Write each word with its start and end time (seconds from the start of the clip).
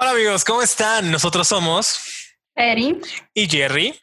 Hola 0.00 0.12
amigos, 0.12 0.44
¿cómo 0.44 0.62
están? 0.62 1.10
Nosotros 1.10 1.48
somos 1.48 1.98
Eri 2.54 3.00
y 3.34 3.48
Jerry. 3.48 4.00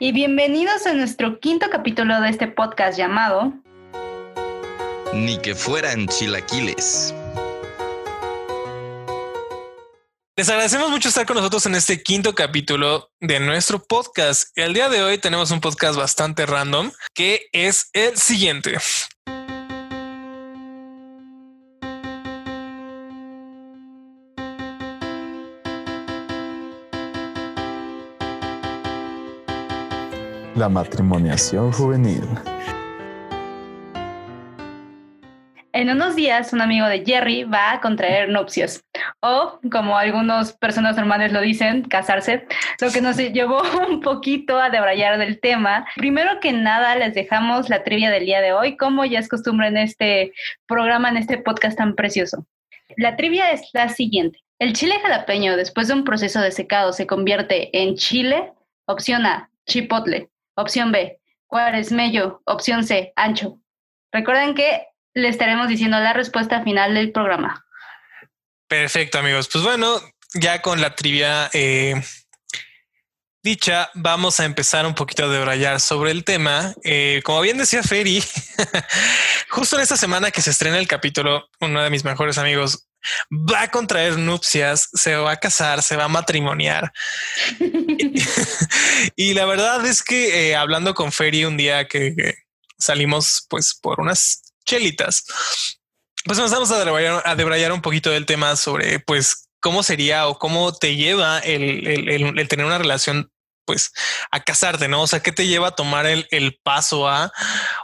Y 0.00 0.10
bienvenidos 0.10 0.86
a 0.86 0.92
nuestro 0.92 1.38
quinto 1.38 1.70
capítulo 1.70 2.20
de 2.20 2.30
este 2.30 2.48
podcast 2.48 2.98
llamado 2.98 3.52
Ni 5.12 5.38
que 5.38 5.54
fueran 5.54 6.08
chilaquiles. 6.08 7.14
Les 10.36 10.48
agradecemos 10.48 10.90
mucho 10.90 11.10
estar 11.10 11.26
con 11.26 11.36
nosotros 11.36 11.64
en 11.66 11.76
este 11.76 12.02
quinto 12.02 12.34
capítulo 12.34 13.12
de 13.20 13.38
nuestro 13.38 13.84
podcast. 13.84 14.50
El 14.56 14.74
día 14.74 14.88
de 14.88 15.04
hoy 15.04 15.18
tenemos 15.18 15.52
un 15.52 15.60
podcast 15.60 15.96
bastante 15.96 16.44
random 16.44 16.90
que 17.14 17.46
es 17.52 17.88
el 17.92 18.16
siguiente. 18.16 18.78
La 30.58 30.68
matrimoniación 30.68 31.70
juvenil. 31.70 32.24
En 35.72 35.88
unos 35.88 36.16
días, 36.16 36.52
un 36.52 36.60
amigo 36.60 36.88
de 36.88 37.04
Jerry 37.04 37.44
va 37.44 37.74
a 37.74 37.80
contraer 37.80 38.28
nupcias, 38.28 38.84
o 39.20 39.60
como 39.70 39.96
algunas 39.96 40.52
personas 40.54 40.96
normales 40.96 41.32
lo 41.32 41.42
dicen, 41.42 41.82
casarse, 41.82 42.48
lo 42.80 42.90
que 42.90 43.00
nos 43.00 43.16
llevó 43.18 43.62
un 43.88 44.00
poquito 44.00 44.58
a 44.58 44.68
debrayar 44.68 45.16
del 45.18 45.38
tema. 45.38 45.86
Primero 45.94 46.40
que 46.40 46.52
nada, 46.52 46.96
les 46.96 47.14
dejamos 47.14 47.68
la 47.68 47.84
trivia 47.84 48.10
del 48.10 48.24
día 48.24 48.40
de 48.40 48.52
hoy, 48.52 48.76
como 48.76 49.04
ya 49.04 49.20
es 49.20 49.28
costumbre 49.28 49.68
en 49.68 49.76
este 49.76 50.32
programa, 50.66 51.08
en 51.08 51.18
este 51.18 51.38
podcast 51.38 51.78
tan 51.78 51.94
precioso. 51.94 52.44
La 52.96 53.14
trivia 53.14 53.52
es 53.52 53.70
la 53.74 53.90
siguiente. 53.90 54.40
El 54.58 54.72
chile 54.72 54.96
jalapeño, 55.00 55.56
después 55.56 55.86
de 55.86 55.94
un 55.94 56.02
proceso 56.02 56.40
de 56.40 56.50
secado, 56.50 56.92
se 56.92 57.06
convierte 57.06 57.70
en 57.80 57.94
chile. 57.94 58.54
Opción 58.86 59.24
A, 59.24 59.50
chipotle. 59.68 60.30
Opción 60.58 60.90
B, 60.90 61.20
cuaresmello. 61.46 62.42
Opción 62.44 62.84
C, 62.84 63.12
ancho. 63.14 63.60
Recuerden 64.10 64.56
que 64.56 64.88
le 65.14 65.28
estaremos 65.28 65.68
diciendo 65.68 66.00
la 66.00 66.12
respuesta 66.12 66.64
final 66.64 66.94
del 66.94 67.12
programa. 67.12 67.64
Perfecto, 68.66 69.20
amigos. 69.20 69.48
Pues 69.52 69.62
bueno, 69.62 70.00
ya 70.34 70.60
con 70.60 70.80
la 70.80 70.96
trivia 70.96 71.48
eh, 71.52 72.02
dicha, 73.40 73.88
vamos 73.94 74.40
a 74.40 74.46
empezar 74.46 74.84
un 74.84 74.96
poquito 74.96 75.26
a 75.26 75.28
debrayar 75.28 75.78
sobre 75.78 76.10
el 76.10 76.24
tema. 76.24 76.74
Eh, 76.82 77.22
como 77.24 77.40
bien 77.40 77.58
decía 77.58 77.84
Ferry, 77.84 78.20
justo 79.50 79.76
en 79.76 79.82
esta 79.82 79.96
semana 79.96 80.32
que 80.32 80.42
se 80.42 80.50
estrena 80.50 80.80
el 80.80 80.88
capítulo, 80.88 81.48
uno 81.60 81.80
de 81.80 81.90
mis 81.90 82.02
mejores 82.02 82.36
amigos 82.36 82.87
va 83.30 83.62
a 83.62 83.70
contraer 83.70 84.18
nupcias, 84.18 84.88
se 84.92 85.16
va 85.16 85.32
a 85.32 85.36
casar, 85.36 85.82
se 85.82 85.96
va 85.96 86.04
a 86.04 86.08
matrimoniar. 86.08 86.92
y 89.16 89.34
la 89.34 89.44
verdad 89.44 89.84
es 89.86 90.02
que 90.02 90.50
eh, 90.50 90.56
hablando 90.56 90.94
con 90.94 91.12
Ferry 91.12 91.44
un 91.44 91.56
día 91.56 91.86
que, 91.86 92.14
que 92.14 92.34
salimos 92.78 93.46
pues 93.48 93.78
por 93.80 94.00
unas 94.00 94.42
chelitas, 94.64 95.24
pues 96.24 96.38
nos 96.38 96.50
vamos 96.50 96.70
a 96.70 96.84
debrayar, 96.84 97.22
a 97.24 97.34
debrayar 97.34 97.72
un 97.72 97.82
poquito 97.82 98.10
del 98.10 98.26
tema 98.26 98.56
sobre 98.56 99.00
pues 99.00 99.48
cómo 99.60 99.82
sería 99.82 100.28
o 100.28 100.38
cómo 100.38 100.72
te 100.74 100.96
lleva 100.96 101.38
el, 101.40 101.86
el, 101.86 102.08
el, 102.08 102.38
el 102.38 102.48
tener 102.48 102.66
una 102.66 102.78
relación 102.78 103.30
pues 103.68 103.92
a 104.30 104.42
casarte, 104.42 104.88
¿no? 104.88 105.02
O 105.02 105.06
sea, 105.06 105.20
¿qué 105.20 105.30
te 105.30 105.46
lleva 105.46 105.68
a 105.68 105.74
tomar 105.74 106.06
el, 106.06 106.26
el, 106.30 106.58
paso 106.62 107.06
a 107.06 107.30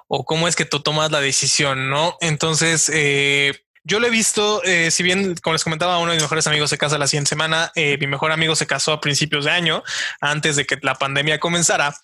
o 0.08 0.24
cómo 0.24 0.48
es 0.48 0.56
que 0.56 0.64
tú 0.64 0.80
tomas 0.80 1.10
la 1.10 1.20
decisión, 1.20 1.90
¿no? 1.90 2.16
Entonces, 2.22 2.90
eh, 2.92 3.63
yo 3.84 4.00
lo 4.00 4.06
he 4.06 4.10
visto, 4.10 4.62
eh, 4.64 4.90
si 4.90 5.02
bien, 5.02 5.34
como 5.42 5.52
les 5.52 5.64
comentaba, 5.64 5.98
uno 5.98 6.10
de 6.10 6.16
mis 6.16 6.24
mejores 6.24 6.46
amigos 6.46 6.70
se 6.70 6.78
casa 6.78 6.98
la 6.98 7.06
siguiente 7.06 7.28
semana, 7.28 7.70
eh, 7.74 7.98
mi 8.00 8.06
mejor 8.06 8.32
amigo 8.32 8.56
se 8.56 8.66
casó 8.66 8.92
a 8.92 9.00
principios 9.00 9.44
de 9.44 9.50
año, 9.50 9.82
antes 10.20 10.56
de 10.56 10.64
que 10.64 10.78
la 10.82 10.94
pandemia 10.94 11.38
comenzara. 11.38 11.94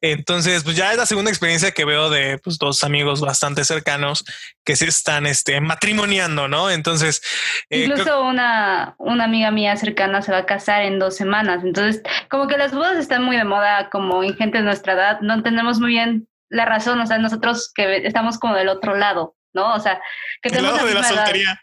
Entonces, 0.00 0.62
pues 0.62 0.76
ya 0.76 0.92
es 0.92 0.96
la 0.96 1.06
segunda 1.06 1.30
experiencia 1.30 1.72
que 1.72 1.84
veo 1.84 2.08
de 2.08 2.38
pues, 2.38 2.56
dos 2.58 2.84
amigos 2.84 3.20
bastante 3.20 3.64
cercanos 3.64 4.24
que 4.64 4.76
se 4.76 4.86
están 4.86 5.26
este, 5.26 5.60
matrimoniando, 5.60 6.46
¿no? 6.46 6.70
Entonces, 6.70 7.20
eh, 7.68 7.82
incluso 7.82 8.04
creo... 8.04 8.22
una, 8.22 8.94
una 8.98 9.24
amiga 9.24 9.50
mía 9.50 9.76
cercana 9.76 10.22
se 10.22 10.30
va 10.30 10.38
a 10.38 10.46
casar 10.46 10.82
en 10.82 10.98
dos 10.98 11.16
semanas. 11.16 11.64
Entonces, 11.64 12.02
como 12.30 12.46
que 12.46 12.56
las 12.56 12.72
bodas 12.72 12.96
están 12.96 13.24
muy 13.24 13.36
de 13.36 13.44
moda, 13.44 13.90
como 13.90 14.22
en 14.22 14.36
gente 14.36 14.58
de 14.58 14.64
nuestra 14.64 14.92
edad, 14.92 15.20
no 15.20 15.34
entendemos 15.34 15.80
muy 15.80 15.90
bien 15.90 16.28
la 16.48 16.64
razón. 16.64 17.00
O 17.00 17.06
sea, 17.06 17.18
nosotros 17.18 17.72
que 17.74 18.06
estamos 18.06 18.38
como 18.38 18.54
del 18.54 18.68
otro 18.68 18.96
lado, 18.96 19.34
¿no? 19.58 19.74
O 19.74 19.80
sea, 19.80 20.00
que 20.40 20.50
tenemos 20.50 20.76
lado 20.76 20.86
de 20.86 20.94
la 20.94 21.02
soltería. 21.02 21.60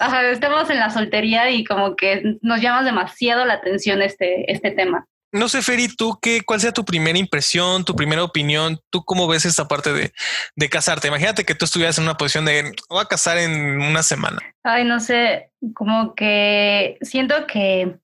Ajá, 0.00 0.28
estamos 0.30 0.68
en 0.70 0.78
la 0.78 0.90
soltería 0.90 1.50
y 1.50 1.64
como 1.64 1.94
que 1.96 2.36
nos 2.42 2.60
llama 2.60 2.82
demasiado 2.82 3.44
la 3.44 3.54
atención 3.54 4.02
este, 4.02 4.50
este 4.52 4.72
tema. 4.72 5.06
No 5.30 5.48
sé, 5.48 5.60
Ferry, 5.60 5.88
tú 5.94 6.18
qué, 6.22 6.40
cuál 6.40 6.60
sea 6.60 6.72
tu 6.72 6.86
primera 6.86 7.18
impresión, 7.18 7.84
tu 7.84 7.94
primera 7.94 8.24
opinión, 8.24 8.80
tú 8.88 9.04
cómo 9.04 9.28
ves 9.28 9.44
esta 9.44 9.68
parte 9.68 9.92
de, 9.92 10.12
de 10.56 10.68
casarte. 10.70 11.08
Imagínate 11.08 11.44
que 11.44 11.54
tú 11.54 11.66
estuvieras 11.66 11.98
en 11.98 12.04
una 12.04 12.16
posición 12.16 12.46
de 12.46 12.72
voy 12.88 13.02
a 13.02 13.08
casar 13.08 13.36
en 13.36 13.80
una 13.82 14.02
semana. 14.02 14.38
Ay, 14.62 14.84
no 14.84 15.00
sé, 15.00 15.50
como 15.74 16.14
que 16.14 16.96
siento 17.02 17.46
que 17.46 17.98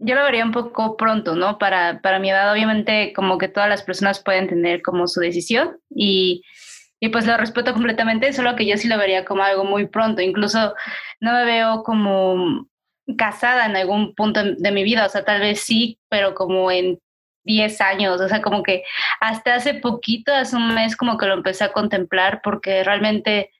yo 0.00 0.14
lo 0.14 0.24
vería 0.24 0.44
un 0.44 0.52
poco 0.52 0.96
pronto, 0.96 1.34
¿no? 1.34 1.58
Para, 1.58 2.00
para 2.00 2.18
mi 2.18 2.30
edad, 2.30 2.52
obviamente, 2.52 3.12
como 3.14 3.36
que 3.36 3.48
todas 3.48 3.68
las 3.68 3.82
personas 3.82 4.22
pueden 4.22 4.48
tener 4.48 4.80
como 4.80 5.06
su 5.06 5.20
decisión 5.20 5.76
y, 5.90 6.42
y 7.00 7.08
pues 7.08 7.26
lo 7.26 7.36
respeto 7.36 7.72
completamente, 7.72 8.32
solo 8.32 8.54
que 8.56 8.66
yo 8.66 8.76
sí 8.76 8.86
lo 8.86 8.98
vería 8.98 9.24
como 9.24 9.42
algo 9.42 9.64
muy 9.64 9.86
pronto. 9.86 10.20
Incluso 10.20 10.74
no 11.18 11.32
me 11.32 11.44
veo 11.44 11.82
como 11.82 12.66
casada 13.16 13.66
en 13.66 13.74
algún 13.74 14.14
punto 14.14 14.42
de 14.44 14.70
mi 14.70 14.84
vida, 14.84 15.06
o 15.06 15.08
sea, 15.08 15.24
tal 15.24 15.40
vez 15.40 15.62
sí, 15.62 15.98
pero 16.10 16.34
como 16.34 16.70
en 16.70 17.00
10 17.44 17.80
años, 17.80 18.20
o 18.20 18.28
sea, 18.28 18.42
como 18.42 18.62
que 18.62 18.84
hasta 19.20 19.54
hace 19.54 19.74
poquito, 19.74 20.32
hace 20.32 20.56
un 20.56 20.74
mes, 20.74 20.94
como 20.96 21.16
que 21.16 21.26
lo 21.26 21.34
empecé 21.34 21.64
a 21.64 21.72
contemplar 21.72 22.42
porque 22.44 22.84
realmente 22.84 23.50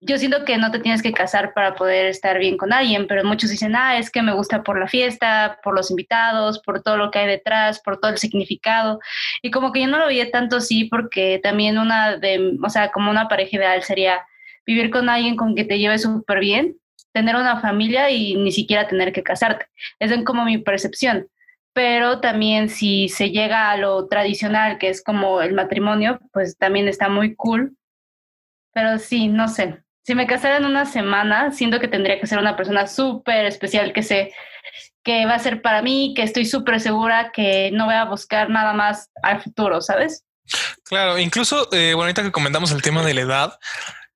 yo 0.00 0.18
siento 0.18 0.44
que 0.44 0.58
no 0.58 0.70
te 0.70 0.78
tienes 0.78 1.02
que 1.02 1.12
casar 1.12 1.54
para 1.54 1.74
poder 1.74 2.06
estar 2.06 2.38
bien 2.38 2.56
con 2.56 2.72
alguien, 2.72 3.06
pero 3.06 3.24
muchos 3.24 3.50
dicen, 3.50 3.74
ah, 3.74 3.98
es 3.98 4.10
que 4.10 4.22
me 4.22 4.34
gusta 4.34 4.62
por 4.62 4.78
la 4.78 4.88
fiesta, 4.88 5.58
por 5.62 5.74
los 5.74 5.90
invitados, 5.90 6.58
por 6.60 6.82
todo 6.82 6.96
lo 6.96 7.10
que 7.10 7.20
hay 7.20 7.26
detrás, 7.26 7.80
por 7.80 7.98
todo 7.98 8.10
el 8.10 8.18
significado. 8.18 9.00
Y 9.42 9.50
como 9.50 9.72
que 9.72 9.80
yo 9.80 9.88
no 9.88 9.98
lo 9.98 10.06
veía 10.06 10.30
tanto 10.30 10.56
así 10.56 10.84
porque 10.84 11.40
también 11.42 11.78
una 11.78 12.18
de, 12.18 12.58
o 12.62 12.70
sea, 12.70 12.92
como 12.92 13.10
una 13.10 13.28
pareja 13.28 13.56
ideal 13.56 13.82
sería 13.82 14.26
vivir 14.66 14.90
con 14.90 15.08
alguien 15.08 15.36
con 15.36 15.54
que 15.54 15.64
te 15.64 15.78
lleve 15.78 15.98
súper 15.98 16.40
bien, 16.40 16.76
tener 17.12 17.36
una 17.36 17.60
familia 17.60 18.10
y 18.10 18.34
ni 18.36 18.52
siquiera 18.52 18.88
tener 18.88 19.12
que 19.12 19.22
casarte. 19.22 19.66
Esa 19.98 20.14
es 20.16 20.24
como 20.24 20.44
mi 20.44 20.58
percepción. 20.58 21.28
Pero 21.72 22.20
también 22.20 22.68
si 22.68 23.08
se 23.08 23.30
llega 23.30 23.70
a 23.70 23.76
lo 23.76 24.06
tradicional, 24.08 24.78
que 24.78 24.88
es 24.88 25.02
como 25.02 25.42
el 25.42 25.54
matrimonio, 25.54 26.20
pues 26.32 26.56
también 26.58 26.88
está 26.88 27.08
muy 27.08 27.34
cool. 27.34 27.76
Pero 28.72 28.98
sí, 28.98 29.28
no 29.28 29.48
sé. 29.48 29.85
Si 30.06 30.14
me 30.14 30.28
casara 30.28 30.58
en 30.58 30.66
una 30.66 30.86
semana, 30.86 31.50
siento 31.50 31.80
que 31.80 31.88
tendría 31.88 32.20
que 32.20 32.28
ser 32.28 32.38
una 32.38 32.56
persona 32.56 32.86
súper 32.86 33.44
especial 33.44 33.92
que 33.92 34.04
sé 34.04 34.32
que 35.02 35.26
va 35.26 35.34
a 35.34 35.40
ser 35.40 35.62
para 35.62 35.82
mí, 35.82 36.14
que 36.14 36.22
estoy 36.22 36.44
súper 36.44 36.80
segura 36.80 37.32
que 37.32 37.70
no 37.72 37.86
voy 37.86 37.94
a 37.94 38.04
buscar 38.04 38.48
nada 38.48 38.72
más 38.72 39.10
al 39.24 39.42
futuro, 39.42 39.80
¿sabes? 39.80 40.24
Claro, 40.84 41.18
incluso, 41.18 41.68
eh, 41.72 41.94
bueno, 41.94 42.02
ahorita 42.02 42.22
que 42.22 42.30
comentamos 42.30 42.70
el 42.70 42.82
tema 42.82 43.02
de 43.02 43.14
la 43.14 43.20
edad, 43.22 43.58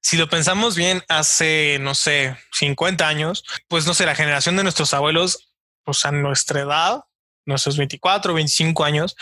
si 0.01 0.17
lo 0.17 0.29
pensamos 0.29 0.77
bien, 0.77 1.03
hace, 1.09 1.79
no 1.81 1.97
sé, 1.97 2.37
50 2.53 3.09
años, 3.09 3.45
pues 3.67 3.85
no 3.85 3.93
sé, 3.93 4.07
la 4.07 4.15
generación 4.15 4.57
de 4.57 4.63
nuestros 4.63 4.95
abuelos, 4.95 5.53
pues 5.83 6.05
a 6.05 6.13
nuestra 6.13 6.61
edad, 6.61 7.01
nuestros 7.47 7.77
24, 7.77 8.35
25 8.35 8.85
años, 8.85 9.17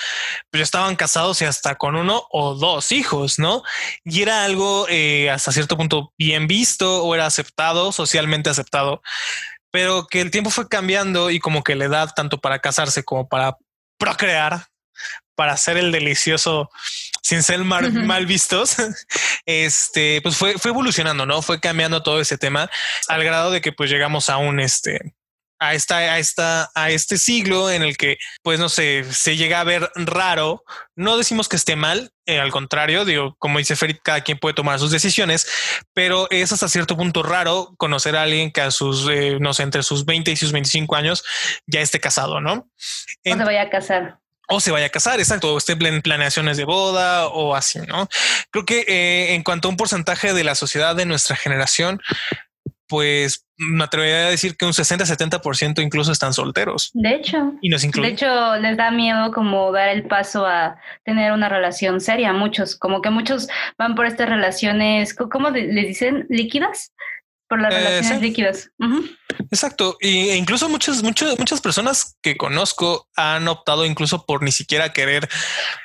pues 0.51 0.61
ya 0.61 0.65
estaban 0.65 0.97
casados 0.97 1.41
y 1.43 1.45
hasta 1.45 1.77
con 1.77 1.97
uno 1.97 2.25
o 2.31 2.55
dos 2.55 2.93
hijos, 2.93 3.39
¿no? 3.39 3.63
Y 4.05 4.23
era 4.23 4.45
algo 4.45 4.87
eh, 4.89 5.31
hasta 5.31 5.53
cierto 5.53 5.77
punto 5.77 6.13
bien 6.19 6.47
visto 6.47 7.03
o 7.05 7.15
era 7.15 7.27
aceptado, 7.27 7.93
socialmente 7.93 8.51
aceptado, 8.51 9.03
pero 9.71 10.07
que 10.07 10.21
el 10.21 10.31
tiempo 10.31 10.51
fue 10.51 10.69
cambiando 10.69 11.31
y 11.31 11.39
como 11.41 11.63
que 11.63 11.77
la 11.77 11.85
edad, 11.87 12.13
tanto 12.15 12.39
para 12.41 12.61
casarse 12.61 13.05
como 13.05 13.29
para 13.29 13.57
procrear, 13.99 14.67
para 15.35 15.53
hacer 15.53 15.77
el 15.77 15.93
delicioso 15.93 16.71
sin 17.23 17.43
ser 17.43 17.61
mal, 17.61 17.93
mal, 17.93 18.27
vistos, 18.27 18.77
este, 19.47 20.21
pues 20.23 20.37
fue, 20.37 20.59
fue 20.59 20.71
evolucionando, 20.71 21.27
¿no? 21.27 21.43
Fue 21.43 21.61
cambiando 21.61 22.03
todo 22.03 22.21
ese 22.21 22.39
tema 22.39 22.71
al 23.07 23.23
grado 23.23 23.51
de 23.51 23.61
que 23.61 23.71
pues 23.71 23.91
llegamos 23.91 24.31
a 24.31 24.39
un, 24.39 24.59
este, 24.61 25.15
a 25.59 25.75
esta, 25.75 25.99
a 25.99 26.19
esta, 26.19 26.71
a 26.75 26.91
este 26.91 27.19
siglo 27.19 27.71
en 27.71 27.83
el 27.83 27.97
que, 27.97 28.19
pues 28.43 28.59
no 28.59 28.69
sé, 28.69 29.05
se 29.11 29.37
llega 29.37 29.61
a 29.61 29.65
ver 29.65 29.91
raro. 29.95 30.65
No 30.95 31.17
decimos 31.17 31.49
que 31.49 31.57
esté 31.57 31.77
mal, 31.77 32.11
eh, 32.27 32.41
al 32.41 32.51
contrario, 32.51 33.05
digo, 33.05 33.35
como 33.39 33.59
dice 33.59 33.77
Ferit, 33.77 34.01
cada 34.03 34.23
quien 34.23 34.39
puede 34.39 34.55
tomar 34.55 34.79
sus 34.79 34.91
decisiones, 34.91 35.47
pero 35.95 36.29
es 36.31 36.53
hasta 36.53 36.69
cierto 36.69 36.97
punto 36.97 37.23
raro 37.23 37.75
conocer 37.77 38.17
a 38.17 38.23
alguien 38.23 38.51
que 38.51 38.61
a 38.61 38.71
sus, 38.71 39.09
eh, 39.11 39.39
no 39.41 39.55
sé, 39.55 39.63
entre 39.63 39.83
sus 39.83 40.05
20 40.05 40.31
y 40.31 40.37
sus 40.37 40.53
25 40.53 40.95
años 40.97 41.25
ya 41.67 41.81
esté 41.81 42.01
casado, 42.01 42.41
¿no? 42.41 42.69
O 43.27 43.37
se 43.37 43.45
vaya 43.45 43.63
a 43.63 43.71
casar 43.71 44.19
o 44.49 44.61
se 44.61 44.71
vaya 44.71 44.87
a 44.87 44.91
casar, 44.91 45.21
exacto, 45.21 45.55
o 45.55 45.59
esté 45.59 45.73
en 45.73 46.03
planeaciones 46.03 46.57
de 46.57 46.65
boda 46.65 47.29
o 47.29 47.55
así, 47.55 47.81
¿no? 47.81 48.09
Creo 48.51 48.65
que 48.65 48.81
eh, 48.89 49.35
en 49.35 49.43
cuanto 49.43 49.69
a 49.69 49.71
un 49.71 49.77
porcentaje 49.77 50.33
de 50.33 50.43
la 50.43 50.55
sociedad 50.55 50.97
de 50.97 51.05
nuestra 51.05 51.37
generación, 51.37 52.01
pues 52.89 53.47
me 53.59 53.85
atrevería 53.85 54.29
a 54.29 54.31
decir 54.31 54.57
que 54.57 54.65
un 54.65 54.73
60-70% 54.73 55.83
incluso 55.83 56.13
están 56.13 56.33
solteros. 56.33 56.91
De 56.95 57.15
hecho, 57.15 57.55
y 57.61 57.69
nos 57.69 57.83
de 57.83 58.09
hecho, 58.09 58.57
les 58.57 58.77
da 58.77 58.91
miedo 58.91 59.33
como 59.33 59.73
dar 59.73 59.89
el 59.89 60.05
paso 60.05 60.47
a 60.47 60.77
tener 61.05 61.33
una 61.33 61.49
relación 61.49 62.01
seria. 62.01 62.33
Muchos, 62.33 62.77
como 62.77 63.03
que 63.03 63.11
muchos 63.11 63.49
van 63.77 63.95
por 63.95 64.07
estas 64.07 64.29
relaciones, 64.29 65.15
¿cómo 65.15 65.51
les 65.51 65.89
dicen? 65.89 66.27
¿Líquidas? 66.29 66.93
Por 67.49 67.61
las 67.61 67.73
eh, 67.75 67.79
relaciones 67.79 68.23
líquidas. 68.23 68.71
Exacto. 69.51 69.97
Y, 70.01 70.29
e 70.29 70.37
incluso 70.37 70.69
muchas, 70.69 71.03
muchas, 71.03 71.39
muchas 71.39 71.61
personas 71.61 72.17
que 72.23 72.37
conozco 72.37 73.09
han 73.17 73.49
optado 73.49 73.87
incluso 73.87 74.27
por 74.27 74.43
ni 74.43 74.53
siquiera 74.53 74.93
querer 74.93 75.29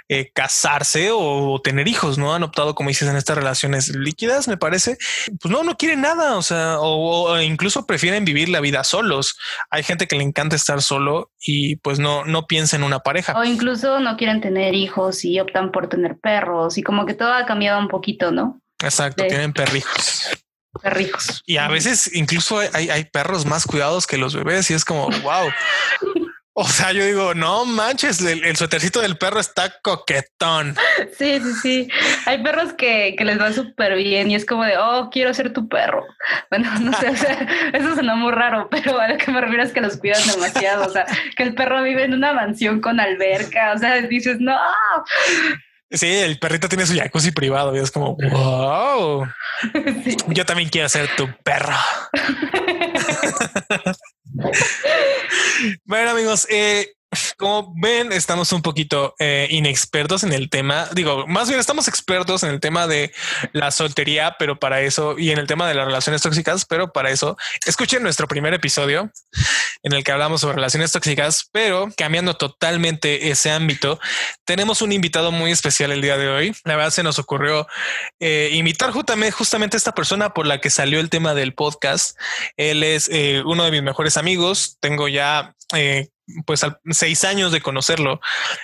eh, 0.10 0.32
casarse 0.34 1.10
o, 1.14 1.62
tener 1.64 1.88
hijos, 1.88 2.18
¿no? 2.18 2.34
Han 2.34 2.44
optado, 2.44 2.76
como 2.76 2.90
dices, 2.90 3.08
en 3.08 3.16
estas 3.16 3.38
relaciones 3.38 3.96
líquidas, 3.96 4.48
me 4.48 4.58
parece. 4.58 4.98
Pues 5.42 5.52
no, 5.52 5.64
no 5.64 5.78
quieren 5.78 6.02
nada, 6.02 6.36
o 6.36 6.42
sea, 6.42 6.80
o, 6.80 7.40
incluso 7.42 7.86
prefieren 7.86 8.26
vivir 8.26 8.50
la 8.50 8.60
vida 8.60 8.84
solos. 8.84 9.38
Hay 9.70 9.84
gente 9.84 10.08
que 10.08 10.18
le 10.18 10.24
encanta 10.24 10.56
estar 10.56 10.82
solo 10.82 11.32
y 11.40 11.78
pues 11.78 12.00
no, 12.00 12.26
no 12.26 12.46
piensa 12.46 12.76
en 12.76 12.84
una 12.84 13.00
pareja. 13.00 13.38
O 13.38 13.44
incluso 13.44 14.00
no 14.00 14.18
quieren 14.18 14.42
tener 14.42 14.76
hijos 14.76 15.24
y 15.24 15.40
optan 15.40 15.72
por 15.72 15.88
tener 15.88 16.18
perros 16.18 16.78
y 16.78 16.84
como 16.84 17.06
que 17.06 17.14
todo 17.14 17.34
ha 17.34 17.46
cambiado 17.46 17.80
un 17.80 17.88
poquito, 17.88 18.32
¿no? 18.32 18.60
Exacto, 18.82 19.24
tienen 19.26 19.54
perrijos 19.54 20.43
perrijos. 20.82 21.44
Y 21.46 21.58
a 21.58 21.68
veces 21.68 22.10
incluso 22.14 22.60
hay, 22.60 22.90
hay, 22.90 23.06
perros 23.06 23.46
más 23.46 23.66
cuidados 23.66 24.08
que 24.08 24.18
los 24.18 24.36
bebés 24.36 24.70
y 24.72 24.74
es 24.74 24.86
como, 24.86 25.10
wow. 25.24 25.50
O 26.56 26.68
sea, 26.68 26.92
yo 26.92 27.04
digo, 27.04 27.34
no 27.34 27.66
manches, 27.66 28.22
el, 28.22 28.44
el 28.44 28.56
suétercito 28.56 29.02
del 29.02 29.18
perro 29.18 29.40
está 29.40 29.74
coquetón. 29.82 30.76
Sí, 31.18 31.40
sí, 31.40 31.54
sí. 31.62 31.88
Hay 32.28 32.44
perros 32.44 32.74
que, 32.74 33.16
que 33.18 33.26
les 33.26 33.42
va 33.42 33.52
súper 33.52 33.96
bien 33.96 34.30
y 34.30 34.36
es 34.36 34.46
como 34.46 34.64
de, 34.64 34.78
oh, 34.78 35.10
quiero 35.12 35.34
ser 35.34 35.52
tu 35.52 35.68
perro. 35.68 36.06
Bueno, 36.52 36.70
no 36.80 36.94
sé, 36.94 37.10
o 37.10 37.16
sea, 37.16 37.48
eso 37.74 37.96
suena 37.96 38.16
muy 38.16 38.32
raro, 38.32 38.68
pero 38.70 39.00
a 39.00 39.08
lo 39.08 39.18
que 39.18 39.32
me 39.32 39.42
refiero 39.42 39.64
es 39.64 39.72
que 39.72 39.82
los 39.82 39.98
cuidan 39.98 40.22
demasiado. 40.28 40.86
O 40.86 40.90
sea, 40.90 41.08
que 41.36 41.42
el 41.42 41.56
perro 41.56 41.82
vive 41.82 42.04
en 42.04 42.14
una 42.14 42.34
mansión 42.34 42.82
con 42.82 43.00
alberca. 43.00 43.74
O 43.74 43.80
sea, 43.80 44.00
dices, 44.02 44.38
no. 44.40 44.56
Sí, 45.94 46.08
el 46.08 46.40
perrito 46.40 46.68
tiene 46.68 46.88
su 46.88 46.96
jacuzzi 46.96 47.32
privado 47.32 47.76
y 47.76 47.80
es 47.80 47.92
como, 47.92 48.16
wow. 48.16 49.28
Yo 50.30 50.46
también 50.46 50.70
quiero 50.70 50.90
ser 50.90 51.08
tu 51.16 51.30
perro. 51.44 51.76
bueno, 55.86 56.12
amigos, 56.12 56.48
eh, 56.50 56.96
como 57.38 57.74
ven, 57.76 58.12
estamos 58.12 58.52
un 58.52 58.62
poquito 58.62 59.16
eh, 59.20 59.48
inexpertos 59.50 60.24
en 60.24 60.34
el 60.34 60.50
tema. 60.50 60.88
Digo, 60.94 61.26
más 61.28 61.48
bien 61.48 61.60
estamos 61.60 61.88
expertos 61.88 62.44
en 62.44 62.50
el 62.50 62.60
tema 62.60 62.88
de 62.88 63.12
la 63.52 63.72
soltería, 63.72 64.36
pero 64.38 64.60
para 64.60 64.82
eso 64.82 65.18
y 65.18 65.32
en 65.32 65.40
el 65.40 65.48
tema 65.48 65.68
de 65.68 65.74
las 65.74 65.86
relaciones 65.86 66.22
tóxicas, 66.22 66.66
pero 66.66 66.92
para 66.92 67.10
eso 67.10 67.38
escuchen 67.66 68.04
nuestro 68.04 68.28
primer 68.28 68.54
episodio 68.54 69.12
en 69.84 69.94
el 69.94 70.04
que 70.04 70.12
hablamos 70.12 70.42
sobre 70.42 70.56
relaciones 70.56 70.92
tóxicas, 70.92 71.50
pero 71.52 71.90
cambiando 71.98 72.36
totalmente 72.36 73.30
ese 73.30 73.52
ámbito, 73.52 74.00
tenemos 74.46 74.82
un 74.82 74.92
invitado 74.92 75.32
muy 75.32 75.52
especial 75.52 75.92
el 75.92 76.02
día 76.02 76.18
de 76.18 76.30
hoy. 76.30 76.56
La 76.64 76.76
verdad 76.76 76.92
se 76.92 77.04
nos 77.04 77.20
ocurrió 77.20 77.68
eh, 78.20 78.52
invitar 78.54 78.92
justamente, 78.92 79.76
a 79.76 79.78
esta 79.78 79.94
persona 79.94 80.34
por 80.34 80.48
la 80.48 80.60
que 80.60 80.70
salió 80.70 81.00
el 81.00 81.10
tema 81.10 81.34
del 81.34 81.54
podcast. 81.54 82.18
Él 82.58 82.84
es 82.84 83.10
eh, 83.12 83.44
uno 83.46 83.66
de 83.66 83.72
mis 83.72 83.84
mejores 83.84 84.18
amigos. 84.18 84.78
Tengo 84.80 85.08
ya 85.08 85.54
pues 86.46 86.62
seis 86.92 87.24
años 87.24 87.52
de 87.52 87.62
conocerlo. 87.62 88.20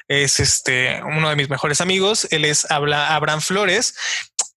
Es 0.07 0.39
este 0.39 1.01
uno 1.03 1.29
de 1.29 1.35
mis 1.35 1.49
mejores 1.49 1.81
amigos. 1.81 2.27
Él 2.31 2.45
es 2.45 2.69
Abraham 2.69 3.41
Flores. 3.41 3.95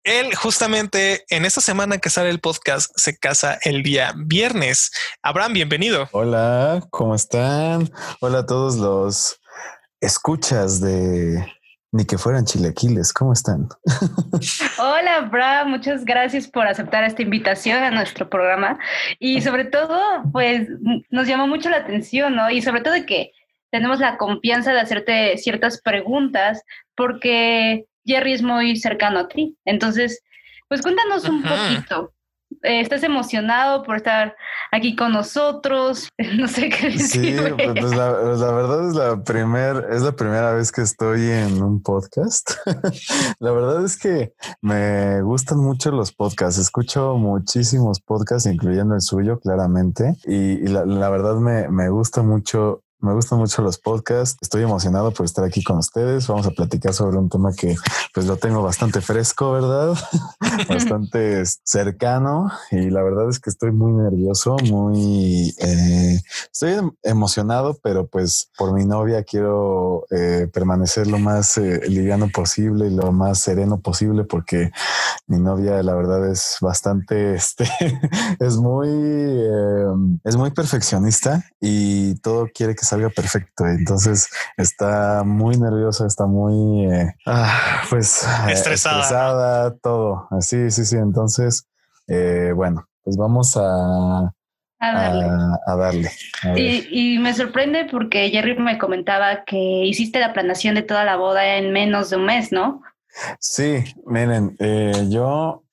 Él 0.03 0.33
justamente 0.35 1.25
en 1.29 1.45
esta 1.45 1.61
semana 1.61 1.99
que 1.99 2.09
sale 2.09 2.29
el 2.29 2.39
podcast 2.39 2.91
se 2.95 3.17
casa 3.17 3.59
el 3.63 3.83
día 3.83 4.13
viernes. 4.15 4.91
Abraham, 5.21 5.53
bienvenido. 5.53 6.09
Hola, 6.11 6.83
¿cómo 6.89 7.13
están? 7.13 7.91
Hola 8.19 8.39
a 8.39 8.45
todos 8.45 8.77
los 8.77 9.39
escuchas 9.99 10.81
de 10.81 11.45
ni 11.91 12.05
que 12.05 12.17
fueran 12.17 12.45
chilequiles. 12.45 13.13
¿Cómo 13.13 13.33
están? 13.33 13.67
Hola, 14.79 15.21
Bra. 15.21 15.65
Muchas 15.65 16.05
gracias 16.05 16.47
por 16.47 16.65
aceptar 16.67 17.03
esta 17.03 17.21
invitación 17.21 17.83
a 17.83 17.91
nuestro 17.91 18.29
programa. 18.29 18.79
Y 19.19 19.41
sobre 19.41 19.65
todo, 19.65 19.99
pues 20.31 20.69
nos 21.09 21.27
llamó 21.27 21.47
mucho 21.47 21.69
la 21.69 21.77
atención, 21.77 22.35
¿no? 22.35 22.49
Y 22.49 22.61
sobre 22.61 22.81
todo 22.81 23.05
que 23.05 23.31
tenemos 23.71 23.99
la 23.99 24.17
confianza 24.17 24.73
de 24.73 24.79
hacerte 24.79 25.37
ciertas 25.37 25.81
preguntas 25.81 26.63
porque 26.95 27.85
Jerry 28.05 28.33
es 28.33 28.41
muy 28.41 28.77
cercano 28.77 29.19
a 29.19 29.27
ti. 29.27 29.57
Entonces, 29.65 30.23
pues 30.69 30.81
cuéntanos 30.81 31.27
un 31.27 31.43
poquito. 31.43 32.13
Eh, 32.63 32.81
¿Estás 32.81 33.03
emocionado 33.03 33.83
por 33.83 33.97
estar 33.97 34.35
aquí 34.71 34.95
con 34.95 35.11
nosotros? 35.11 36.09
No 36.41 36.47
sé 36.47 36.69
qué 36.69 36.89
decir. 36.89 37.39
Sí, 37.39 37.53
pues, 37.55 37.73
pues 37.79 37.95
la, 37.95 38.15
pues 38.21 38.39
la, 38.39 38.51
verdad 38.51 38.87
es 38.87 38.95
la, 38.95 39.23
primer, 39.23 39.87
es 39.91 40.01
la 40.01 40.13
primera 40.13 40.53
vez 40.53 40.71
que 40.71 40.81
estoy 40.81 41.29
en 41.29 41.61
un 41.61 41.81
podcast. 41.83 42.51
la 43.39 43.51
verdad 43.51 43.83
es 43.83 43.97
que 43.97 44.33
me 44.61 45.21
gustan 45.21 45.59
mucho 45.59 45.91
los 45.91 46.13
podcasts. 46.13 46.59
Escucho 46.59 47.17
muchísimos 47.17 47.99
podcasts, 47.99 48.49
incluyendo 48.49 48.95
el 48.95 49.01
suyo, 49.01 49.39
claramente. 49.39 50.15
Y, 50.25 50.53
y 50.63 50.67
la, 50.67 50.85
la, 50.85 51.09
verdad 51.09 51.35
me, 51.35 51.67
me 51.69 51.89
gusta 51.89 52.23
mucho 52.23 52.83
me 53.01 53.13
gustan 53.13 53.39
mucho 53.39 53.61
los 53.61 53.79
podcasts. 53.79 54.37
Estoy 54.41 54.63
emocionado 54.63 55.11
por 55.11 55.25
estar 55.25 55.43
aquí 55.43 55.63
con 55.63 55.77
ustedes. 55.77 56.27
Vamos 56.27 56.45
a 56.45 56.51
platicar 56.51 56.93
sobre 56.93 57.17
un 57.17 57.29
tema 57.29 57.51
que 57.51 57.75
pues 58.13 58.27
lo 58.27 58.37
tengo 58.37 58.61
bastante 58.61 59.01
fresco, 59.01 59.51
¿verdad? 59.51 59.95
bastante 60.69 61.43
cercano 61.63 62.51
y 62.69 62.89
la 62.89 63.01
verdad 63.01 63.29
es 63.29 63.39
que 63.39 63.49
estoy 63.49 63.71
muy 63.71 63.93
nervioso, 63.93 64.55
muy... 64.69 65.53
Eh, 65.59 66.21
estoy 66.51 66.73
em, 66.73 66.91
emocionado, 67.01 67.79
pero 67.81 68.07
pues 68.07 68.51
por 68.57 68.73
mi 68.73 68.85
novia 68.85 69.23
quiero 69.23 70.05
eh, 70.11 70.47
permanecer 70.53 71.07
lo 71.07 71.17
más 71.17 71.57
eh, 71.57 71.81
liviano 71.87 72.29
posible 72.29 72.87
y 72.87 72.91
lo 72.91 73.11
más 73.11 73.39
sereno 73.39 73.79
posible 73.79 74.25
porque 74.25 74.71
mi 75.27 75.39
novia 75.39 75.81
la 75.81 75.95
verdad 75.95 76.29
es 76.29 76.57
bastante, 76.61 77.33
este, 77.35 77.67
es 78.39 78.57
muy, 78.57 78.89
es 80.23 80.35
muy 80.35 80.51
perfeccionista 80.51 81.43
y 81.59 82.15
todo 82.15 82.47
quiere 82.53 82.75
que 82.75 82.85
salga 82.91 83.09
perfecto. 83.09 83.65
Entonces 83.65 84.29
está 84.57 85.23
muy 85.23 85.57
nerviosa, 85.57 86.05
está 86.05 86.25
muy, 86.25 86.85
eh, 86.91 87.15
ah, 87.25 87.83
pues, 87.89 88.23
eh, 88.23 88.51
estresada. 88.51 89.73
todo. 89.81 90.27
Sí, 90.41 90.69
sí, 90.71 90.85
sí. 90.85 90.97
Entonces, 90.97 91.67
eh, 92.07 92.51
bueno, 92.53 92.85
pues 93.03 93.15
vamos 93.15 93.55
a, 93.55 94.33
a 94.79 95.75
darle. 95.77 96.11
y, 96.55 97.17
me 97.19 97.33
sorprende 97.33 97.87
porque 97.89 98.29
Jerry 98.29 98.57
me 98.57 98.77
comentaba 98.77 99.45
que 99.45 99.85
hiciste 99.85 100.19
la 100.19 100.33
planeación 100.33 100.75
de 100.75 100.83
toda 100.83 101.05
la 101.05 101.15
boda 101.15 101.55
en 101.57 101.71
menos 101.71 102.09
de 102.09 102.17
un 102.17 102.25
mes, 102.25 102.51
¿no? 102.51 102.81
Sí, 103.39 103.83
miren, 104.05 104.57
yo 105.09 105.63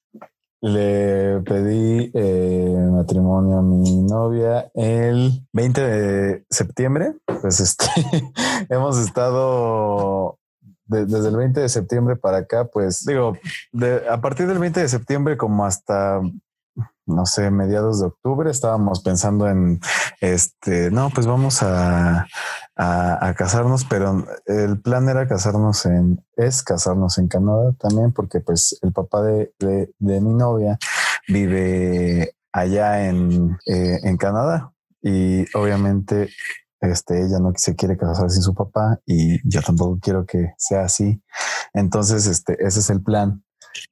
le 0.61 1.41
pedí 1.41 2.11
eh, 2.15 2.89
matrimonio 2.91 3.59
a 3.59 3.63
mi 3.63 4.03
novia 4.03 4.71
el 4.75 5.47
20 5.53 5.81
de 5.81 6.45
septiembre. 6.51 7.15
Pues 7.41 7.61
este, 7.61 7.87
hemos 8.69 8.99
estado 8.99 10.39
desde 10.87 11.29
el 11.29 11.37
20 11.37 11.61
de 11.61 11.69
septiembre 11.69 12.17
para 12.17 12.39
acá, 12.39 12.65
pues 12.65 13.05
digo, 13.05 13.37
a 14.11 14.21
partir 14.21 14.47
del 14.47 14.59
20 14.59 14.81
de 14.81 14.89
septiembre 14.89 15.37
como 15.37 15.67
hasta 15.67 16.21
no 17.09 17.27
sé, 17.27 17.51
mediados 17.51 18.01
de 18.01 18.07
octubre, 18.07 18.51
estábamos 18.51 19.01
pensando 19.03 19.49
en, 19.49 19.81
este, 20.21 20.91
no, 20.91 21.11
pues 21.11 21.27
vamos 21.27 21.63
a, 21.63 22.27
a, 22.77 23.35
casarnos, 23.35 23.85
pero 23.85 24.25
el 24.47 24.81
plan 24.81 25.09
era 25.09 25.27
casarnos 25.27 25.85
en, 25.87 26.25
es 26.37 26.63
casarnos 26.63 27.19
en 27.19 27.29
Canadá 27.29 27.73
también, 27.79 28.13
porque 28.13 28.41
pues 28.41 28.79
el 28.83 28.93
papá 28.93 29.23
de, 29.23 29.53
de, 29.59 30.21
mi 30.21 30.35
novia 30.35 30.79
vive 31.27 32.35
allá 32.53 33.09
en, 33.09 33.59
eh, 33.67 33.99
en 34.03 34.17
Canadá 34.17 34.73
y 35.03 35.45
obviamente 35.57 36.29
este, 36.81 37.25
ella 37.25 37.39
no 37.41 37.53
se 37.57 37.75
quiere 37.75 37.97
casar 37.97 38.31
sin 38.31 38.43
su 38.43 38.55
papá 38.55 39.01
y 39.05 39.39
yo 39.49 39.63
tampoco 39.63 39.99
quiero 40.01 40.25
que 40.25 40.55
sea 40.57 40.83
así. 40.83 41.23
Entonces, 41.75 42.27
este, 42.27 42.57
ese 42.65 42.81
es 42.81 42.91
el 42.91 43.03
plan. 43.03 43.43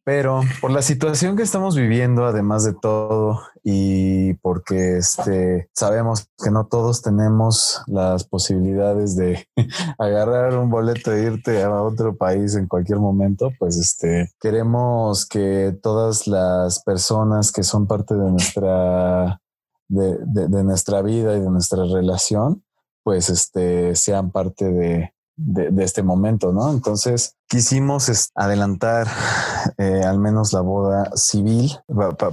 Pero 0.05 0.43
por 0.61 0.71
la 0.71 0.83
situación 0.83 1.37
que 1.37 1.43
estamos 1.43 1.77
viviendo, 1.77 2.25
además 2.25 2.65
de 2.65 2.75
todo, 2.75 3.41
y 3.63 4.35
porque 4.35 4.99
este, 4.99 5.69
sabemos 5.75 6.29
que 6.43 6.51
no 6.51 6.67
todos 6.67 7.03
tenemos 7.03 7.83
las 7.87 8.25
posibilidades 8.25 9.17
de 9.17 9.49
agarrar 9.99 10.57
un 10.57 10.71
boleto 10.71 11.13
e 11.13 11.23
irte 11.23 11.63
a 11.63 11.83
otro 11.83 12.17
país 12.17 12.55
en 12.55 12.69
cualquier 12.69 12.99
momento, 12.99 13.51
pues 13.59 13.77
este, 13.77 14.31
queremos 14.41 15.27
que 15.27 15.77
todas 15.83 16.27
las 16.27 16.83
personas 16.85 17.51
que 17.51 17.63
son 17.63 17.87
parte 17.87 18.15
de 18.15 18.31
nuestra, 18.31 19.41
de, 19.89 20.19
de, 20.21 20.49
de 20.49 20.65
nuestra 20.65 21.03
vida 21.03 21.37
y 21.37 21.41
de 21.41 21.51
nuestra 21.51 21.85
relación, 21.85 22.63
pues 23.03 23.29
este, 23.31 23.97
sean 23.97 24.31
parte 24.31 24.65
de, 24.65 25.13
de, 25.37 25.85
este 25.85 26.03
momento, 26.03 26.53
¿no? 26.53 26.71
Entonces 26.71 27.37
quisimos 27.49 28.31
adelantar 28.35 29.07
eh, 29.79 30.03
al 30.05 30.19
menos 30.19 30.53
la 30.53 30.61
boda 30.61 31.11
civil 31.15 31.73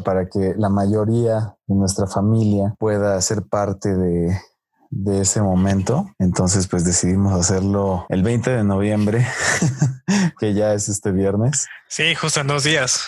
para 0.04 0.30
que 0.30 0.56
la 0.58 0.70
mayoría 0.70 1.56
de 1.68 1.76
nuestra 1.76 2.08
familia 2.08 2.76
pueda 2.80 3.20
ser 3.22 3.44
parte 3.44 3.96
de, 3.96 4.38
de 4.96 5.22
ese 5.22 5.42
momento. 5.42 6.10
Entonces, 6.20 6.68
pues 6.68 6.86
decidimos 6.86 7.34
hacerlo 7.34 8.06
el 8.10 8.24
20 8.24 8.52
de 8.52 8.64
noviembre, 8.64 9.26
que 10.40 10.54
ya 10.54 10.74
es 10.74 10.90
este 10.90 11.12
viernes. 11.12 11.68
Sí, 11.88 12.16
justo 12.16 12.42
en 12.42 12.48
dos 12.48 12.64
días. 12.64 13.06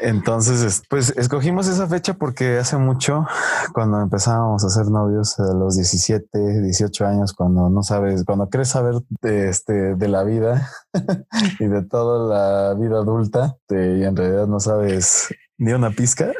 Entonces, 0.00 0.82
pues 0.88 1.12
escogimos 1.16 1.68
esa 1.68 1.86
fecha 1.86 2.14
porque 2.14 2.58
hace 2.58 2.76
mucho, 2.76 3.26
cuando 3.72 4.00
empezábamos 4.00 4.64
a 4.64 4.70
ser 4.70 4.86
novios 4.86 5.38
a 5.38 5.54
los 5.54 5.76
17, 5.76 6.62
18 6.62 7.06
años, 7.06 7.32
cuando 7.32 7.68
no 7.68 7.82
sabes, 7.82 8.24
cuando 8.24 8.48
crees 8.48 8.68
saber 8.68 8.94
de, 9.20 9.48
este, 9.48 9.94
de 9.94 10.08
la 10.08 10.24
vida 10.24 10.70
y 11.60 11.66
de 11.66 11.82
toda 11.84 12.72
la 12.72 12.74
vida 12.74 12.98
adulta 12.98 13.56
y 13.68 14.04
en 14.04 14.16
realidad 14.16 14.46
no 14.46 14.60
sabes 14.60 15.28
ni 15.58 15.72
una 15.72 15.90
pizca, 15.90 16.32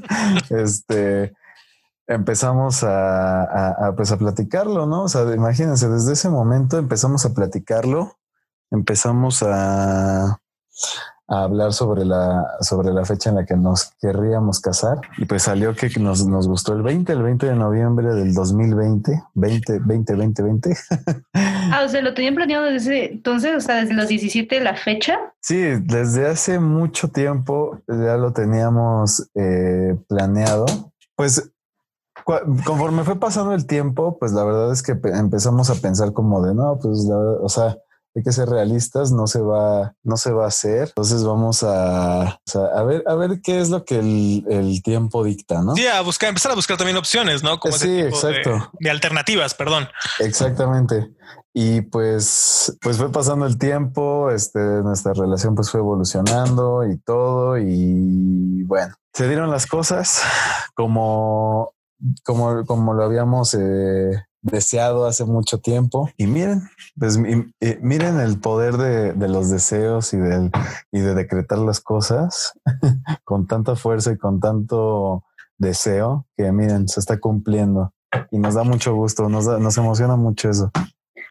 este, 0.50 1.32
empezamos 2.08 2.82
a, 2.82 3.92
pues 3.96 4.10
a 4.10 4.18
platicarlo, 4.18 4.86
¿no? 4.86 5.04
O 5.04 5.08
sea, 5.08 5.22
imagínense, 5.34 5.88
desde 5.88 6.14
ese 6.14 6.30
momento 6.30 6.78
empezamos 6.78 7.24
a 7.26 7.34
platicarlo, 7.34 8.16
empezamos 8.70 9.42
a, 9.42 10.40
a 11.28 11.42
hablar 11.42 11.74
sobre 11.74 12.06
la, 12.06 12.46
sobre 12.60 12.90
la 12.90 13.04
fecha 13.04 13.28
en 13.28 13.36
la 13.36 13.44
que 13.44 13.54
nos 13.54 13.92
querríamos 14.00 14.60
casar 14.60 14.98
y 15.18 15.26
pues 15.26 15.42
salió 15.42 15.74
que 15.74 15.90
nos, 16.00 16.26
nos 16.26 16.48
gustó 16.48 16.72
el 16.72 16.82
20, 16.82 17.12
el 17.12 17.22
20 17.22 17.46
de 17.46 17.54
noviembre 17.54 18.14
del 18.14 18.32
2020, 18.32 19.22
20, 19.34 19.78
20, 19.84 20.14
20, 20.14 20.42
20. 20.42 20.76
Ah, 21.70 21.82
o 21.84 21.88
sea, 21.88 22.00
lo 22.00 22.14
tenían 22.14 22.34
planeado 22.34 22.64
desde 22.64 23.12
entonces, 23.12 23.54
o 23.54 23.60
sea, 23.60 23.76
desde 23.76 23.92
los 23.92 24.08
17 24.08 24.60
la 24.60 24.74
fecha. 24.74 25.18
Sí, 25.42 25.58
desde 25.82 26.26
hace 26.26 26.58
mucho 26.58 27.08
tiempo 27.08 27.78
ya 27.86 28.16
lo 28.16 28.32
teníamos 28.32 29.28
eh, 29.34 29.94
planeado. 30.08 30.64
Pues 31.14 31.52
conforme 32.64 33.04
fue 33.04 33.18
pasando 33.18 33.54
el 33.54 33.66
tiempo, 33.66 34.18
pues 34.18 34.32
la 34.32 34.44
verdad 34.44 34.72
es 34.72 34.82
que 34.82 34.92
empezamos 34.92 35.70
a 35.70 35.76
pensar 35.76 36.12
como 36.12 36.44
de 36.44 36.54
no, 36.54 36.78
pues 36.80 37.04
la 37.04 37.16
verdad, 37.16 37.42
o 37.42 37.48
sea, 37.48 37.78
hay 38.14 38.22
que 38.22 38.32
ser 38.32 38.48
realistas, 38.48 39.12
no 39.12 39.26
se 39.26 39.40
va, 39.40 39.94
no 40.02 40.16
se 40.16 40.32
va 40.32 40.44
a 40.44 40.48
hacer. 40.48 40.88
Entonces 40.88 41.24
vamos 41.24 41.62
a, 41.62 42.22
a 42.22 42.82
ver, 42.84 43.04
a 43.06 43.14
ver 43.14 43.40
qué 43.42 43.60
es 43.60 43.70
lo 43.70 43.84
que 43.84 43.98
el, 43.98 44.82
tiempo 44.82 45.24
dicta, 45.24 45.62
¿no? 45.62 45.74
Sí, 45.74 45.86
a 45.86 46.00
buscar, 46.00 46.28
empezar 46.28 46.52
a 46.52 46.54
buscar 46.54 46.76
también 46.76 46.96
opciones, 46.96 47.42
¿no? 47.42 47.58
Como 47.60 47.76
sí, 47.76 48.00
exacto. 48.00 48.72
De, 48.80 48.90
alternativas, 48.90 49.54
perdón. 49.54 49.88
Exactamente. 50.18 51.12
Y 51.54 51.82
pues, 51.82 52.76
pues 52.80 52.98
fue 52.98 53.10
pasando 53.10 53.46
el 53.46 53.58
tiempo, 53.58 54.30
este, 54.30 54.58
nuestra 54.58 55.12
relación 55.12 55.54
pues 55.54 55.70
fue 55.70 55.80
evolucionando 55.80 56.84
y 56.86 56.98
todo. 56.98 57.58
Y 57.58 58.64
bueno, 58.64 58.94
se 59.12 59.28
dieron 59.28 59.50
las 59.50 59.66
cosas 59.66 60.22
como 60.74 61.72
como, 62.24 62.64
como 62.64 62.94
lo 62.94 63.04
habíamos 63.04 63.54
eh, 63.54 64.24
deseado 64.42 65.06
hace 65.06 65.24
mucho 65.24 65.58
tiempo. 65.58 66.10
Y 66.16 66.26
miren, 66.26 66.62
pues 66.98 67.18
miren 67.18 68.20
el 68.20 68.38
poder 68.40 68.76
de, 68.76 69.12
de, 69.12 69.28
los 69.28 69.50
deseos 69.50 70.12
y, 70.14 70.18
del, 70.18 70.50
y 70.92 71.00
de 71.00 71.14
decretar 71.14 71.58
las 71.58 71.80
cosas 71.80 72.52
con 73.24 73.46
tanta 73.46 73.76
fuerza 73.76 74.12
y 74.12 74.18
con 74.18 74.40
tanto 74.40 75.24
deseo 75.58 76.26
que 76.36 76.52
miren, 76.52 76.88
se 76.88 77.00
está 77.00 77.18
cumpliendo 77.18 77.92
y 78.30 78.38
nos 78.38 78.54
da 78.54 78.64
mucho 78.64 78.94
gusto, 78.94 79.28
nos, 79.28 79.46
nos 79.46 79.76
emociona 79.76 80.16
mucho 80.16 80.50
eso. 80.50 80.70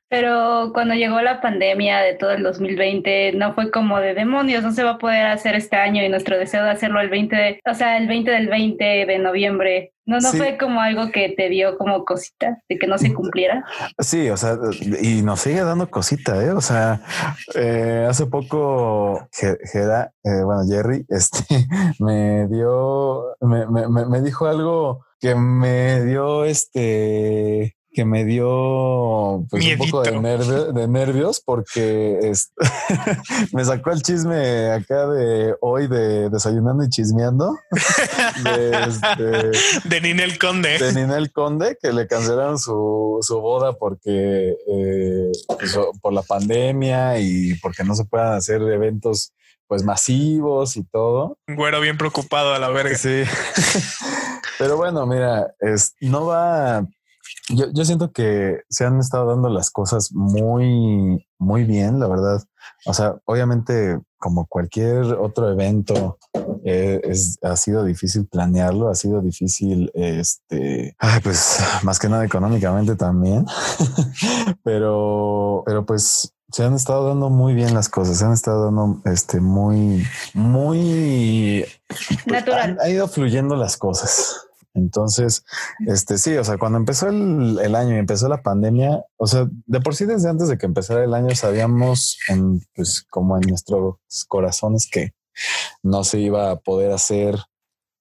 Pero 0.10 0.72
cuando 0.74 0.94
llegó 0.94 1.20
la 1.22 1.42
pandemia 1.42 2.00
de 2.00 2.14
todo 2.14 2.32
el 2.32 2.44
2020, 2.44 3.34
no 3.34 3.54
fue 3.54 3.72
como 3.72 4.00
de 4.00 4.14
demonios, 4.14 4.64
no 4.64 4.72
se 4.72 4.84
va 4.84 4.92
a 4.92 4.98
poder 4.98 5.26
hacer 5.26 5.56
este 5.56 5.76
año 5.76 6.04
y 6.04 6.10
nuestro 6.10 6.38
deseo 6.38 6.64
de 6.64 6.72
hacerlo 6.72 7.02
el 7.02 7.10
20, 7.10 7.36
de, 7.36 7.60
o 7.70 7.74
sea, 7.74 7.98
el 7.98 8.08
20 8.08 8.32
del 8.32 8.48
20 8.48 8.84
de 8.84 9.20
noviembre. 9.20 9.94
No, 10.06 10.20
no 10.20 10.32
fue 10.32 10.58
como 10.58 10.80
algo 10.80 11.12
que 11.12 11.34
te 11.36 11.50
dio 11.50 11.78
como 11.78 12.06
cosita 12.06 12.64
de 12.70 12.80
que 12.80 12.88
no 12.88 12.98
se 12.98 13.14
cumpliera. 13.14 13.66
Sí, 14.00 14.30
o 14.30 14.38
sea, 14.38 14.58
y 15.02 15.22
nos 15.22 15.42
sigue 15.42 15.62
dando 15.62 15.90
cosita, 15.90 16.42
¿eh? 16.42 16.52
O 16.52 16.62
sea, 16.62 17.02
eh, 17.56 18.06
hace 18.10 18.26
poco, 18.28 19.28
Jeda, 19.34 20.14
eh, 20.24 20.44
bueno, 20.46 20.62
Jerry, 20.66 21.06
este, 21.10 21.44
me 22.00 22.48
dio, 22.48 23.36
me, 23.42 23.68
me, 23.68 24.06
me 24.06 24.22
dijo 24.22 24.48
algo 24.48 25.06
que 25.20 25.36
me 25.36 26.02
dio 26.06 26.46
este 26.46 27.76
que 27.98 28.06
me 28.06 28.25
dio 28.25 29.44
pues, 29.50 29.66
un 29.66 29.77
poco 29.80 30.04
de, 30.04 30.72
de 30.72 30.88
nervios 30.88 31.42
porque 31.44 32.32
me 33.54 33.66
sacó 33.66 33.89
el 33.89 34.04
chisme 34.04 34.70
acá 34.70 35.08
de 35.08 35.56
hoy 35.62 35.88
de 35.88 36.30
desayunando 36.30 36.84
y 36.84 36.89
chismeando 36.89 37.58
de, 38.44 38.84
este, 38.84 39.89
de 39.89 40.01
Ninel 40.01 40.38
Conde. 40.38 40.77
De 40.77 40.94
Ninel 40.94 41.32
Conde, 41.32 41.75
que 41.82 41.92
le 41.92 42.06
cancelaron 42.06 42.60
su, 42.60 43.18
su 43.22 43.42
boda 43.42 43.74
porque 43.74 44.51
eh, 44.51 45.32
pues, 45.48 45.75
por 46.00 46.13
la 46.13 46.22
pandemia 46.22 47.20
y 47.20 47.56
porque 47.56 47.84
no 47.84 47.96
se 47.96 48.06
puedan 48.06 48.34
hacer 48.34 48.62
eventos 48.62 49.34
pues 49.66 49.82
masivos 49.84 50.77
y 50.77 50.84
todo. 50.84 51.39
Un 51.48 51.56
güero 51.56 51.82
bien 51.82 51.98
preocupado 51.98 52.54
a 52.54 52.60
la 52.60 52.70
verga. 52.70 52.96
Sí. 52.96 53.24
Pero 54.60 54.77
bueno, 54.77 55.08
mira, 55.08 55.51
es, 55.60 55.96
no 56.00 56.27
va 56.27 56.86
yo, 57.50 57.65
yo, 57.74 57.86
siento 57.86 58.12
que 58.12 58.62
se 58.69 58.86
han 58.86 59.00
estado 59.00 59.27
dando 59.27 59.50
las 59.50 59.72
cosas 59.72 60.12
muy, 60.13 61.25
muy 61.38 61.63
bien, 61.63 62.00
la 62.00 62.07
verdad. 62.07 62.43
O 62.86 62.93
sea, 62.93 63.15
obviamente, 63.25 64.00
como 64.17 64.48
cualquier 64.48 65.13
otro 65.13 65.51
evento, 65.51 66.17
eh, 66.63 67.00
es, 67.03 67.38
ha 67.41 67.55
sido 67.55 67.84
difícil 67.84 68.27
planearlo, 68.27 68.89
ha 68.89 68.96
sido 68.96 69.22
difícil, 69.22 69.91
este, 69.93 70.96
pues 71.24 71.60
más 71.84 72.00
que 72.00 72.10
nada 72.10 72.25
económicamente 72.25 72.96
también, 72.96 73.46
pero, 74.63 75.63
pero 75.65 75.86
pues 75.86 76.34
se 76.51 76.63
han 76.63 76.74
estado 76.74 77.07
dando 77.07 77.29
muy 77.29 77.53
bien 77.53 77.74
las 77.74 77.89
cosas, 77.89 78.17
se 78.17 78.25
han 78.25 78.34
estado 78.34 78.65
dando 78.65 79.01
este 79.05 79.41
muy, 79.41 80.05
muy 80.34 81.65
pues, 81.88 82.27
natural. 82.27 82.77
ha 82.81 82.89
ido 82.89 83.07
fluyendo 83.07 83.55
las 83.55 83.77
cosas. 83.77 84.47
Entonces, 84.77 85.43
este 85.86 86.17
sí, 86.17 86.38
o 86.38 86.43
sea, 86.43 86.57
cuando 86.57 86.77
empezó 86.77 87.10
el, 87.10 87.75
año 87.75 87.96
y 87.96 88.00
empezó 88.00 88.27
la 88.29 88.43
pandemia, 88.43 89.03
o 89.17 89.27
sea, 89.27 89.48
de 89.65 89.81
por 89.81 89.96
sí 89.96 90.05
desde 90.05 90.29
antes 90.29 90.48
de 90.48 90.57
que 90.57 90.67
empezara 90.67 91.03
el 91.03 91.13
año 91.13 91.36
sabíamos 91.36 92.17
en, 92.29 92.62
pues, 92.75 93.05
como 93.10 93.38
en 93.38 93.50
nuestros 93.50 93.96
corazones 94.27 94.88
que 94.91 95.13
no 95.84 96.03
se 96.03 96.19
iba 96.19 96.51
a 96.51 96.55
poder 96.57 96.91
hacer 96.91 97.36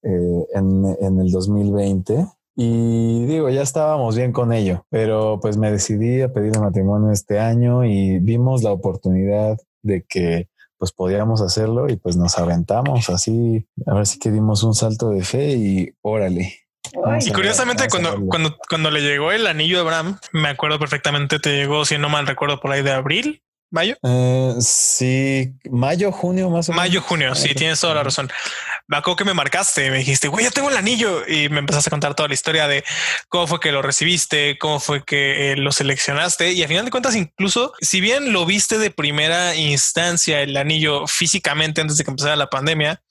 eh, 0.03 0.45
en, 0.53 0.85
en 1.01 1.19
el 1.19 1.31
2020. 1.31 2.27
Y 2.55 3.25
digo, 3.25 3.49
ya 3.49 3.61
estábamos 3.61 4.15
bien 4.15 4.31
con 4.31 4.51
ello, 4.51 4.85
pero 4.89 5.39
pues 5.39 5.57
me 5.57 5.71
decidí 5.71 6.21
a 6.21 6.33
pedir 6.33 6.59
matrimonio 6.59 7.11
este 7.11 7.39
año 7.39 7.85
y 7.85 8.17
vimos 8.19 8.63
la 8.63 8.71
oportunidad 8.71 9.57
de 9.83 10.03
que 10.07 10.49
pues 10.79 10.91
podíamos 10.91 11.41
hacerlo 11.41 11.89
y 11.89 11.97
pues 11.97 12.17
nos 12.17 12.37
aventamos 12.37 13.09
así, 13.09 13.67
a 13.85 13.93
ver 13.93 14.05
si 14.07 14.19
que 14.19 14.31
dimos 14.31 14.63
un 14.63 14.73
salto 14.73 15.09
de 15.09 15.23
fe 15.23 15.53
y 15.53 15.93
órale 16.01 16.66
y 17.21 17.31
curiosamente, 17.31 17.87
cuando, 17.89 18.25
cuando, 18.27 18.57
cuando 18.69 18.91
le 18.91 19.01
llegó 19.01 19.31
el 19.31 19.47
anillo 19.47 19.77
de 19.77 19.81
Abraham, 19.81 20.19
me 20.31 20.49
acuerdo 20.49 20.79
perfectamente, 20.79 21.39
te 21.39 21.55
llegó, 21.55 21.85
si 21.85 21.97
no 21.97 22.09
mal 22.09 22.27
recuerdo, 22.27 22.59
por 22.59 22.71
ahí 22.71 22.81
de 22.81 22.91
abril, 22.91 23.41
mayo. 23.69 23.95
Eh, 24.03 24.55
sí, 24.59 25.53
mayo, 25.69 26.11
junio, 26.11 26.49
más 26.49 26.69
o 26.69 26.71
menos. 26.71 26.85
Mayo, 26.85 27.01
junio, 27.01 27.35
sí, 27.35 27.53
tienes 27.53 27.79
toda 27.79 27.95
la 27.95 28.03
razón. 28.03 28.29
Me 28.87 28.97
acuerdo 28.97 29.17
que 29.17 29.25
me 29.25 29.33
marcaste, 29.33 29.91
me 29.91 29.97
dijiste, 29.97 30.29
güey, 30.29 30.45
ya 30.45 30.51
tengo 30.51 30.69
el 30.69 30.77
anillo. 30.77 31.27
Y 31.27 31.49
me 31.49 31.59
empezaste 31.59 31.89
a 31.89 31.91
contar 31.91 32.15
toda 32.15 32.29
la 32.29 32.33
historia 32.33 32.67
de 32.67 32.83
cómo 33.27 33.47
fue 33.47 33.59
que 33.59 33.71
lo 33.71 33.81
recibiste, 33.81 34.57
cómo 34.57 34.79
fue 34.79 35.03
que 35.03 35.51
eh, 35.51 35.57
lo 35.57 35.71
seleccionaste. 35.71 36.53
Y 36.53 36.63
a 36.63 36.67
final 36.67 36.85
de 36.85 36.91
cuentas, 36.91 37.15
incluso 37.15 37.73
si 37.81 37.99
bien 37.99 38.31
lo 38.31 38.45
viste 38.45 38.77
de 38.77 38.91
primera 38.91 39.55
instancia 39.55 40.41
el 40.41 40.55
anillo 40.55 41.05
físicamente 41.07 41.81
antes 41.81 41.97
de 41.97 42.03
que 42.03 42.11
empezara 42.11 42.35
la 42.35 42.49
pandemia, 42.49 43.01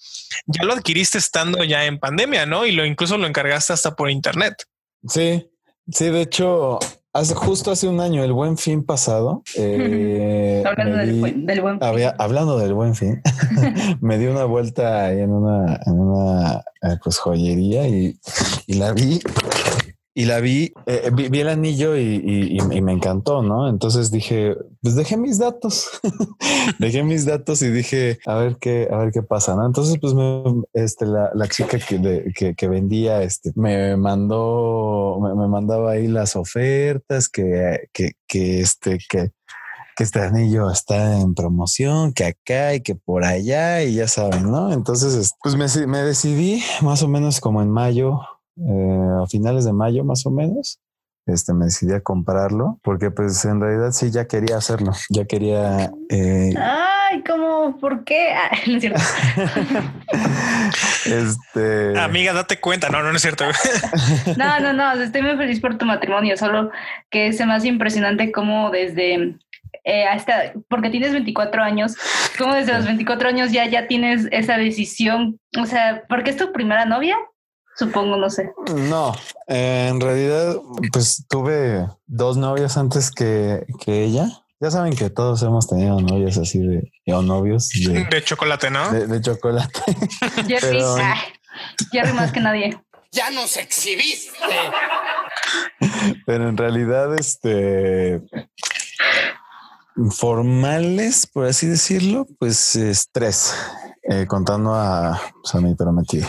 ya 0.46 0.64
lo 0.64 0.72
adquiriste 0.72 1.18
estando 1.18 1.62
ya 1.64 1.84
en 1.84 1.98
pandemia, 1.98 2.46
¿no? 2.46 2.66
Y 2.66 2.72
lo 2.72 2.84
incluso 2.84 3.18
lo 3.18 3.26
encargaste 3.26 3.72
hasta 3.72 3.94
por 3.94 4.10
internet. 4.10 4.64
Sí, 5.06 5.46
sí, 5.90 6.10
de 6.10 6.22
hecho, 6.22 6.78
hace 7.18 7.34
justo 7.34 7.70
hace 7.70 7.88
un 7.88 8.00
año, 8.00 8.22
el 8.22 8.32
buen 8.32 8.56
fin 8.56 8.84
pasado. 8.84 9.42
Eh, 9.58 10.62
hablando 10.66 10.96
del, 10.98 11.20
buen, 11.60 11.78
fin. 11.78 11.82
Había, 11.82 12.10
hablando 12.18 12.58
del 12.58 12.74
buen 12.74 12.94
fin, 12.94 13.22
me 14.00 14.18
di 14.18 14.26
una 14.26 14.44
vuelta 14.44 15.06
ahí 15.06 15.20
en 15.20 15.32
una, 15.32 15.80
en 15.86 15.98
una 15.98 16.64
eh, 16.82 16.96
pues, 17.02 17.18
joyería 17.18 17.88
y, 17.88 18.18
y 18.66 18.74
la 18.74 18.92
vi 18.92 19.20
y 20.18 20.24
la 20.24 20.40
vi, 20.40 20.72
eh, 20.86 21.10
vi, 21.12 21.40
el 21.40 21.48
anillo 21.50 21.94
y, 21.94 22.58
me 22.80 22.92
encantó, 22.92 23.42
¿no? 23.42 23.68
Entonces 23.68 24.10
dije, 24.10 24.56
pues 24.80 24.94
dejé 24.94 25.18
mis 25.18 25.38
datos, 25.38 25.90
dejé 26.78 27.02
mis 27.02 27.26
datos 27.26 27.60
y 27.60 27.68
dije, 27.68 28.18
a 28.24 28.36
ver 28.36 28.56
qué, 28.58 28.88
a 28.90 28.96
ver 28.96 29.12
qué 29.12 29.22
pasa, 29.22 29.54
¿no? 29.54 29.66
Entonces, 29.66 29.98
pues 30.00 30.14
me, 30.14 30.42
este, 30.72 31.04
la, 31.04 31.30
la 31.34 31.48
chica 31.48 31.78
que, 31.78 32.32
que, 32.34 32.54
que, 32.54 32.68
vendía, 32.68 33.22
este, 33.22 33.52
me 33.56 33.94
mandó, 33.98 35.18
me, 35.20 35.48
mandaba 35.48 35.90
ahí 35.90 36.06
las 36.06 36.34
ofertas 36.34 37.28
que, 37.28 37.90
que, 37.92 38.12
que, 38.26 38.60
este, 38.62 38.96
que, 39.10 39.32
que 39.96 40.02
este 40.02 40.20
anillo 40.20 40.70
está 40.70 41.20
en 41.20 41.34
promoción, 41.34 42.14
que 42.14 42.24
acá 42.24 42.72
y 42.72 42.80
que 42.80 42.94
por 42.94 43.22
allá 43.22 43.82
y 43.82 43.96
ya 43.96 44.08
saben, 44.08 44.50
¿no? 44.50 44.72
Entonces, 44.72 45.34
pues 45.42 45.56
me, 45.56 45.86
me 45.86 45.98
decidí 45.98 46.62
más 46.80 47.02
o 47.02 47.08
menos 47.08 47.38
como 47.38 47.60
en 47.60 47.70
mayo, 47.70 48.18
eh, 48.56 49.22
a 49.22 49.26
finales 49.26 49.64
de 49.64 49.72
mayo 49.72 50.04
más 50.04 50.24
o 50.26 50.30
menos, 50.30 50.80
este, 51.26 51.52
me 51.52 51.66
decidí 51.66 51.92
a 51.92 52.00
comprarlo 52.00 52.78
porque 52.82 53.10
pues 53.10 53.44
en 53.44 53.60
realidad 53.60 53.90
sí 53.90 54.10
ya 54.10 54.26
quería 54.26 54.56
hacerlo, 54.56 54.92
ya 55.10 55.24
quería... 55.24 55.90
Eh, 56.08 56.54
Ay, 56.56 57.22
¿cómo? 57.24 57.76
¿Por 57.78 58.04
qué? 58.04 58.32
Ah, 58.32 58.56
no 58.66 58.76
es 58.76 58.80
cierto. 58.80 59.00
este... 61.06 61.98
Amiga, 61.98 62.32
date 62.32 62.60
cuenta, 62.60 62.88
no, 62.88 63.02
no, 63.02 63.10
no 63.10 63.16
es 63.16 63.22
cierto. 63.22 63.44
no, 64.36 64.60
no, 64.60 64.72
no, 64.72 64.92
estoy 65.02 65.22
muy 65.22 65.36
feliz 65.36 65.60
por 65.60 65.76
tu 65.78 65.84
matrimonio, 65.84 66.36
solo 66.36 66.70
que 67.10 67.28
es 67.28 67.44
más 67.44 67.64
impresionante 67.64 68.30
como 68.30 68.70
desde 68.70 69.36
eh, 69.84 70.04
hasta, 70.04 70.52
porque 70.68 70.90
tienes 70.90 71.12
24 71.12 71.62
años, 71.62 71.96
como 72.38 72.54
desde 72.54 72.72
los 72.72 72.86
24 72.86 73.28
años 73.28 73.52
ya, 73.52 73.66
ya 73.66 73.86
tienes 73.86 74.28
esa 74.32 74.56
decisión, 74.58 75.38
o 75.60 75.66
sea, 75.66 76.04
porque 76.08 76.30
es 76.30 76.36
tu 76.36 76.52
primera 76.52 76.84
novia, 76.84 77.16
supongo, 77.76 78.16
no 78.16 78.30
sé. 78.30 78.52
No, 78.74 79.14
en 79.46 80.00
realidad, 80.00 80.56
pues 80.92 81.24
tuve 81.28 81.86
dos 82.06 82.36
novias 82.36 82.76
antes 82.76 83.10
que, 83.10 83.66
que 83.80 84.04
ella. 84.04 84.28
Ya 84.58 84.70
saben 84.70 84.96
que 84.96 85.10
todos 85.10 85.42
hemos 85.42 85.68
tenido 85.68 86.00
novias 86.00 86.38
así 86.38 86.58
de, 86.58 86.90
o 87.12 87.22
novios 87.22 87.68
de, 87.68 88.22
chocolate, 88.24 88.70
¿no? 88.70 88.90
De, 88.90 89.20
chocolate. 89.20 89.80
Jerry, 90.48 90.82
Jerry 91.92 92.12
más 92.14 92.32
que 92.32 92.40
nadie. 92.40 92.78
Ya 93.12 93.30
nos 93.30 93.56
exhibiste. 93.56 94.32
Pero 96.26 96.48
en 96.48 96.56
realidad, 96.56 97.14
este 97.18 98.22
formales, 100.10 101.26
por 101.26 101.46
así 101.46 101.66
decirlo, 101.66 102.26
pues 102.38 102.76
es 102.76 103.08
tres, 103.10 103.54
eh, 104.08 104.26
contando 104.26 104.72
a, 104.74 105.20
pues, 105.42 105.54
a 105.54 105.60
mi 105.60 105.74
prometido. 105.74 106.28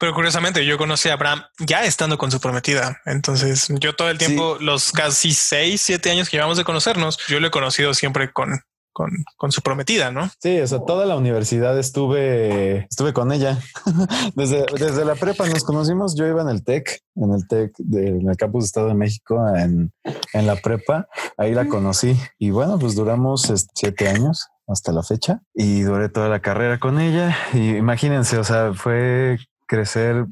Pero 0.00 0.14
curiosamente, 0.14 0.66
yo 0.66 0.76
conocí 0.76 1.08
a 1.08 1.12
Abraham 1.12 1.42
ya 1.60 1.84
estando 1.84 2.18
con 2.18 2.32
su 2.32 2.40
prometida. 2.40 3.00
Entonces, 3.04 3.68
yo 3.78 3.94
todo 3.94 4.10
el 4.10 4.18
tiempo, 4.18 4.56
los 4.60 4.90
casi 4.90 5.32
seis, 5.32 5.80
siete 5.80 6.10
años 6.10 6.28
que 6.28 6.36
llevamos 6.36 6.58
de 6.58 6.64
conocernos, 6.64 7.18
yo 7.28 7.38
lo 7.38 7.46
he 7.46 7.50
conocido 7.52 7.94
siempre 7.94 8.32
con, 8.32 8.60
con, 8.92 9.10
con, 9.36 9.52
su 9.52 9.62
prometida, 9.62 10.10
¿no? 10.10 10.28
Sí, 10.40 10.58
o 10.60 10.66
sea, 10.66 10.80
toda 10.80 11.06
la 11.06 11.16
universidad 11.16 11.78
estuve, 11.78 12.78
estuve 12.90 13.12
con 13.12 13.30
ella. 13.30 13.60
desde, 14.34 14.66
desde 14.76 15.04
la 15.04 15.14
prepa 15.14 15.46
nos 15.48 15.62
conocimos, 15.62 16.16
yo 16.16 16.26
iba 16.26 16.42
en 16.42 16.48
el 16.48 16.64
TEC, 16.64 17.02
en 17.14 17.34
el 17.34 17.46
TEC 17.46 17.72
del 17.78 18.36
campus 18.36 18.64
de 18.64 18.66
Estado 18.66 18.88
de 18.88 18.94
México, 18.94 19.40
en, 19.56 19.92
en 20.32 20.46
la 20.48 20.56
prepa, 20.56 21.06
ahí 21.38 21.54
la 21.54 21.68
conocí 21.68 22.18
y 22.38 22.50
bueno, 22.50 22.78
pues 22.80 22.96
duramos 22.96 23.52
siete 23.74 24.08
años 24.08 24.48
hasta 24.66 24.92
la 24.92 25.02
fecha 25.02 25.42
y 25.54 25.82
duré 25.82 26.08
toda 26.08 26.28
la 26.28 26.40
carrera 26.40 26.78
con 26.78 27.00
ella 27.00 27.36
y 27.52 27.76
imagínense, 27.76 28.38
o 28.38 28.44
sea, 28.44 28.72
fue 28.74 29.38
crecer 29.66 30.26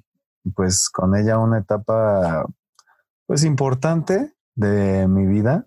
pues 0.55 0.89
con 0.89 1.17
ella 1.17 1.39
una 1.39 1.59
etapa 1.59 2.47
pues 3.27 3.45
importante 3.45 4.33
de 4.55 5.07
mi 5.09 5.27
vida. 5.27 5.65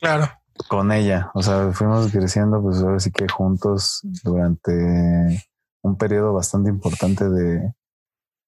Claro 0.00 0.28
con 0.66 0.90
ella. 0.92 1.30
O 1.34 1.42
sea, 1.42 1.72
fuimos 1.72 2.10
creciendo, 2.10 2.60
pues 2.60 2.78
ahora 2.78 2.98
sí 2.98 3.10
que 3.12 3.28
juntos 3.28 4.00
durante 4.24 5.46
un 5.82 5.96
periodo 5.96 6.32
bastante 6.32 6.70
importante 6.70 7.28
de, 7.28 7.72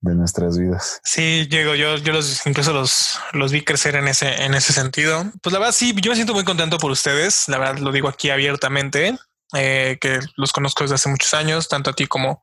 de 0.01 0.15
nuestras 0.15 0.59
vidas. 0.59 1.01
Sí, 1.05 1.47
Diego, 1.49 1.75
yo, 1.75 1.97
yo 1.97 2.13
los 2.13 2.45
incluso 2.47 2.73
los, 2.73 3.19
los 3.33 3.53
vi 3.53 3.63
crecer 3.63 3.95
en 3.95 4.09
ese, 4.09 4.45
en 4.45 4.55
ese 4.55 4.73
sentido. 4.73 5.25
Pues 5.43 5.53
la 5.53 5.59
verdad, 5.61 5.75
sí, 5.75 5.95
yo 6.01 6.11
me 6.11 6.17
siento 6.17 6.35
muy 6.35 6.45
contento 6.45 6.79
por 6.79 6.91
ustedes. 6.91 7.49
La 7.49 7.59
verdad, 7.59 7.79
lo 7.79 7.93
digo 7.93 8.09
aquí 8.09 8.31
abiertamente, 8.31 9.17
eh, 9.55 9.99
que 10.01 10.21
los 10.37 10.53
conozco 10.53 10.85
desde 10.85 10.97
hace 10.97 11.09
muchos 11.09 11.35
años, 11.35 11.69
tanto 11.69 11.91
a 11.91 11.93
ti 11.93 12.07
como 12.07 12.43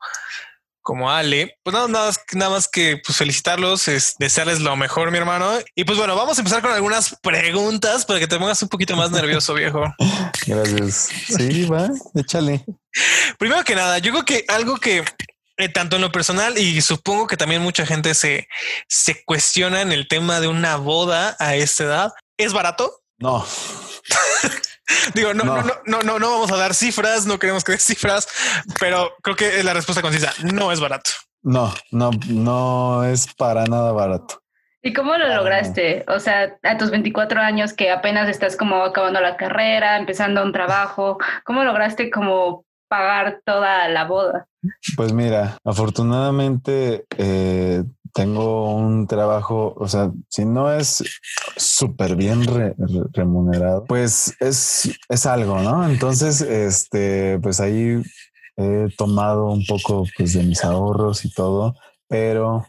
como 0.87 1.11
Ale. 1.11 1.57
Pues 1.63 1.73
nada, 1.73 1.89
nada, 1.89 2.13
nada 2.31 2.49
más 2.49 2.69
que 2.69 3.01
pues, 3.05 3.17
felicitarlos, 3.17 3.89
es 3.89 4.15
desearles 4.19 4.61
lo 4.61 4.73
mejor, 4.77 5.11
mi 5.11 5.17
hermano. 5.17 5.51
Y 5.75 5.83
pues 5.83 5.97
bueno, 5.97 6.15
vamos 6.15 6.37
a 6.37 6.41
empezar 6.41 6.61
con 6.61 6.71
algunas 6.71 7.17
preguntas 7.21 8.05
para 8.05 8.19
que 8.19 8.27
te 8.27 8.39
pongas 8.39 8.61
un 8.61 8.69
poquito 8.69 8.95
más 8.95 9.11
nervioso, 9.11 9.53
viejo. 9.53 9.83
Gracias. 10.47 11.09
Sí, 11.27 11.65
va, 11.65 11.89
échale. 12.15 12.63
Primero 13.37 13.65
que 13.65 13.75
nada, 13.75 13.97
yo 13.97 14.11
creo 14.11 14.23
que 14.23 14.45
algo 14.47 14.77
que 14.77 15.03
eh, 15.57 15.67
tanto 15.67 15.97
en 15.97 16.03
lo 16.03 16.11
personal 16.13 16.57
y 16.57 16.79
supongo 16.79 17.27
que 17.27 17.35
también 17.35 17.61
mucha 17.61 17.85
gente 17.85 18.13
se, 18.13 18.47
se 18.87 19.25
cuestiona 19.25 19.81
en 19.81 19.91
el 19.91 20.07
tema 20.07 20.39
de 20.39 20.47
una 20.47 20.77
boda 20.77 21.35
a 21.39 21.55
esta 21.55 21.83
edad. 21.83 22.13
¿Es 22.37 22.53
barato? 22.53 23.01
No. 23.17 23.45
Digo, 25.13 25.33
no, 25.33 25.43
no, 25.43 25.63
no, 25.85 26.01
no, 26.01 26.19
no, 26.19 26.31
vamos 26.31 26.51
a 26.51 26.57
dar 26.57 26.73
cifras, 26.73 27.25
no 27.25 27.39
queremos 27.39 27.63
que 27.63 27.73
dé 27.73 27.77
cifras, 27.77 28.27
pero 28.79 29.13
creo 29.21 29.35
que 29.35 29.63
la 29.63 29.73
respuesta 29.73 30.01
concisa. 30.01 30.33
No 30.53 30.71
es 30.71 30.79
barato. 30.79 31.11
No, 31.43 31.73
no, 31.91 32.11
no 32.27 33.03
es 33.03 33.33
para 33.35 33.65
nada 33.65 33.91
barato. 33.91 34.41
¿Y 34.81 34.93
cómo 34.93 35.17
lo 35.17 35.27
lograste? 35.27 36.05
O 36.07 36.19
sea, 36.19 36.57
a 36.63 36.77
tus 36.77 36.91
24 36.91 37.41
años 37.41 37.73
que 37.73 37.91
apenas 37.91 38.29
estás 38.29 38.55
como 38.55 38.83
acabando 38.83 39.19
la 39.19 39.35
carrera, 39.35 39.97
empezando 39.97 40.43
un 40.43 40.53
trabajo, 40.53 41.17
¿cómo 41.43 41.63
lograste 41.63 42.09
como 42.09 42.65
pagar 42.87 43.41
toda 43.43 43.87
la 43.89 44.05
boda? 44.05 44.47
Pues 44.95 45.13
mira, 45.13 45.57
afortunadamente 45.63 47.05
eh, 47.17 47.83
tengo 48.17 48.73
un 48.73 49.05
trabajo, 49.05 49.75
o 49.77 49.87
sea, 49.87 50.11
si 50.27 50.43
no 50.43 50.73
es 50.73 51.03
súper 51.55 52.15
bien 52.15 52.41
remunerado, 53.13 53.85
pues 53.85 54.35
es, 54.39 54.89
es 55.07 55.27
algo, 55.27 55.59
¿no? 55.59 55.87
Entonces, 55.87 56.41
este, 56.41 57.37
pues 57.43 57.59
ahí 57.59 58.01
he 58.55 58.87
tomado 58.97 59.51
un 59.51 59.63
poco 59.67 60.03
pues, 60.17 60.33
de 60.33 60.41
mis 60.41 60.63
ahorros 60.63 61.25
y 61.25 61.31
todo, 61.31 61.75
pero 62.07 62.65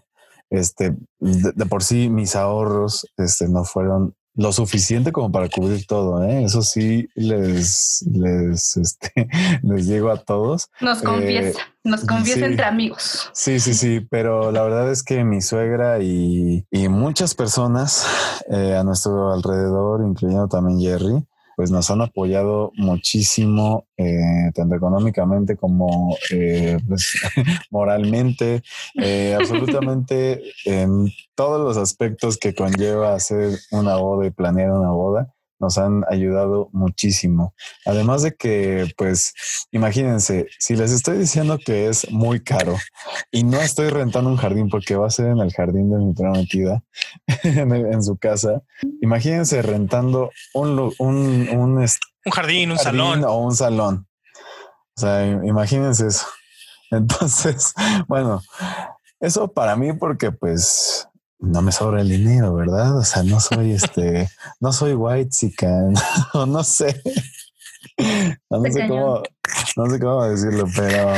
este, 0.51 0.91
de, 1.19 1.53
de, 1.55 1.65
por 1.65 1.83
sí 1.83 2.11
mis 2.11 2.37
ahorros 2.37 3.07
este, 3.17 3.49
no 3.49 3.65
fueron 3.65 4.15
lo 4.39 4.53
suficiente 4.53 5.11
como 5.11 5.33
para 5.33 5.49
cubrir 5.49 5.85
todo. 5.85 6.23
¿eh? 6.23 6.45
Eso 6.45 6.63
sí 6.63 7.09
les, 7.17 8.05
les, 8.09 8.77
este, 8.77 9.29
les 9.63 9.89
digo 9.89 10.11
a 10.11 10.17
todos. 10.17 10.71
Nos 10.81 11.03
confiesa, 11.03 11.59
eh, 11.59 11.63
nos 11.83 12.05
confiesa 12.05 12.47
entre 12.47 12.65
amigos. 12.65 13.31
Sí, 13.33 13.59
sí, 13.59 13.75
sí, 13.75 14.07
pero 14.09 14.53
la 14.53 14.63
verdad 14.63 14.93
es 14.93 15.03
que 15.03 15.25
mi 15.25 15.43
suegra 15.43 15.99
y, 16.01 16.65
y 16.71 16.89
muchas 16.89 17.35
personas 17.35 18.07
eh, 18.49 18.77
a 18.77 18.85
nuestro 18.85 19.33
alrededor, 19.33 20.07
incluyendo 20.07 20.47
también 20.47 20.79
Jerry, 20.79 21.27
pues 21.59 21.73
nos 21.73 21.91
han 21.91 22.01
apoyado 22.03 22.71
muchísimo, 22.77 23.89
eh, 23.97 24.53
tanto 24.55 24.77
económicamente 24.77 25.57
como 25.57 26.17
eh, 26.31 26.79
pues, 26.87 27.21
moralmente, 27.73 28.63
eh, 28.95 29.37
absolutamente 29.37 30.41
en 30.67 31.09
todos 31.35 31.61
los 31.61 31.77
aspectos 31.77 32.37
que 32.37 32.55
conlleva 32.55 33.13
hacer 33.13 33.59
una 33.73 33.97
boda 33.97 34.29
y 34.29 34.31
planear 34.31 34.71
una 34.71 34.93
boda 34.93 35.35
nos 35.59 35.79
han 35.79 36.05
ayudado 36.09 36.69
muchísimo. 36.73 37.55
Además 37.85 38.23
de 38.23 38.35
que, 38.35 38.93
pues, 38.97 39.35
imagínense, 39.73 40.47
si 40.59 40.77
les 40.77 40.93
estoy 40.93 41.19
diciendo 41.19 41.59
que 41.59 41.89
es 41.89 42.11
muy 42.11 42.41
caro 42.41 42.77
y 43.31 43.45
no 43.45 43.61
estoy 43.61 43.89
rentando 43.89 44.31
un 44.31 44.37
jardín 44.37 44.69
porque 44.69 44.97
va 44.97 45.07
a 45.07 45.11
ser 45.11 45.27
en 45.27 45.39
el 45.39 45.53
jardín 45.53 45.91
de 45.91 45.99
mi 45.99 46.15
prometida, 46.15 46.83
en, 47.43 48.03
su 48.03 48.17
casa, 48.17 48.63
imagínense 49.01 49.63
rentando 49.63 50.31
un, 50.55 50.79
un, 50.99 51.49
un, 51.51 51.79
un 51.79 52.33
jardín, 52.33 52.71
un 52.71 52.79
salón. 52.79 53.25
O 53.25 53.39
un 53.39 53.55
salón. 53.55 54.07
O 54.97 55.01
sea, 55.01 55.27
imagínense 55.27 56.07
eso. 56.07 56.27
Entonces, 56.91 57.73
bueno, 58.07 58.43
eso 59.21 59.49
para 59.49 59.77
mí 59.77 59.93
porque 59.93 60.33
pues 60.33 61.08
no 61.39 61.63
me 61.63 61.73
sobra 61.73 62.01
el 62.01 62.09
dinero, 62.09 62.55
¿verdad? 62.55 62.97
O 62.99 63.05
sea, 63.05 63.23
no 63.23 63.41
soy 63.41 63.73
este, 63.73 64.29
no 64.61 64.73
soy 64.73 64.95
white 64.95 65.31
chican, 65.31 65.95
o 66.35 66.47
no 66.47 66.65
sé. 66.65 67.01
No, 68.51 68.63
sé 68.63 68.89
cómo, 68.89 69.23
no 69.77 69.91
sé 69.91 70.01
cómo 70.01 70.25
decirlo, 70.25 70.67
pero 70.75 71.13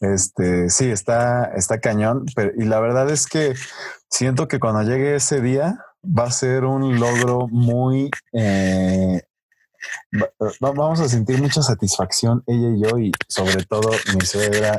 este 0.00 0.70
sí 0.70 0.90
está, 0.90 1.52
está 1.56 1.80
cañón. 1.80 2.24
Pero, 2.34 2.52
y 2.56 2.64
la 2.64 2.80
verdad 2.80 3.10
es 3.10 3.26
que 3.26 3.54
siento 4.08 4.48
que 4.48 4.58
cuando 4.58 4.82
llegue 4.82 5.16
ese 5.16 5.40
día 5.40 5.84
va 6.04 6.24
a 6.24 6.30
ser 6.30 6.64
un 6.64 6.98
logro 6.98 7.46
muy 7.48 8.10
eh, 8.32 9.22
vamos 10.60 11.00
a 11.00 11.08
sentir 11.08 11.40
mucha 11.40 11.62
satisfacción 11.62 12.42
ella 12.46 12.68
y 12.68 12.82
yo 12.82 12.98
y 12.98 13.12
sobre 13.28 13.64
todo 13.64 13.90
mi 14.14 14.24
suegra 14.24 14.78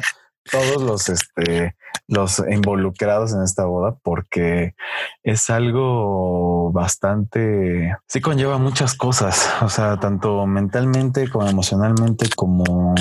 todos 0.50 0.82
los, 0.82 1.10
este, 1.10 1.76
los 2.08 2.44
involucrados 2.50 3.34
en 3.34 3.44
esta 3.44 3.66
boda 3.66 3.96
porque 4.04 4.76
es 5.24 5.50
algo 5.50 6.72
bastante, 6.72 7.96
sí 8.08 8.22
conlleva 8.22 8.58
muchas 8.58 8.96
cosas, 8.96 9.50
o 9.62 9.70
sea, 9.70 10.00
tanto 10.00 10.46
mentalmente 10.46 11.30
como 11.30 11.48
emocionalmente 11.48 12.30
como 12.36 12.94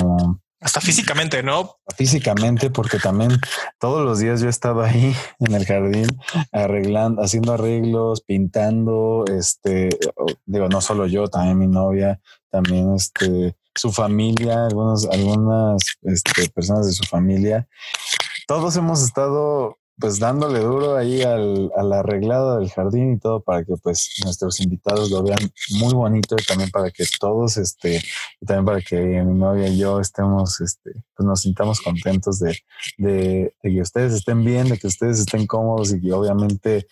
hasta 0.61 0.79
físicamente, 0.79 1.41
¿no? 1.41 1.77
Físicamente, 1.97 2.69
porque 2.69 2.99
también 2.99 3.31
todos 3.79 4.05
los 4.05 4.19
días 4.19 4.41
yo 4.41 4.47
estaba 4.47 4.87
ahí 4.87 5.15
en 5.39 5.55
el 5.55 5.65
jardín 5.65 6.05
arreglando, 6.51 7.23
haciendo 7.23 7.53
arreglos, 7.53 8.21
pintando, 8.21 9.25
este, 9.35 9.89
digo, 10.45 10.69
no 10.69 10.79
solo 10.81 11.07
yo, 11.07 11.27
también 11.27 11.57
mi 11.57 11.67
novia, 11.67 12.21
también 12.51 12.93
este, 12.93 13.55
su 13.73 13.91
familia, 13.91 14.65
algunos, 14.65 15.07
algunas 15.07 15.81
este, 16.03 16.47
personas 16.49 16.85
de 16.85 16.93
su 16.93 17.03
familia. 17.05 17.67
Todos 18.47 18.75
hemos 18.75 19.03
estado 19.03 19.77
pues 20.01 20.19
dándole 20.19 20.59
duro 20.59 20.97
ahí 20.97 21.21
al, 21.21 21.71
al, 21.77 21.93
arreglado 21.93 22.57
del 22.57 22.71
jardín 22.71 23.13
y 23.13 23.19
todo 23.19 23.41
para 23.41 23.63
que 23.63 23.75
pues 23.81 24.09
nuestros 24.23 24.59
invitados 24.59 25.11
lo 25.11 25.21
vean 25.21 25.37
muy 25.69 25.93
bonito 25.93 26.35
y 26.39 26.43
también 26.43 26.71
para 26.71 26.89
que 26.89 27.05
todos 27.19 27.57
este 27.57 28.01
también 28.45 28.65
para 28.65 28.81
que 28.81 28.97
mi 28.97 29.37
novia 29.37 29.67
y 29.67 29.77
yo 29.77 29.99
estemos 29.99 30.59
este 30.59 30.91
pues 31.15 31.27
nos 31.27 31.41
sintamos 31.41 31.81
contentos 31.81 32.39
de, 32.39 32.57
de, 32.97 33.53
de 33.61 33.71
que 33.71 33.81
ustedes 33.81 34.13
estén 34.13 34.43
bien 34.43 34.69
de 34.69 34.79
que 34.79 34.87
ustedes 34.87 35.19
estén 35.19 35.45
cómodos 35.45 35.93
y 35.93 36.01
que 36.01 36.11
obviamente 36.11 36.87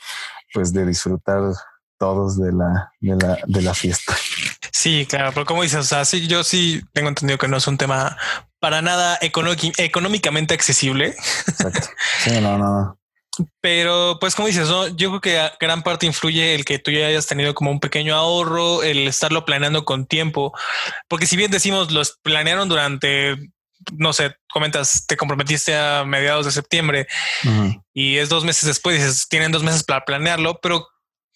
pues 0.54 0.72
de 0.72 0.86
disfrutar 0.86 1.54
todos 1.98 2.38
de 2.38 2.52
la 2.52 2.92
de 3.02 3.16
la 3.16 3.38
de 3.46 3.62
la 3.62 3.74
fiesta. 3.74 4.16
Sí, 4.72 5.06
claro, 5.06 5.32
pero 5.34 5.46
como 5.46 5.64
dices, 5.64 5.80
o 5.80 5.84
sea, 5.84 6.06
sí, 6.06 6.28
yo 6.28 6.42
sí 6.44 6.82
tengo 6.94 7.10
entendido 7.10 7.38
que 7.38 7.50
no 7.50 7.58
es 7.58 7.68
un 7.68 7.78
tema 7.78 8.18
para 8.60 8.82
nada 8.82 9.18
económicamente 9.22 10.54
accesible. 10.54 11.16
Exacto. 11.48 11.88
Sí, 12.24 12.32
no, 12.42 12.58
no. 12.58 13.00
Pero 13.62 14.18
pues 14.20 14.36
como 14.36 14.48
dices, 14.48 14.68
¿no? 14.68 14.88
yo 14.88 15.10
creo 15.10 15.22
que 15.22 15.52
gran 15.60 15.84
parte 15.84 16.06
influye 16.06 16.56
el 16.56 16.66
que 16.66 16.80
tú 16.80 16.92
ya 16.92 17.08
hayas 17.08 17.28
tenido 17.28 17.54
como 17.54 17.72
un 17.72 17.80
pequeño 17.80 18.16
ahorro, 18.16 18.84
el 18.84 19.08
estarlo 19.08 19.46
planeando 19.46 19.86
con 19.86 20.06
tiempo, 20.06 20.54
porque 21.08 21.26
si 21.26 21.38
bien 21.38 21.50
decimos 21.50 21.92
los 21.92 22.18
planearon 22.22 22.68
durante, 22.68 23.38
no 23.94 24.12
sé, 24.12 24.36
comentas, 24.52 25.06
te 25.08 25.16
comprometiste 25.16 25.78
a 25.78 26.04
mediados 26.04 26.46
de 26.46 26.52
septiembre 26.52 27.08
uh 27.46 27.48
-huh. 27.48 27.84
y 27.94 28.18
es 28.18 28.28
dos 28.28 28.44
meses 28.44 28.66
después, 28.66 28.98
dices, 28.98 29.28
tienen 29.30 29.54
dos 29.54 29.64
meses 29.64 29.84
para 29.84 30.04
planearlo, 30.04 30.60
pero 30.62 30.88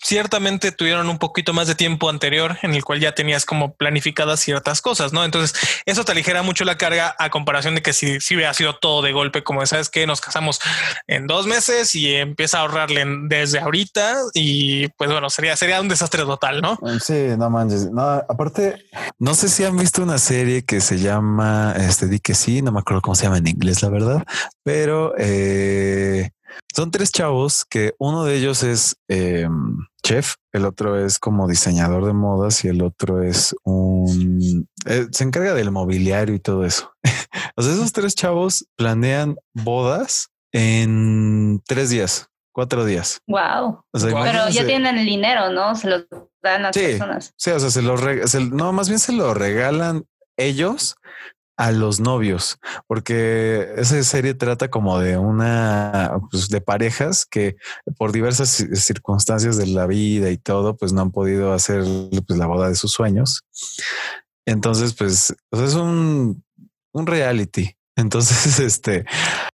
ciertamente 0.03 0.71
tuvieron 0.71 1.09
un 1.09 1.17
poquito 1.17 1.53
más 1.53 1.67
de 1.67 1.75
tiempo 1.75 2.09
anterior 2.09 2.57
en 2.61 2.73
el 2.73 2.83
cual 2.83 2.99
ya 2.99 3.13
tenías 3.13 3.45
como 3.45 3.75
planificadas 3.75 4.39
ciertas 4.39 4.81
cosas, 4.81 5.13
¿no? 5.13 5.23
Entonces 5.23 5.59
eso 5.85 6.03
te 6.03 6.11
aligera 6.11 6.43
mucho 6.43 6.65
la 6.65 6.77
carga 6.77 7.15
a 7.17 7.29
comparación 7.29 7.75
de 7.75 7.81
que 7.81 7.93
si, 7.93 8.19
si 8.19 8.35
hubiera 8.35 8.53
sido 8.53 8.75
todo 8.75 9.01
de 9.01 9.13
golpe, 9.13 9.43
como 9.43 9.65
sabes 9.65 9.89
que 9.89 10.05
nos 10.05 10.21
casamos 10.21 10.59
en 11.07 11.27
dos 11.27 11.47
meses 11.47 11.95
y 11.95 12.13
empieza 12.15 12.57
a 12.57 12.61
ahorrarle 12.61 13.05
desde 13.27 13.59
ahorita 13.59 14.17
y 14.33 14.89
pues 14.89 15.11
bueno, 15.11 15.29
sería, 15.29 15.55
sería 15.55 15.81
un 15.81 15.87
desastre 15.87 16.23
total, 16.23 16.61
¿no? 16.61 16.77
Sí, 16.99 17.29
no 17.37 17.49
manches. 17.49 17.89
No, 17.91 18.03
aparte, 18.03 18.85
no 19.19 19.33
sé 19.35 19.49
si 19.49 19.63
han 19.63 19.77
visto 19.77 20.03
una 20.03 20.17
serie 20.17 20.63
que 20.63 20.81
se 20.81 20.99
llama, 20.99 21.73
este, 21.77 22.07
di 22.07 22.19
que 22.19 22.35
sí, 22.35 22.61
no 22.61 22.71
me 22.71 22.79
acuerdo 22.79 23.01
cómo 23.01 23.15
se 23.15 23.23
llama 23.23 23.37
en 23.37 23.47
inglés, 23.47 23.81
la 23.81 23.89
verdad, 23.89 24.23
pero 24.63 25.13
eh, 25.17 26.31
son 26.75 26.91
tres 26.91 27.11
chavos 27.11 27.65
que 27.65 27.93
uno 27.99 28.23
de 28.25 28.35
ellos 28.35 28.63
es 28.63 28.97
eh, 29.07 29.47
chef, 30.03 30.35
el 30.51 30.65
otro 30.65 30.99
es 31.03 31.19
como 31.19 31.47
diseñador 31.47 32.05
de 32.05 32.13
modas 32.13 32.63
y 32.65 32.67
el 32.67 32.81
otro 32.81 33.23
es 33.23 33.55
un... 33.63 34.67
Eh, 34.85 35.07
se 35.11 35.23
encarga 35.23 35.53
del 35.53 35.71
mobiliario 35.71 36.35
y 36.35 36.39
todo 36.39 36.65
eso. 36.65 36.93
o 37.55 37.61
sea, 37.61 37.73
esos 37.73 37.93
tres 37.93 38.15
chavos 38.15 38.67
planean 38.75 39.37
bodas 39.53 40.29
en 40.51 41.61
tres 41.65 41.89
días, 41.89 42.27
cuatro 42.51 42.85
días. 42.85 43.19
Wow. 43.27 43.83
O 43.91 43.99
sea, 43.99 44.23
Pero 44.23 44.49
ya 44.49 44.65
tienen 44.65 44.97
el 44.97 45.05
dinero, 45.05 45.51
¿no? 45.51 45.75
Se 45.75 45.89
los 45.89 46.05
dan 46.41 46.61
a 46.61 46.67
las 46.67 46.75
sí, 46.75 46.81
personas. 46.81 47.33
Sí, 47.37 47.51
o 47.51 47.59
sea, 47.59 47.69
se 47.69 47.81
los 47.81 48.01
se, 48.29 48.41
no, 48.45 48.73
más 48.73 48.89
bien 48.89 48.99
se 48.99 49.13
lo 49.13 49.33
regalan 49.33 50.05
ellos 50.37 50.95
a 51.55 51.71
los 51.71 51.99
novios, 51.99 52.57
porque 52.87 53.73
esa 53.77 54.01
serie 54.03 54.33
trata 54.33 54.69
como 54.69 54.99
de 54.99 55.17
una, 55.17 56.19
pues 56.31 56.49
de 56.49 56.61
parejas 56.61 57.25
que 57.25 57.57
por 57.97 58.11
diversas 58.11 58.49
circunstancias 58.49 59.57
de 59.57 59.67
la 59.67 59.85
vida 59.85 60.31
y 60.31 60.37
todo, 60.37 60.75
pues 60.75 60.93
no 60.93 61.01
han 61.01 61.11
podido 61.11 61.53
hacer 61.53 61.83
pues, 62.25 62.39
la 62.39 62.47
boda 62.47 62.69
de 62.69 62.75
sus 62.75 62.91
sueños. 62.91 63.43
Entonces, 64.45 64.93
pues 64.93 65.35
sea, 65.51 65.65
es 65.65 65.75
un, 65.75 66.43
un 66.91 67.07
reality. 67.07 67.75
Entonces, 67.95 68.59
este 68.59 69.05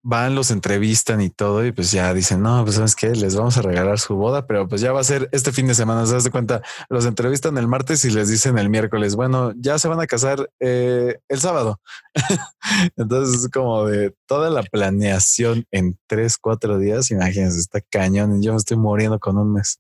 van, 0.04 0.36
los 0.36 0.52
entrevistan 0.52 1.22
y 1.22 1.30
todo, 1.30 1.66
y 1.66 1.72
pues 1.72 1.92
ya 1.92 2.14
dicen, 2.14 2.42
no, 2.42 2.64
pues 2.64 2.76
sabes 2.76 2.96
qué, 2.96 3.10
les 3.10 3.36
vamos 3.36 3.58
a 3.58 3.62
regalar 3.62 4.00
su 4.00 4.16
boda, 4.16 4.46
pero 4.46 4.68
pues 4.68 4.82
ya 4.82 4.92
va 4.92 5.00
a 5.00 5.04
ser 5.04 5.30
este 5.32 5.52
fin 5.52 5.68
de 5.68 5.74
semana. 5.74 6.06
Se 6.06 6.14
das 6.14 6.24
de 6.24 6.32
cuenta, 6.32 6.62
los 6.90 7.06
entrevistan 7.06 7.58
el 7.58 7.68
martes 7.68 8.06
y 8.06 8.12
les 8.12 8.30
dicen 8.30 8.58
el 8.58 8.70
miércoles, 8.70 9.16
bueno, 9.16 9.54
ya 9.58 9.80
se 9.80 9.88
van 9.88 10.00
a 10.00 10.08
casar 10.08 10.50
eh, 10.60 11.20
el 11.28 11.40
sábado. 11.40 11.80
Entonces, 12.98 13.44
es 13.44 13.50
como 13.50 13.86
de 13.86 14.14
toda 14.28 14.50
la 14.50 14.64
planeación 14.64 15.66
en 15.72 15.98
tres, 16.08 16.38
cuatro 16.38 16.78
días. 16.78 17.12
Imagínense, 17.12 17.60
está 17.60 17.82
cañón. 17.82 18.42
Yo 18.42 18.52
me 18.52 18.58
estoy 18.58 18.78
muriendo 18.78 19.20
con 19.20 19.38
un 19.38 19.54
mes. 19.54 19.80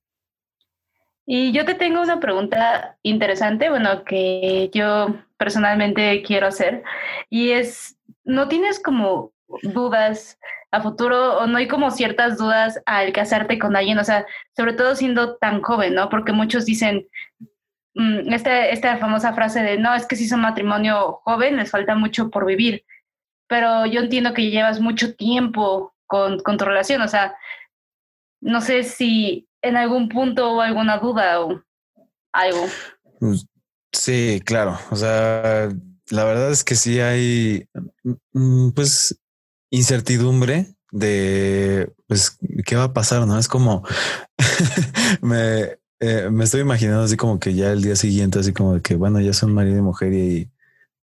Y 1.27 1.51
yo 1.51 1.65
te 1.65 1.73
tengo 1.73 2.01
una 2.01 2.19
pregunta 2.19 2.97
interesante, 3.01 3.69
bueno, 3.69 4.03
que 4.03 4.69
yo 4.71 5.15
personalmente 5.37 6.21
quiero 6.21 6.47
hacer, 6.47 6.83
y 7.31 7.49
es, 7.49 7.94
¿no 8.25 8.47
tienes 8.47 8.79
como 8.79 9.31
dudas 9.61 10.37
a 10.71 10.81
futuro 10.81 11.37
o 11.37 11.47
no 11.47 11.57
hay 11.57 11.67
como 11.67 11.91
ciertas 11.91 12.37
dudas 12.37 12.81
al 12.85 13.13
casarte 13.13 13.57
con 13.59 13.75
alguien? 13.75 13.97
O 13.99 14.03
sea, 14.03 14.25
sobre 14.55 14.73
todo 14.73 14.95
siendo 14.95 15.37
tan 15.37 15.61
joven, 15.61 15.93
¿no? 15.95 16.09
Porque 16.09 16.33
muchos 16.33 16.65
dicen 16.65 17.07
mmm, 17.93 18.33
esta, 18.33 18.67
esta 18.67 18.97
famosa 18.97 19.33
frase 19.33 19.61
de, 19.61 19.77
no, 19.77 19.93
es 19.93 20.05
que 20.05 20.15
si 20.15 20.25
es 20.25 20.31
un 20.31 20.41
matrimonio 20.41 21.21
joven, 21.23 21.57
les 21.57 21.71
falta 21.71 21.95
mucho 21.95 22.29
por 22.29 22.45
vivir, 22.45 22.83
pero 23.47 23.85
yo 23.85 24.01
entiendo 24.01 24.33
que 24.33 24.49
llevas 24.49 24.79
mucho 24.79 25.15
tiempo 25.15 25.93
con, 26.07 26.39
con 26.39 26.57
tu 26.57 26.65
relación, 26.65 27.01
o 27.01 27.07
sea, 27.07 27.35
no 28.41 28.61
sé 28.61 28.83
si 28.83 29.47
en 29.61 29.77
algún 29.77 30.09
punto 30.09 30.51
o 30.51 30.61
alguna 30.61 30.97
duda 30.97 31.41
o 31.41 31.63
algo. 32.31 32.67
Sí, 33.91 34.41
claro. 34.45 34.77
O 34.91 34.95
sea, 34.95 35.69
la 36.09 36.23
verdad 36.25 36.51
es 36.51 36.63
que 36.63 36.75
sí 36.75 36.99
hay, 36.99 37.67
pues, 38.73 39.19
incertidumbre 39.71 40.75
de, 40.91 41.91
pues, 42.07 42.37
qué 42.65 42.75
va 42.75 42.85
a 42.85 42.93
pasar, 42.93 43.25
¿no? 43.27 43.37
Es 43.37 43.47
como, 43.47 43.83
me, 45.21 45.77
eh, 45.99 46.29
me 46.31 46.43
estoy 46.43 46.61
imaginando 46.61 47.03
así 47.03 47.17
como 47.17 47.39
que 47.39 47.53
ya 47.53 47.71
el 47.71 47.81
día 47.81 47.95
siguiente, 47.95 48.39
así 48.39 48.53
como 48.53 48.75
de 48.75 48.81
que, 48.81 48.95
bueno, 48.95 49.19
ya 49.19 49.33
son 49.33 49.53
marido 49.53 49.77
y 49.77 49.81
mujer 49.81 50.13
y, 50.13 50.51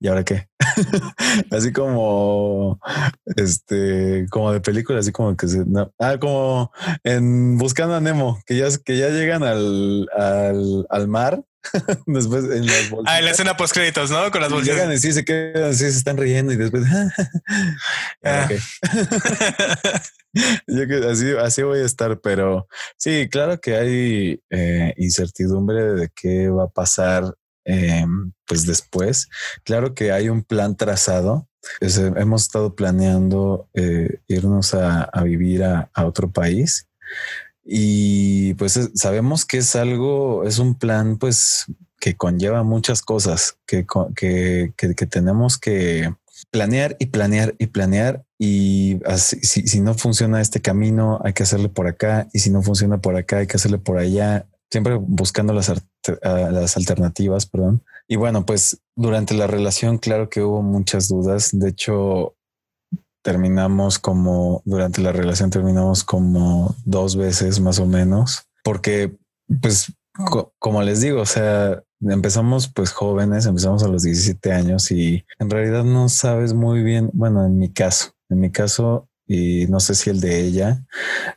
¿y 0.02 0.08
ahora 0.08 0.24
qué? 0.24 0.48
así 1.52 1.72
como, 1.72 2.80
este, 3.38 4.26
como 4.32 4.52
de 4.52 4.60
película, 4.60 5.00
así 5.00 5.12
como 5.12 5.38
que 5.38 5.48
se, 5.48 5.64
no, 5.66 5.94
ah, 6.00 6.18
como 6.20 6.72
en 7.04 7.58
Buscando 7.60 7.96
a 7.96 8.02
Nemo, 8.02 8.42
que 8.48 8.58
ya, 8.58 8.68
que 8.84 8.98
ya 8.98 9.10
llegan 9.10 9.44
al, 9.44 10.08
al, 10.18 10.88
al 10.90 11.08
mar. 11.08 11.44
después 12.08 12.46
en 12.46 12.66
las 12.66 12.90
bolsitas. 12.90 13.06
Ah, 13.06 13.20
en 13.20 13.26
la 13.26 13.32
escena 13.32 13.56
post 13.56 13.74
créditos, 13.76 14.10
¿no? 14.10 14.32
Con 14.32 14.42
las 14.42 14.52
bolsitas. 14.52 14.78
Llegan 14.78 14.92
y 14.94 14.98
sí 14.98 15.14
se 15.14 15.24
quedan, 15.24 15.66
así 15.66 15.84
se 15.92 15.98
están 15.98 16.18
riendo 16.18 16.52
y 16.52 16.58
después. 16.58 16.84
ah. 18.24 18.50
Yo 20.66 20.88
que 20.88 20.96
así, 21.08 21.32
así 21.40 21.62
voy 21.62 21.82
a 21.82 21.86
estar, 21.86 22.20
pero 22.22 22.68
sí, 22.98 23.28
claro 23.30 23.60
que 23.60 23.76
hay 23.76 24.42
eh, 24.50 24.94
incertidumbre 24.98 25.94
de 25.94 26.10
qué 26.16 26.50
va 26.50 26.64
a 26.64 26.70
pasar 26.70 27.36
eh, 27.66 28.06
pues 28.48 28.66
después. 28.66 29.30
Claro 29.64 29.94
que 29.94 30.12
hay 30.12 30.30
un 30.30 30.44
plan 30.44 30.76
trazado. 30.76 31.48
Es, 31.80 31.98
hemos 31.98 32.44
estado 32.44 32.76
planeando 32.76 33.70
eh, 33.74 34.20
irnos 34.28 34.74
a, 34.74 35.10
vivir 35.24 35.64
a, 35.64 35.90
otro 35.96 36.32
país 36.32 36.88
y 37.64 38.56
pues 38.56 38.80
sabemos 38.96 39.46
que 39.46 39.58
es 39.58 39.76
algo, 39.76 40.44
es 40.44 40.58
un 40.58 40.74
plan 40.74 41.20
pues 41.20 41.68
que 42.00 42.18
conlleva 42.18 42.64
muchas 42.64 43.04
cosas 43.04 43.58
que, 43.68 43.86
que, 44.16 44.74
que, 44.76 45.06
tenemos 45.06 45.60
que 45.60 46.12
planear 46.50 46.98
y 46.98 47.06
planear 47.06 47.54
y 47.60 47.68
planear 47.68 48.26
y 48.40 49.00
si, 49.18 49.68
si 49.68 49.80
no 49.82 49.94
funciona 49.94 50.42
este 50.42 50.62
camino 50.62 51.22
hay 51.24 51.34
que 51.34 51.44
hacerle 51.44 51.70
por 51.70 51.86
acá 51.86 52.28
y 52.34 52.40
si 52.40 52.50
no 52.50 52.64
funciona 52.64 53.00
por 53.00 53.16
acá 53.16 53.38
hay 53.38 53.46
que 53.46 53.58
hacerle 53.58 53.78
por 53.78 54.00
allá 54.00 54.48
siempre 54.72 54.96
buscando 54.96 55.54
las, 55.54 55.72
las 56.22 56.78
alternativas, 56.78 57.46
perdón. 57.46 57.84
Y 58.08 58.16
bueno, 58.16 58.46
pues 58.46 58.82
durante 58.96 59.34
la 59.34 59.48
relación, 59.48 59.98
claro 59.98 60.30
que 60.30 60.42
hubo 60.42 60.62
muchas 60.62 61.08
dudas. 61.08 61.50
De 61.54 61.70
hecho, 61.70 62.36
terminamos 63.24 64.00
como, 64.00 64.62
durante 64.66 65.02
la 65.02 65.12
relación 65.12 65.50
terminamos 65.50 66.04
como 66.04 66.76
dos 66.86 67.16
veces 67.16 67.60
más 67.60 67.80
o 67.80 67.86
menos, 67.86 68.48
porque 68.64 69.16
pues, 69.62 69.94
co 70.26 70.54
como 70.60 70.82
les 70.82 71.02
digo, 71.02 71.22
o 71.22 71.26
sea, 71.26 71.84
empezamos 72.02 72.68
pues 72.68 72.92
jóvenes, 72.92 73.46
empezamos 73.46 73.84
a 73.84 73.88
los 73.88 74.04
17 74.04 74.52
años 74.52 74.92
y 74.92 75.24
en 75.40 75.50
realidad 75.50 75.84
no 75.84 76.10
sabes 76.10 76.54
muy 76.54 76.84
bien, 76.84 77.10
bueno, 77.14 77.46
en 77.46 77.58
mi 77.58 77.72
caso, 77.72 78.14
en 78.30 78.40
mi 78.40 78.52
caso 78.52 79.08
y 79.28 79.68
no 79.68 79.80
sé 79.80 79.96
si 79.96 80.10
el 80.10 80.20
de 80.20 80.42
ella, 80.42 80.86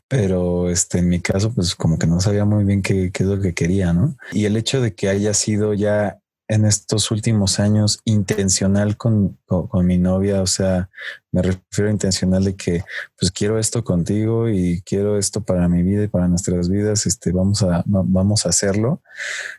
pero 0.09 0.71
este 0.71 0.99
en 0.99 1.09
mi 1.09 1.21
caso, 1.21 1.53
pues 1.53 1.75
como 1.75 1.99
que 1.99 2.07
no 2.07 2.21
sabía 2.21 2.45
muy 2.45 2.65
bien 2.65 2.83
qué, 2.83 3.11
qué, 3.13 3.23
es 3.23 3.29
lo 3.29 3.41
que 3.41 3.55
quería, 3.55 3.93
¿no? 3.93 4.17
Y 4.33 4.47
el 4.47 4.57
hecho 4.57 4.81
de 4.81 4.95
que 4.95 5.09
haya 5.09 5.35
sido 5.35 5.75
ya 5.75 6.21
en 6.49 6.67
estos 6.67 7.11
últimos 7.11 7.59
años 7.59 8.01
intencional 8.05 8.97
con, 8.97 9.39
con, 9.47 9.87
mi 9.87 9.97
novia, 9.97 10.43
o 10.43 10.47
sea, 10.47 10.91
me 11.33 11.41
refiero 11.41 11.89
a 11.89 11.93
intencional 11.93 12.45
de 12.45 12.55
que 12.55 12.85
pues 13.19 13.31
quiero 13.31 13.59
esto 13.59 13.83
contigo 13.83 14.49
y 14.49 14.83
quiero 14.85 15.19
esto 15.19 15.43
para 15.43 15.69
mi 15.69 15.83
vida 15.83 16.05
y 16.05 16.09
para 16.09 16.29
nuestras 16.29 16.69
vidas, 16.69 17.07
este, 17.07 17.33
vamos 17.33 17.63
a, 17.63 17.83
vamos 17.87 18.45
a 18.45 18.51
hacerlo. 18.51 19.03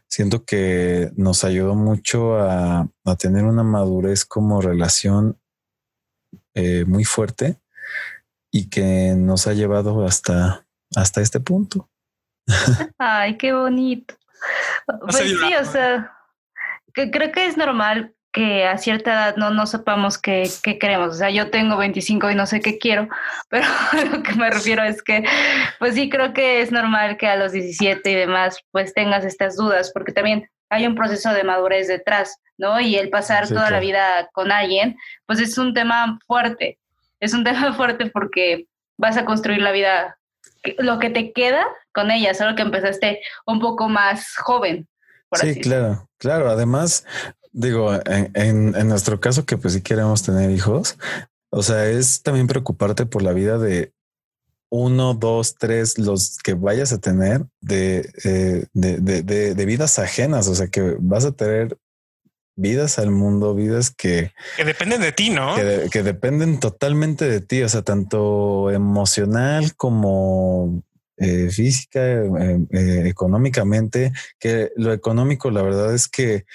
Siento 0.08 0.46
que 0.46 1.12
nos 1.16 1.44
ayudó 1.44 1.76
mucho 1.76 2.36
a, 2.38 2.88
a 3.04 3.16
tener 3.16 3.46
una 3.46 3.64
madurez 3.64 4.24
como 4.24 4.62
relación 4.62 5.40
eh, 6.54 6.86
muy 6.86 7.04
fuerte 7.04 7.60
y 8.56 8.70
que 8.70 9.16
nos 9.18 9.48
ha 9.48 9.54
llevado 9.54 10.06
hasta, 10.06 10.66
hasta 10.96 11.20
este 11.20 11.42
punto. 11.42 11.90
Ay, 12.98 13.36
qué 13.38 13.52
bonito. 13.52 14.16
Pues 15.02 15.18
sí, 15.18 15.54
o 15.60 15.66
sea, 15.66 16.14
que 16.94 17.12
creo 17.12 17.34
que 17.34 17.48
es 17.48 17.58
normal 17.58 18.16
que 18.32 18.66
a 18.66 18.78
cierta 18.78 19.12
edad 19.12 19.36
no, 19.36 19.50
no 19.50 19.68
sepamos 19.68 20.18
qué, 20.18 20.50
qué, 20.64 20.80
queremos. 20.80 21.10
O 21.10 21.18
sea, 21.18 21.30
yo 21.32 21.52
tengo 21.52 21.76
25 21.76 22.32
y 22.32 22.36
no 22.36 22.46
sé 22.46 22.62
qué 22.62 22.78
quiero, 22.78 23.10
pero 23.50 23.68
lo 24.10 24.24
que 24.24 24.36
me 24.36 24.50
refiero 24.50 24.84
es 24.84 25.04
que, 25.04 25.26
pues 25.78 25.96
sí, 25.96 26.10
creo 26.10 26.34
que 26.34 26.62
es 26.62 26.72
normal 26.72 27.18
que 27.18 27.28
a 27.28 27.36
los 27.36 27.52
17 27.52 28.10
y 28.10 28.16
demás, 28.16 28.58
pues 28.72 28.94
tengas 28.94 29.26
estas 29.26 29.58
dudas, 29.58 29.92
porque 29.94 30.14
también 30.14 30.50
hay 30.70 30.88
un 30.88 30.96
proceso 30.96 31.34
de 31.34 31.44
madurez 31.44 31.90
detrás, 31.90 32.40
¿no? 32.58 32.80
Y 32.80 32.96
el 32.96 33.10
pasar 33.10 33.50
toda 33.50 33.70
la 33.70 33.82
vida 33.82 34.30
con 34.32 34.50
alguien, 34.50 34.96
pues 35.26 35.42
es 35.42 35.58
un 35.58 35.74
tema 35.74 36.18
fuerte. 36.26 36.80
Es 37.26 37.34
un 37.34 37.44
tema 37.44 37.74
fuerte 37.78 38.10
porque 38.12 38.68
vas 38.98 39.18
a 39.18 39.26
construir 39.26 39.62
la 39.62 39.72
vida, 39.72 40.18
lo 40.78 41.00
que 41.00 41.10
te 41.10 41.34
queda 41.34 41.66
con 41.94 42.12
ella, 42.12 42.34
solo 42.34 42.56
que 42.56 42.62
empezaste 42.62 43.20
un 43.46 43.60
poco 43.60 43.90
más 43.90 44.36
joven. 44.38 44.88
sí, 45.34 45.60
claro, 45.60 46.08
claro. 46.18 46.50
Además, 46.50 47.06
digo, 47.52 47.94
en, 48.06 48.76
en, 48.76 48.88
nuestro 48.88 49.20
caso 49.20 49.46
que 49.46 49.58
pues 49.58 49.74
sí 49.74 49.82
queremos 49.82 50.22
tener 50.24 50.52
hijos, 50.52 50.98
o 51.50 51.64
sea, 51.64 51.88
es 51.88 52.22
también 52.22 52.48
preocuparte 52.48 53.06
por 53.06 53.24
la 53.24 53.34
vida 53.34 53.58
de 53.58 53.92
uno, 54.70 55.14
dos, 55.14 55.56
tres, 55.56 55.98
los 55.98 56.38
que 56.38 56.54
vayas 56.54 56.92
a 56.94 57.00
tener 57.00 57.46
de, 57.62 58.12
eh, 58.24 58.66
de, 58.74 59.00
de, 59.00 59.56
de, 59.56 59.66
vidas 59.66 59.98
ajenas, 60.00 60.48
o 60.48 60.56
sea, 60.56 60.68
que 60.68 60.96
vas 61.00 61.26
a 61.26 61.32
tener 61.32 61.78
vidas 62.56 63.00
al 63.00 63.12
mundo, 63.12 63.54
vidas 63.54 63.92
que... 63.92 64.32
Que 64.58 64.66
dependen 64.66 65.02
de 65.02 65.12
ti, 65.12 65.30
¿no? 65.30 65.56
Que, 65.56 66.04
dependen 66.04 66.60
totalmente 66.60 67.28
de 67.28 67.42
ti, 67.42 67.62
o 67.64 67.70
sea, 67.70 67.82
tanto 67.82 68.72
emocional 68.72 69.76
como 69.76 70.84
eh, 71.18 71.50
física, 71.50 72.00
eh, 72.02 72.60
eh, 72.72 73.04
económicamente, 73.06 74.12
que 74.40 74.72
lo 74.76 74.94
económico, 74.94 75.52
la 75.52 75.62
verdad 75.62 75.94
es 75.94 76.08
que 76.08 76.46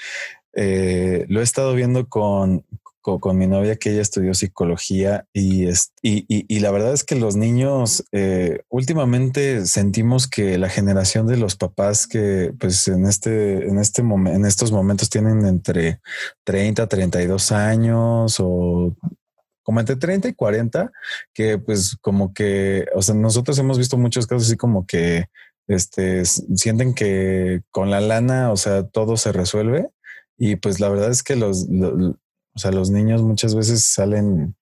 lo 0.52 1.40
he 1.40 1.42
estado 1.42 1.74
viendo 1.74 2.08
con, 2.08 2.64
con, 3.00 3.38
mi 3.38 3.46
novia 3.46 3.76
que 3.76 3.90
ella 3.90 4.02
estudió 4.02 4.34
psicología 4.34 5.26
y, 5.32 5.68
y, 5.68 5.74
y, 6.26 6.60
la 6.60 6.70
verdad 6.70 6.92
es 6.92 7.04
que 7.04 7.14
los 7.14 7.36
niños 7.36 8.04
eh, 8.12 8.62
últimamente 8.68 9.66
sentimos 9.66 10.28
que 10.28 10.58
la 10.58 10.68
generación 10.68 11.26
de 11.26 11.36
los 11.36 11.56
papás 11.56 12.06
que 12.06 12.52
pues 12.58 12.86
en 12.88 13.06
este, 13.06 13.66
en 13.66 13.78
este 13.78 14.02
momento, 14.02 14.36
en 14.38 14.46
estos 14.46 14.72
momentos 14.72 15.08
tienen 15.08 15.46
entre 15.46 16.00
30, 16.44 16.86
32 16.86 17.52
años 17.52 18.36
o 18.38 18.96
como 19.62 19.80
entre 19.80 19.96
30 19.96 20.28
y 20.28 20.34
40, 20.34 20.90
que 21.32 21.58
pues 21.58 21.96
como 22.00 22.34
que, 22.34 22.86
o 22.94 23.02
sea, 23.02 23.14
nosotros 23.14 23.58
hemos 23.58 23.78
visto 23.78 23.96
muchos 23.96 24.26
casos 24.26 24.48
así 24.48 24.56
como 24.56 24.86
que 24.86 25.26
este, 25.68 26.24
sienten 26.24 26.94
que 26.94 27.62
con 27.70 27.90
la 27.90 28.00
lana, 28.00 28.50
o 28.50 28.56
sea, 28.56 28.88
todo 28.88 29.16
se 29.16 29.32
resuelve. 29.32 29.88
Y 30.36 30.56
pues 30.56 30.80
la 30.80 30.88
verdad 30.88 31.10
es 31.10 31.22
que 31.22 31.36
los, 31.36 31.66
o 32.54 32.58
sea, 32.58 32.72
los 32.72 32.90
niños 32.90 33.22
muchas 33.22 33.54
veces 33.54 33.84
salen 33.84 34.56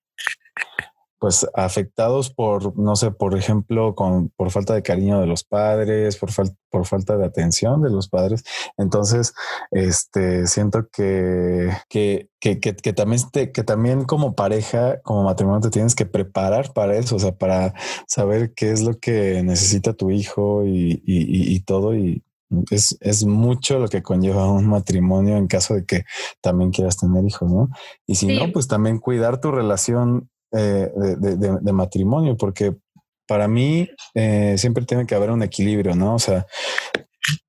pues 1.19 1.45
afectados 1.53 2.29
por, 2.33 2.77
no 2.79 2.95
sé, 2.95 3.11
por 3.11 3.37
ejemplo, 3.37 3.93
con, 3.93 4.29
por 4.29 4.51
falta 4.51 4.73
de 4.73 4.81
cariño 4.81 5.19
de 5.19 5.27
los 5.27 5.43
padres, 5.43 6.15
por, 6.15 6.29
por 6.69 6.85
falta 6.85 7.17
de 7.17 7.25
atención 7.25 7.81
de 7.81 7.89
los 7.89 8.07
padres. 8.07 8.43
Entonces, 8.77 9.33
este, 9.71 10.47
siento 10.47 10.87
que, 10.89 11.71
que, 11.89 12.29
que, 12.39 12.59
que, 12.59 12.93
también, 12.93 13.21
que 13.31 13.63
también 13.63 14.05
como 14.05 14.33
pareja, 14.33 15.01
como 15.01 15.23
matrimonio, 15.23 15.59
te 15.59 15.69
tienes 15.69 15.93
que 15.93 16.05
preparar 16.05 16.71
para 16.71 16.95
eso, 16.95 17.17
o 17.17 17.19
sea, 17.19 17.33
para 17.37 17.73
saber 18.07 18.53
qué 18.53 18.71
es 18.71 18.81
lo 18.81 18.97
que 18.97 19.43
necesita 19.43 19.93
tu 19.93 20.11
hijo 20.11 20.65
y, 20.65 21.03
y, 21.05 21.53
y 21.53 21.59
todo. 21.59 21.95
Y, 21.95 22.23
es, 22.71 22.97
es, 23.01 23.25
mucho 23.25 23.79
lo 23.79 23.87
que 23.87 24.01
conlleva 24.01 24.49
un 24.49 24.67
matrimonio 24.67 25.37
en 25.37 25.47
caso 25.47 25.75
de 25.75 25.85
que 25.85 26.03
también 26.41 26.71
quieras 26.71 26.97
tener 26.97 27.23
hijos, 27.25 27.49
¿no? 27.51 27.69
Y 28.07 28.15
si 28.15 28.27
no, 28.27 28.51
pues 28.51 28.67
también 28.67 28.99
cuidar 28.99 29.39
tu 29.39 29.51
relación 29.51 30.29
eh, 30.51 30.89
de, 30.95 31.37
de, 31.37 31.73
matrimonio, 31.73 32.35
porque 32.37 32.75
para 33.27 33.47
mí 33.47 33.87
eh, 34.15 34.55
siempre 34.57 34.85
tiene 34.85 35.05
que 35.05 35.13
haber 35.13 35.29
un 35.29 35.43
equilibrio, 35.43 35.95
¿no? 35.95 36.15
O 36.15 36.19
sea, 36.19 36.47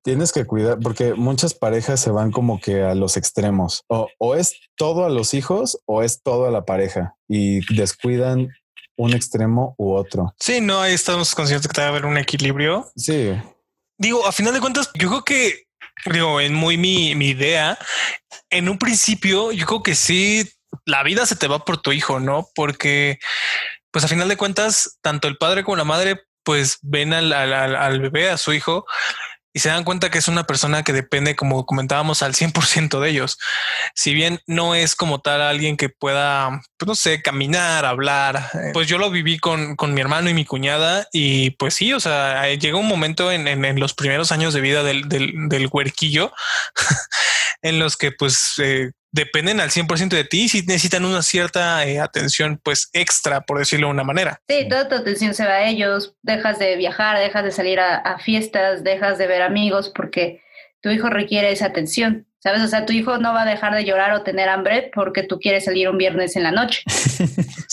tienes 0.03 0.31
que 0.31 0.45
cuidar, 0.45 0.79
porque 0.79 1.15
muchas 1.15 1.55
parejas 1.55 1.99
se 1.99 2.11
van 2.11 2.31
como 2.31 2.59
que 2.59 2.83
a 2.83 2.93
los 2.93 3.17
extremos, 3.17 3.83
o, 3.87 4.07
o 4.19 4.35
es 4.35 4.53
todo 4.75 5.05
a 5.05 5.09
los 5.09 5.33
hijos 5.33 5.81
o 5.85 6.03
es 6.03 6.21
todo 6.21 6.45
a 6.45 6.51
la 6.51 6.65
pareja 6.65 7.15
y 7.27 7.61
descuidan 7.75 8.49
un 8.97 9.13
extremo 9.15 9.73
u 9.79 9.93
otro. 9.93 10.35
Sí, 10.39 10.61
no, 10.61 10.79
ahí 10.79 10.93
estamos 10.93 11.33
conscientes 11.33 11.67
que 11.67 11.81
debe 11.81 11.89
haber 11.89 12.05
un 12.05 12.17
equilibrio. 12.17 12.85
Sí 12.95 13.31
digo, 14.01 14.25
a 14.25 14.31
final 14.31 14.53
de 14.53 14.59
cuentas, 14.59 14.89
yo 14.95 15.09
creo 15.09 15.23
que, 15.23 15.67
digo, 16.05 16.41
en 16.41 16.55
muy 16.55 16.75
mi, 16.77 17.13
mi 17.15 17.29
idea, 17.29 17.77
en 18.49 18.67
un 18.67 18.79
principio, 18.79 19.51
yo 19.51 19.65
creo 19.67 19.83
que 19.83 19.95
sí, 19.95 20.51
la 20.85 21.03
vida 21.03 21.25
se 21.27 21.35
te 21.35 21.47
va 21.47 21.63
por 21.63 21.77
tu 21.79 21.91
hijo, 21.91 22.19
¿no? 22.19 22.47
Porque, 22.55 23.19
pues 23.91 24.03
a 24.03 24.07
final 24.07 24.27
de 24.27 24.37
cuentas, 24.37 24.97
tanto 25.01 25.27
el 25.27 25.37
padre 25.37 25.63
como 25.63 25.77
la 25.77 25.83
madre, 25.83 26.19
pues 26.43 26.79
ven 26.81 27.13
al, 27.13 27.31
al, 27.31 27.75
al 27.75 27.99
bebé, 28.01 28.31
a 28.31 28.37
su 28.37 28.53
hijo, 28.53 28.85
y 29.53 29.59
se 29.59 29.69
dan 29.69 29.83
cuenta 29.83 30.09
que 30.09 30.17
es 30.17 30.27
una 30.27 30.45
persona 30.45 30.83
que 30.83 30.93
depende, 30.93 31.35
como 31.35 31.65
comentábamos, 31.65 32.23
al 32.23 32.33
100% 32.33 32.99
de 32.99 33.09
ellos. 33.09 33.37
Si 33.95 34.13
bien 34.13 34.39
no 34.47 34.75
es 34.75 34.95
como 34.95 35.19
tal 35.19 35.41
alguien 35.41 35.77
que 35.77 35.89
pueda, 35.89 36.61
pues 36.77 36.87
no 36.87 36.95
sé, 36.95 37.21
caminar, 37.21 37.85
hablar, 37.85 38.49
eh, 38.53 38.71
pues 38.73 38.87
yo 38.87 38.97
lo 38.97 39.11
viví 39.11 39.39
con, 39.39 39.75
con, 39.75 39.93
mi 39.93 40.01
hermano 40.01 40.29
y 40.29 40.33
mi 40.33 40.45
cuñada 40.45 41.07
y 41.11 41.51
pues 41.51 41.73
sí, 41.73 41.91
o 41.93 41.99
sea, 41.99 42.47
llega 42.53 42.77
un 42.77 42.87
momento 42.87 43.31
en, 43.31 43.47
en, 43.47 43.65
en 43.65 43.79
los 43.79 43.93
primeros 43.93 44.31
años 44.31 44.53
de 44.53 44.61
vida 44.61 44.83
del, 44.83 45.09
del, 45.09 45.33
del 45.49 45.69
huerquillo 45.71 46.31
en 47.61 47.79
los 47.79 47.97
que 47.97 48.11
pues 48.11 48.53
eh, 48.59 48.91
dependen 49.11 49.59
al 49.59 49.69
100% 49.69 50.09
de 50.09 50.23
ti 50.23 50.49
si 50.49 50.61
necesitan 50.61 51.05
una 51.05 51.21
cierta 51.21 51.85
eh, 51.85 51.99
atención 51.99 52.59
pues 52.63 52.89
extra, 52.93 53.41
por 53.41 53.59
decirlo 53.59 53.87
de 53.87 53.93
una 53.93 54.03
manera. 54.03 54.41
Sí, 54.47 54.67
toda 54.69 54.87
tu 54.87 54.95
atención 54.95 55.33
se 55.33 55.45
va 55.45 55.53
a 55.53 55.67
ellos, 55.67 56.15
dejas 56.21 56.59
de 56.59 56.75
viajar, 56.77 57.17
dejas 57.17 57.43
de 57.43 57.51
salir 57.51 57.79
a, 57.79 57.97
a, 57.97 58.19
fiestas, 58.19 58.83
dejas 58.83 59.17
de 59.17 59.27
ver 59.27 59.41
amigos 59.41 59.91
porque 59.93 60.41
tu 60.81 60.89
hijo 60.89 61.09
requiere 61.09 61.51
esa 61.51 61.67
atención. 61.67 62.27
¿Sabes? 62.43 62.63
O 62.63 62.67
sea, 62.67 62.87
tu 62.87 62.93
hijo 62.93 63.19
no 63.19 63.33
va 63.33 63.43
a 63.43 63.45
dejar 63.45 63.75
de 63.75 63.85
llorar 63.85 64.13
o 64.13 64.23
tener 64.23 64.49
hambre 64.49 64.89
porque 64.95 65.21
tú 65.21 65.37
quieres 65.39 65.65
salir 65.65 65.87
un 65.87 65.99
viernes 65.99 66.35
en 66.35 66.43
la 66.43 66.51
noche. 66.51 66.81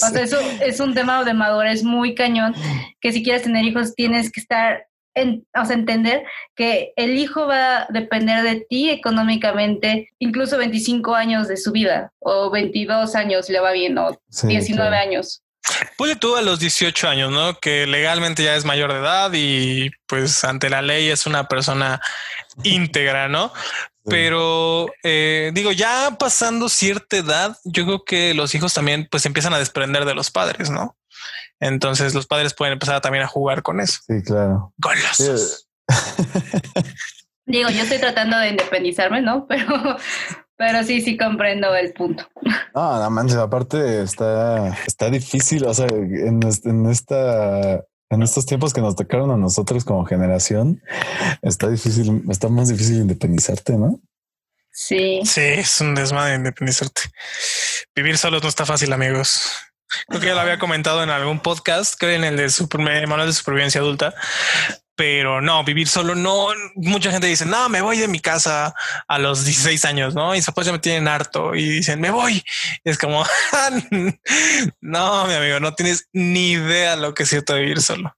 O 0.01 0.11
sea, 0.11 0.23
eso 0.23 0.39
es 0.61 0.79
un 0.79 0.95
tema 0.95 1.25
de 1.25 1.35
madurez 1.35 1.83
muy 1.83 2.15
cañón, 2.15 2.55
que 3.01 3.11
si 3.11 3.25
quieres 3.25 3.43
tener 3.43 3.65
hijos 3.65 3.97
tienes 3.97 4.31
que 4.31 4.39
estar 4.39 4.87
en, 5.15 5.47
o 5.55 5.65
sea, 5.65 5.75
entender 5.75 6.25
que 6.55 6.93
el 6.97 7.19
hijo 7.19 7.47
va 7.47 7.83
a 7.83 7.87
depender 7.91 8.43
de 8.43 8.67
ti 8.69 8.91
económicamente, 8.91 10.11
incluso 10.19 10.59
25 10.59 11.15
años 11.15 11.49
de 11.49 11.57
su 11.57 11.73
vida, 11.73 12.13
o 12.21 12.51
22 12.51 13.15
años 13.15 13.49
le 13.49 13.61
va 13.61 13.73
bien, 13.73 13.99
o 13.99 14.19
19 14.43 14.97
años. 14.97 15.43
Puede 15.97 16.17
tú 16.17 16.37
a 16.37 16.43
los 16.43 16.61
18 16.61 17.09
años, 17.09 17.31
¿no? 17.31 17.59
Que 17.59 17.87
legalmente 17.87 18.43
ya 18.43 18.57
es 18.57 18.65
mayor 18.65 18.93
de 18.93 19.01
edad 19.01 19.31
y 19.35 19.91
pues 20.07 20.45
ante 20.45 20.71
la 20.71 20.83
ley 20.83 21.09
es 21.09 21.27
una 21.27 21.49
persona 21.49 22.01
íntegra, 22.63 23.29
¿no? 23.29 23.53
Pero 24.05 24.87
eh, 25.03 25.51
digo, 25.53 25.71
ya 25.73 26.17
pasando 26.19 26.71
cierta 26.71 27.19
edad, 27.19 27.59
yo 27.65 27.85
creo 27.85 28.05
que 28.05 28.33
los 28.33 28.55
hijos 28.55 28.73
también 28.73 29.07
pues 29.11 29.27
empiezan 29.27 29.53
a 29.53 29.59
desprender 29.59 30.07
de 30.07 30.15
los 30.15 30.31
padres, 30.31 30.71
¿no? 30.71 30.97
Entonces 31.61 32.15
los 32.15 32.27
padres 32.27 32.55
pueden 32.55 32.75
empezar 32.75 33.01
también 33.01 33.25
a 33.25 33.29
jugar 33.29 33.63
con 33.63 33.81
eso. 33.81 34.01
Sí, 34.07 34.23
claro. 34.23 34.73
Golosos. 34.79 35.69
Digo, 37.47 37.71
yo 37.71 37.83
estoy 37.83 37.99
tratando 37.99 38.39
de 38.39 38.51
independizarme, 38.51 39.23
¿no? 39.23 39.47
Pero, 39.49 39.97
pero 40.57 40.83
sí, 40.83 41.01
sí 41.01 41.17
comprendo 41.17 41.73
el 41.77 41.93
punto. 41.93 42.29
No, 42.75 43.01
no 43.01 43.11
manches, 43.11 43.37
aparte 43.37 44.03
está, 44.03 44.77
está 44.87 45.09
difícil. 45.09 45.65
O 45.65 45.73
sea, 45.73 45.87
en, 45.87 46.41
en 46.43 46.87
esta 46.87 47.85
en 48.11 48.23
estos 48.23 48.47
tiempos 48.47 48.73
que 48.73 48.81
nos 48.81 48.97
tocaron 48.97 49.31
a 49.31 49.37
nosotros 49.37 49.85
como 49.85 50.05
generación, 50.05 50.83
está 51.43 51.69
difícil, 51.69 52.23
está 52.31 52.49
más 52.49 52.69
difícil 52.69 52.97
independizarte, 52.97 53.75
¿no? 53.75 54.01
Sí. 54.73 55.21
Sí, 55.25 55.41
es 55.41 55.81
un 55.81 55.95
desmadre 55.95 56.37
independizarte. 56.37 57.03
Vivir 57.95 58.17
solos 58.17 58.43
no 58.43 58.49
está 58.49 58.65
fácil, 58.65 58.93
amigos. 58.93 59.51
Creo 60.09 60.21
que 60.21 60.27
ya 60.27 60.35
lo 60.35 60.41
había 60.41 60.59
comentado 60.59 61.03
en 61.03 61.11
algún 61.11 61.41
podcast, 61.41 61.95
creo 61.99 62.13
en 62.13 62.25
el 62.25 62.37
de 62.37 62.51
super, 62.51 62.81
manual 62.81 63.27
de 63.27 63.33
supervivencia 63.33 63.81
adulta. 63.81 64.15
pero 64.99 65.41
no, 65.41 65.63
vivir 65.63 65.87
solo 65.87 66.17
no. 66.17 66.49
Mucha 66.75 67.13
gente 67.13 67.29
dice, 67.29 67.47
no, 67.47 67.69
me 67.69 67.81
voy 67.83 67.99
de 67.99 68.09
mi 68.09 68.19
casa 68.19 68.75
a 69.07 69.19
los 69.21 69.45
16 69.45 69.85
años, 69.85 70.17
¿no? 70.17 70.35
Y 70.35 70.39
después 70.39 70.67
ya 70.67 70.73
me 70.73 70.81
tienen 70.81 71.07
harto 71.07 71.55
y 71.55 71.69
dicen, 71.69 72.01
me 72.01 72.11
voy. 72.11 72.43
Y 72.85 72.91
es 72.91 72.99
como, 72.99 73.25
no, 74.81 75.27
mi 75.27 75.35
amigo, 75.35 75.61
no 75.61 75.75
tienes 75.75 76.09
ni 76.13 76.51
idea 76.51 76.97
lo 76.97 77.15
que 77.15 77.23
es 77.23 77.29
cierto 77.29 77.55
vivir 77.55 77.81
solo. 77.81 78.13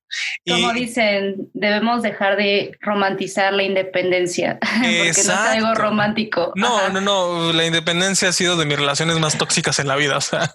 Como 0.49 0.73
dicen, 0.73 1.51
debemos 1.53 2.03
dejar 2.03 2.39
de 2.39 2.77
romantizar 2.81 3.53
la 3.53 3.63
independencia, 3.63 4.59
porque 4.79 4.97
no 4.97 5.05
es 5.05 5.29
algo 5.29 5.75
romántico. 5.75 6.53
No, 6.57 6.89
no, 6.89 7.03
no, 7.03 7.53
la 7.53 7.67
independencia 7.67 8.31
ha 8.31 8.33
sido 8.33 8.57
de 8.57 8.65
mis 8.65 8.79
relaciones 8.79 9.19
más 9.19 9.37
tóxicas 9.37 9.79
en 9.81 9.87
la 9.87 9.97
vida, 9.97 10.17
o 10.17 10.23
sea. 10.23 10.55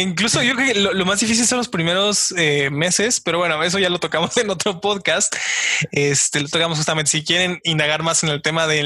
incluso 0.00 0.42
yo 0.42 0.54
creo 0.54 0.72
que 0.72 0.80
lo, 0.80 1.06
más 1.06 1.20
difícil 1.20 1.46
son 1.46 1.58
los 1.58 1.68
primeros 1.68 2.32
eh, 2.36 2.70
meses, 2.70 3.20
pero 3.20 3.38
bueno, 3.38 3.62
eso 3.62 3.78
ya 3.78 3.88
lo 3.88 3.98
tocamos 3.98 4.36
en 4.38 4.50
otro 4.50 4.80
podcast. 4.80 5.34
Este 5.92 6.40
lo 6.40 6.48
tocamos 6.48 6.78
justamente. 6.78 7.10
Si 7.10 7.24
quieren 7.24 7.60
indagar 7.64 8.02
más 8.02 8.22
en 8.22 8.30
el 8.30 8.42
tema 8.42 8.66
de, 8.66 8.80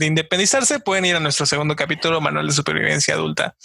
independizarse, 0.00 0.80
pueden 0.80 1.04
ir 1.04 1.16
a 1.16 1.20
nuestro 1.20 1.46
segundo 1.46 1.76
capítulo, 1.76 2.20
Manual 2.20 2.46
de 2.46 2.52
Supervivencia 2.52 3.14
Adulta. 3.14 3.56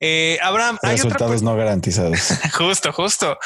Eh, 0.00 0.38
Abraham, 0.42 0.78
resultados 0.82 1.42
no 1.42 1.56
garantizados. 1.56 2.18
justo, 2.56 2.92
justo. 2.92 3.38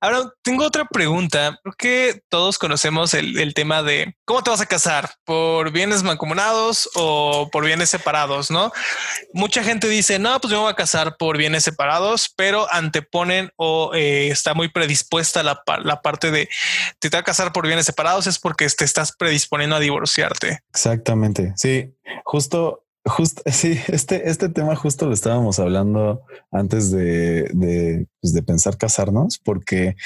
Ahora 0.00 0.30
tengo 0.42 0.64
otra 0.64 0.84
pregunta. 0.84 1.58
porque 1.62 2.22
todos 2.28 2.58
conocemos 2.58 3.14
el, 3.14 3.38
el 3.38 3.54
tema 3.54 3.82
de 3.82 4.16
cómo 4.24 4.42
te 4.42 4.50
vas 4.50 4.60
a 4.60 4.66
casar 4.66 5.10
por 5.24 5.72
bienes 5.72 6.02
mancomunados 6.02 6.88
o 6.94 7.48
por 7.50 7.64
bienes 7.64 7.90
separados, 7.90 8.50
no? 8.50 8.72
Mucha 9.32 9.62
gente 9.62 9.88
dice, 9.88 10.18
no, 10.18 10.40
pues 10.40 10.50
yo 10.50 10.58
me 10.58 10.62
voy 10.64 10.72
a 10.72 10.76
casar 10.76 11.16
por 11.16 11.36
bienes 11.36 11.64
separados 11.64 12.29
pero 12.36 12.66
anteponen 12.72 13.50
o 13.56 13.92
eh, 13.94 14.28
está 14.28 14.54
muy 14.54 14.68
predispuesta 14.68 15.42
la, 15.42 15.62
la 15.82 16.02
parte 16.02 16.30
de 16.30 16.48
te, 16.98 17.10
te 17.10 17.16
a 17.16 17.22
casar 17.22 17.52
por 17.52 17.66
bienes 17.66 17.86
separados 17.86 18.26
es 18.26 18.38
porque 18.38 18.68
te 18.68 18.84
estás 18.84 19.12
predisponiendo 19.12 19.76
a 19.76 19.80
divorciarte. 19.80 20.60
Exactamente. 20.70 21.52
Sí, 21.56 21.94
justo 22.24 22.84
Justo, 23.04 23.42
sí, 23.50 23.80
este, 23.88 24.28
este 24.28 24.48
tema 24.48 24.76
justo 24.76 25.06
lo 25.06 25.14
estábamos 25.14 25.58
hablando 25.58 26.22
antes 26.50 26.90
de, 26.90 27.50
de, 27.54 28.06
pues 28.20 28.34
de 28.34 28.42
pensar 28.42 28.76
casarnos, 28.76 29.38
porque 29.38 29.96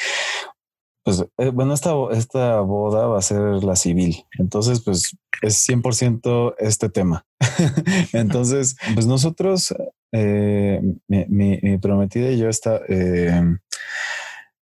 pues 1.05 1.23
eh, 1.37 1.51
bueno, 1.51 1.75
esta, 1.75 1.93
esta 2.12 2.61
boda 2.61 3.07
va 3.07 3.19
a 3.19 3.23
ser 3.23 3.40
la 3.62 3.77
civil. 3.77 4.25
Entonces, 4.38 4.81
pues 4.81 5.17
es 5.43 5.69
100% 5.69 6.55
este 6.59 6.88
tema. 6.88 7.27
Entonces, 8.14 8.77
pues 8.95 9.07
nosotros 9.07 9.75
eh, 10.12 10.81
mi, 11.09 11.79
prometida 11.79 12.31
y 12.31 12.38
yo 12.38 12.49
está, 12.49 12.81
eh, 12.88 13.43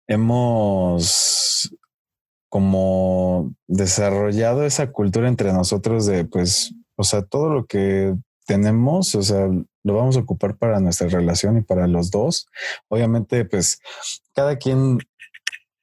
hemos 0.07 1.77
como 2.49 3.55
desarrollado 3.67 4.65
esa 4.65 4.91
cultura 4.93 5.29
entre 5.29 5.53
nosotros 5.53 6.07
de, 6.07 6.25
pues, 6.25 6.75
o 6.97 7.05
sea, 7.05 7.23
todo 7.23 7.51
lo 7.51 7.67
que 7.67 8.15
tenemos, 8.47 9.15
o 9.15 9.23
sea, 9.23 9.47
lo 9.85 9.95
vamos 9.95 10.17
a 10.17 10.21
ocupar 10.21 10.57
para 10.57 10.81
nuestra 10.81 11.09
relación 11.09 11.59
y 11.59 11.63
para 11.63 11.87
los 11.87 12.11
dos. 12.11 12.47
Obviamente, 12.89 13.45
pues, 13.45 13.81
cada 14.35 14.57
quien 14.57 14.99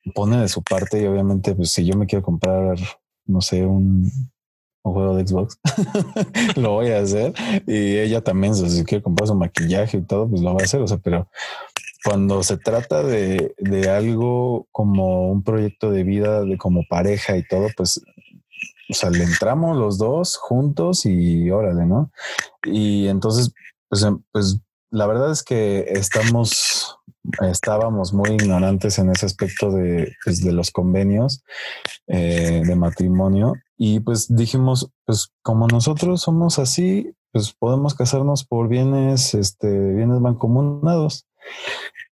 pone 0.07 0.37
de 0.37 0.47
su 0.47 0.63
parte 0.63 1.01
y 1.01 1.05
obviamente, 1.05 1.55
pues, 1.55 1.71
si 1.71 1.85
yo 1.85 1.97
me 1.97 2.05
quiero 2.05 2.23
comprar, 2.23 2.77
no 3.25 3.41
sé, 3.41 3.65
un, 3.65 4.11
juego 4.83 5.17
de 5.17 5.27
Xbox, 5.27 5.59
lo 6.55 6.73
voy 6.75 6.91
a 6.91 6.99
hacer. 6.99 7.33
Y 7.67 7.97
ella 7.97 8.21
también, 8.21 8.55
si 8.55 8.83
quiere 8.85 9.03
comprar 9.03 9.27
su 9.27 9.35
maquillaje 9.35 9.97
y 9.97 10.01
todo, 10.01 10.29
pues 10.29 10.41
lo 10.41 10.53
va 10.53 10.61
a 10.61 10.63
hacer. 10.63 10.81
O 10.81 10.87
sea, 10.87 10.97
pero 10.97 11.27
cuando 12.05 12.41
se 12.41 12.57
trata 12.57 13.03
de, 13.03 13.53
de 13.57 13.89
algo 13.89 14.67
como 14.71 15.29
un 15.29 15.43
proyecto 15.43 15.91
de 15.91 16.03
vida, 16.03 16.43
de 16.45 16.57
como 16.57 16.83
pareja 16.87 17.35
y 17.35 17.45
todo, 17.45 17.67
pues 17.75 18.01
o 18.89 18.93
sea, 18.93 19.09
le 19.09 19.23
entramos 19.23 19.77
los 19.77 19.97
dos 19.97 20.37
juntos 20.37 21.05
y 21.05 21.49
órale, 21.51 21.85
¿no? 21.85 22.11
Y 22.63 23.07
entonces, 23.07 23.53
pues, 23.89 24.03
em, 24.03 24.21
pues 24.31 24.59
la 24.89 25.07
verdad 25.07 25.31
es 25.31 25.43
que 25.43 25.85
estamos, 25.89 26.96
estábamos 27.49 28.13
muy 28.13 28.31
ignorantes 28.31 28.99
en 28.99 29.09
ese 29.09 29.25
aspecto 29.25 29.71
de, 29.71 30.13
pues, 30.23 30.43
de 30.43 30.51
los 30.51 30.71
convenios 30.71 31.43
eh, 32.07 32.61
de 32.65 32.75
matrimonio 32.75 33.53
y 33.77 33.99
pues 33.99 34.27
dijimos, 34.35 34.91
pues 35.05 35.31
como 35.43 35.67
nosotros 35.67 36.21
somos 36.21 36.57
así, 36.57 37.13
pues 37.31 37.53
podemos 37.53 37.93
casarnos 37.93 38.43
por 38.43 38.67
bienes, 38.67 39.35
este, 39.35 39.67
bienes 39.67 40.19
mancomunados. 40.19 41.27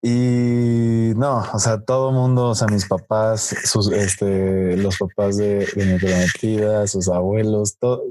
Y 0.02 1.14
no, 1.16 1.44
o 1.52 1.60
sea, 1.60 1.82
todo 1.82 2.10
el 2.10 2.16
mundo, 2.16 2.50
o 2.50 2.56
sea, 2.56 2.68
mis 2.68 2.88
papás, 2.88 3.56
sus, 3.64 3.92
este, 3.92 4.78
los 4.78 4.98
papás 4.98 5.38
de, 5.38 5.68
mi 5.76 5.98
prometida, 5.98 6.86
sus 6.88 7.10
abuelos, 7.10 7.78
todo, 7.80 8.04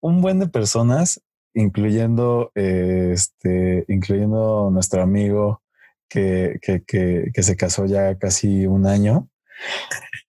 un 0.00 0.22
buen 0.22 0.38
de 0.38 0.46
personas, 0.46 1.20
incluyendo, 1.54 2.52
este, 2.54 3.84
incluyendo 3.88 4.70
nuestro 4.70 5.02
amigo 5.02 5.60
que, 6.08 6.58
que, 6.62 6.82
que, 6.84 7.30
que 7.32 7.42
se 7.42 7.56
casó 7.56 7.86
ya 7.86 8.16
casi 8.18 8.66
un 8.66 8.86
año. 8.86 9.28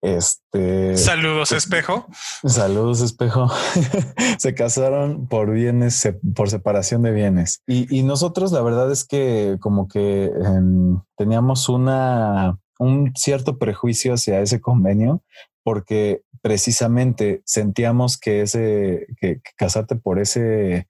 Este. 0.01 0.95
Saludos, 0.95 1.51
espejo. 1.51 2.07
Saludos, 2.45 3.01
espejo. 3.01 3.49
se 4.37 4.53
casaron 4.53 5.27
por 5.27 5.51
bienes, 5.51 6.09
por 6.35 6.49
separación 6.49 7.01
de 7.03 7.11
bienes. 7.11 7.61
Y, 7.67 8.03
nosotros, 8.03 8.51
la 8.51 8.61
verdad 8.61 8.91
es 8.91 9.03
que, 9.05 9.57
como 9.59 9.87
que 9.87 10.25
em, 10.25 11.01
teníamos 11.17 11.67
una, 11.67 12.57
un 12.79 13.11
cierto 13.15 13.57
prejuicio 13.57 14.13
hacia 14.13 14.39
ese 14.39 14.61
convenio, 14.61 15.21
porque 15.63 16.21
precisamente 16.41 17.41
sentíamos 17.45 18.17
que 18.17 18.41
ese, 18.41 19.05
que, 19.19 19.41
casarte 19.57 19.95
por 19.95 20.19
ese 20.19 20.87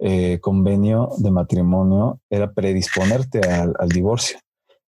eh, 0.00 0.38
convenio 0.40 1.10
de 1.18 1.30
matrimonio 1.30 2.20
era 2.30 2.52
predisponerte 2.52 3.40
al, 3.40 3.74
al 3.78 3.88
divorcio. 3.88 4.38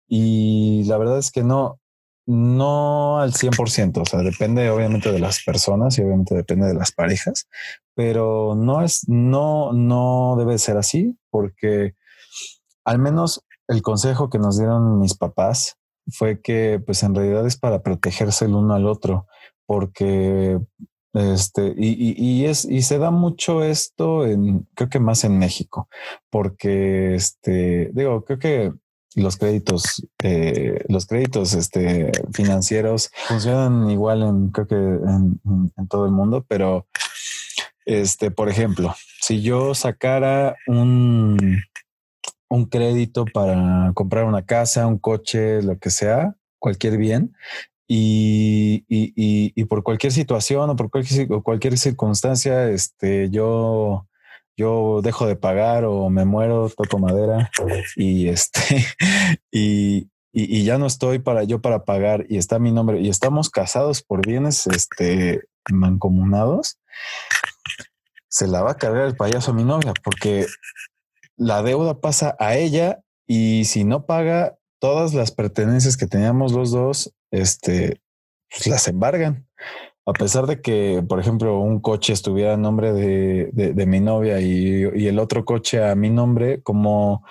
Y 0.07 0.83
la 0.85 0.97
verdad 0.97 1.17
es 1.19 1.31
que 1.31 1.43
no, 1.43 1.79
no 2.25 3.19
al 3.19 3.33
100%, 3.33 4.01
o 4.01 4.05
sea, 4.05 4.21
depende 4.21 4.69
obviamente 4.69 5.11
de 5.11 5.19
las 5.19 5.43
personas 5.43 5.97
y 5.97 6.01
obviamente 6.01 6.35
depende 6.35 6.67
de 6.67 6.73
las 6.73 6.91
parejas, 6.91 7.47
pero 7.95 8.55
no 8.55 8.81
es, 8.81 9.07
no, 9.07 9.73
no 9.73 10.35
debe 10.37 10.57
ser 10.57 10.77
así 10.77 11.17
porque 11.29 11.95
al 12.85 12.99
menos 12.99 13.43
el 13.67 13.81
consejo 13.81 14.29
que 14.29 14.39
nos 14.39 14.57
dieron 14.57 14.99
mis 14.99 15.15
papás 15.15 15.77
fue 16.07 16.41
que 16.41 16.81
pues 16.85 17.03
en 17.03 17.15
realidad 17.15 17.45
es 17.45 17.57
para 17.57 17.81
protegerse 17.81 18.45
el 18.45 18.55
uno 18.55 18.73
al 18.73 18.87
otro, 18.87 19.27
porque 19.65 20.59
este, 21.13 21.73
y, 21.77 22.15
y, 22.17 22.45
es, 22.45 22.65
y 22.65 22.81
se 22.83 22.97
da 22.97 23.11
mucho 23.11 23.63
esto 23.63 24.25
en, 24.25 24.67
creo 24.75 24.89
que 24.89 24.99
más 24.99 25.23
en 25.23 25.37
México, 25.37 25.89
porque 26.29 27.15
este, 27.15 27.91
digo, 27.93 28.23
creo 28.23 28.39
que 28.39 28.71
los 29.15 29.35
créditos, 29.35 30.05
eh, 30.23 30.83
los 30.87 31.05
créditos 31.05 31.53
este, 31.53 32.11
financieros 32.33 33.11
funcionan 33.27 33.89
igual 33.89 34.23
en, 34.23 34.49
creo 34.51 34.67
que 34.67 34.75
en, 34.75 35.41
todo 35.89 36.05
el 36.05 36.11
mundo, 36.11 36.45
pero 36.47 36.87
este, 37.85 38.31
por 38.31 38.47
ejemplo, 38.47 38.95
si 39.21 39.41
yo 39.41 39.75
sacara 39.75 40.55
un, 40.67 41.61
un 42.49 42.65
crédito 42.65 43.25
para 43.25 43.91
comprar 43.93 44.25
una 44.25 44.45
casa, 44.45 44.87
un 44.87 44.97
coche, 44.97 45.61
lo 45.61 45.77
que 45.77 45.89
sea, 45.89 46.35
cualquier 46.59 46.97
bien, 46.97 47.35
y, 47.93 48.85
y, 48.87 49.51
y, 49.53 49.65
por 49.65 49.83
cualquier 49.83 50.13
situación 50.13 50.69
o 50.69 50.75
por 50.77 50.89
cualquier, 50.89 51.27
cualquier 51.43 51.77
circunstancia, 51.77 52.69
este, 52.69 53.29
yo 53.29 54.07
yo 54.55 55.01
dejo 55.03 55.27
de 55.27 55.35
pagar 55.35 55.83
o 55.83 56.09
me 56.09 56.23
muero, 56.23 56.69
toco 56.69 56.99
madera 56.99 57.51
y 57.97 58.29
este, 58.29 58.85
y, 59.51 60.07
y, 60.31 60.63
ya 60.63 60.77
no 60.77 60.85
estoy 60.85 61.19
para 61.19 61.43
yo 61.43 61.59
para 61.59 61.83
pagar 61.83 62.25
y 62.29 62.37
está 62.37 62.59
mi 62.59 62.71
nombre. 62.71 63.01
Y 63.01 63.09
estamos 63.09 63.49
casados 63.49 64.01
por 64.01 64.25
bienes 64.25 64.67
este, 64.67 65.41
mancomunados, 65.69 66.79
se 68.29 68.47
la 68.47 68.61
va 68.61 68.71
a 68.71 68.77
cargar 68.77 69.05
el 69.07 69.17
payaso 69.17 69.51
a 69.51 69.53
mi 69.53 69.65
novia 69.65 69.91
porque 70.01 70.45
la 71.35 71.61
deuda 71.61 71.99
pasa 71.99 72.37
a 72.39 72.55
ella 72.55 73.01
y 73.27 73.65
si 73.65 73.83
no 73.83 74.05
paga 74.05 74.55
todas 74.79 75.13
las 75.13 75.31
pertenencias 75.31 75.97
que 75.97 76.07
teníamos 76.07 76.53
los 76.53 76.71
dos, 76.71 77.13
este, 77.31 78.01
pues 78.49 78.67
las 78.67 78.87
embargan 78.87 79.47
a 80.05 80.13
pesar 80.13 80.47
de 80.47 80.61
que, 80.61 81.03
por 81.07 81.19
ejemplo, 81.19 81.59
un 81.59 81.79
coche 81.79 82.13
estuviera 82.13 82.55
a 82.55 82.57
nombre 82.57 82.91
de, 82.91 83.85
mi 83.85 83.99
novia 83.99 84.39
y, 84.39 84.83
el 85.07 85.19
otro 85.19 85.45
coche 85.45 85.83
a 85.83 85.95
mi 85.95 86.09
nombre, 86.09 86.61
como 86.63 87.23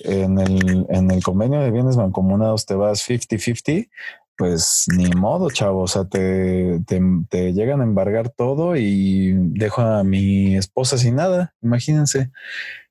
en 0.00 0.38
el, 0.38 0.86
en 0.90 1.10
el 1.10 1.22
convenio 1.22 1.60
de 1.60 1.70
bienes 1.70 1.96
mancomunados 1.96 2.66
te 2.66 2.74
vas 2.74 3.08
50-50, 3.08 3.88
pues 4.36 4.86
ni 4.94 5.08
modo, 5.10 5.50
chavo. 5.50 5.82
O 5.82 5.88
sea, 5.88 6.04
te, 6.04 6.80
te, 6.86 7.52
llegan 7.52 7.80
a 7.80 7.84
embargar 7.84 8.28
todo 8.28 8.76
y 8.76 9.32
dejo 9.34 9.80
a 9.82 10.04
mi 10.04 10.56
esposa 10.56 10.98
sin 10.98 11.16
nada. 11.16 11.54
Imagínense. 11.62 12.30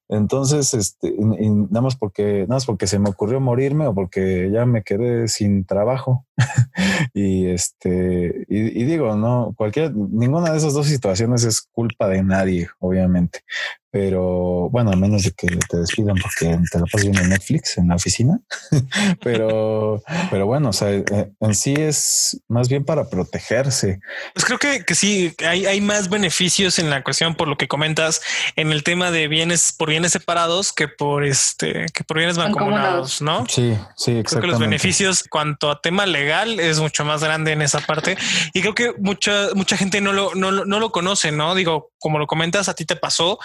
Entonces, 0.09 0.73
este, 0.73 1.13
nada 1.17 1.81
más 1.81 1.97
porque, 1.97 2.41
nada 2.41 2.55
más 2.55 2.65
porque 2.65 2.87
se 2.87 2.97
me 2.97 3.09
ocurrió 3.09 3.41
morirme 3.41 3.87
o 3.87 3.93
porque 3.93 4.49
ya 4.51 4.65
me 4.65 4.83
quedé 4.83 5.27
sin 5.27 5.65
trabajo. 5.65 6.25
y 7.13 7.47
este, 7.47 8.45
y, 8.47 8.83
digo, 8.85 9.15
no, 9.15 9.53
cualquier, 9.57 9.93
ninguna 9.95 10.51
de 10.51 10.57
esas 10.57 10.73
dos 10.73 10.87
situaciones 10.87 11.43
es 11.43 11.61
culpa 11.61 12.07
de 12.07 12.23
nadie, 12.23 12.69
obviamente. 12.79 13.41
Pero 13.89 14.69
bueno, 14.69 14.91
a 14.91 14.95
menos 14.95 15.23
de 15.23 15.31
que 15.31 15.47
te 15.47 15.77
despidan 15.77 16.17
porque 16.21 16.57
te 16.71 16.79
lo 16.79 16.85
pasas 16.85 17.03
viendo 17.03 17.21
en 17.21 17.29
Netflix 17.29 17.77
en 17.77 17.87
la 17.87 17.95
oficina. 17.95 18.39
pero, 19.23 20.01
pero 20.29 20.45
bueno, 20.45 20.69
o 20.69 20.73
sea, 20.73 20.91
eh, 20.91 21.31
en 21.39 21.55
sí 21.55 21.73
es 21.73 22.41
más 22.47 22.67
bien 22.67 22.83
para 22.83 23.09
protegerse. 23.09 23.99
Pues 24.33 24.45
creo 24.45 24.59
que, 24.59 24.83
que 24.83 24.93
sí, 24.93 25.33
hay, 25.45 25.65
hay 25.65 25.81
más 25.81 26.09
beneficios 26.09 26.79
en 26.79 26.89
la 26.89 27.03
cuestión 27.03 27.35
por 27.35 27.47
lo 27.47 27.57
que 27.57 27.67
comentas 27.67 28.21
en 28.55 28.71
el 28.71 28.83
tema 28.83 29.11
de 29.11 29.27
bienes 29.27 29.71
por 29.71 29.89
bienes 29.89 30.11
separados 30.11 30.73
que 30.73 30.87
por 30.87 31.23
este, 31.23 31.85
que 31.93 32.03
por 32.03 32.17
bienes 32.17 32.37
mancomunados, 32.37 33.21
¿no? 33.21 33.45
Sí, 33.47 33.77
sí, 33.95 34.11
exactamente. 34.11 34.29
Creo 34.29 34.41
que 34.41 34.47
los 34.47 34.59
beneficios 34.59 35.23
cuanto 35.29 35.71
a 35.71 35.81
tema 35.81 36.05
legal 36.05 36.59
es 36.59 36.79
mucho 36.79 37.05
más 37.05 37.23
grande 37.23 37.51
en 37.53 37.61
esa 37.61 37.79
parte 37.79 38.17
y 38.53 38.61
creo 38.61 38.75
que 38.75 38.93
mucha, 38.99 39.49
mucha 39.55 39.77
gente 39.77 40.01
no 40.01 40.11
lo, 40.13 40.35
no, 40.35 40.51
no 40.51 40.79
lo 40.79 40.91
conoce, 40.91 41.31
¿no? 41.31 41.55
Digo, 41.55 41.91
como 41.99 42.19
lo 42.19 42.27
comentas, 42.27 42.69
a 42.69 42.73
ti 42.73 42.85
te 42.85 42.95
pasó 42.95 43.39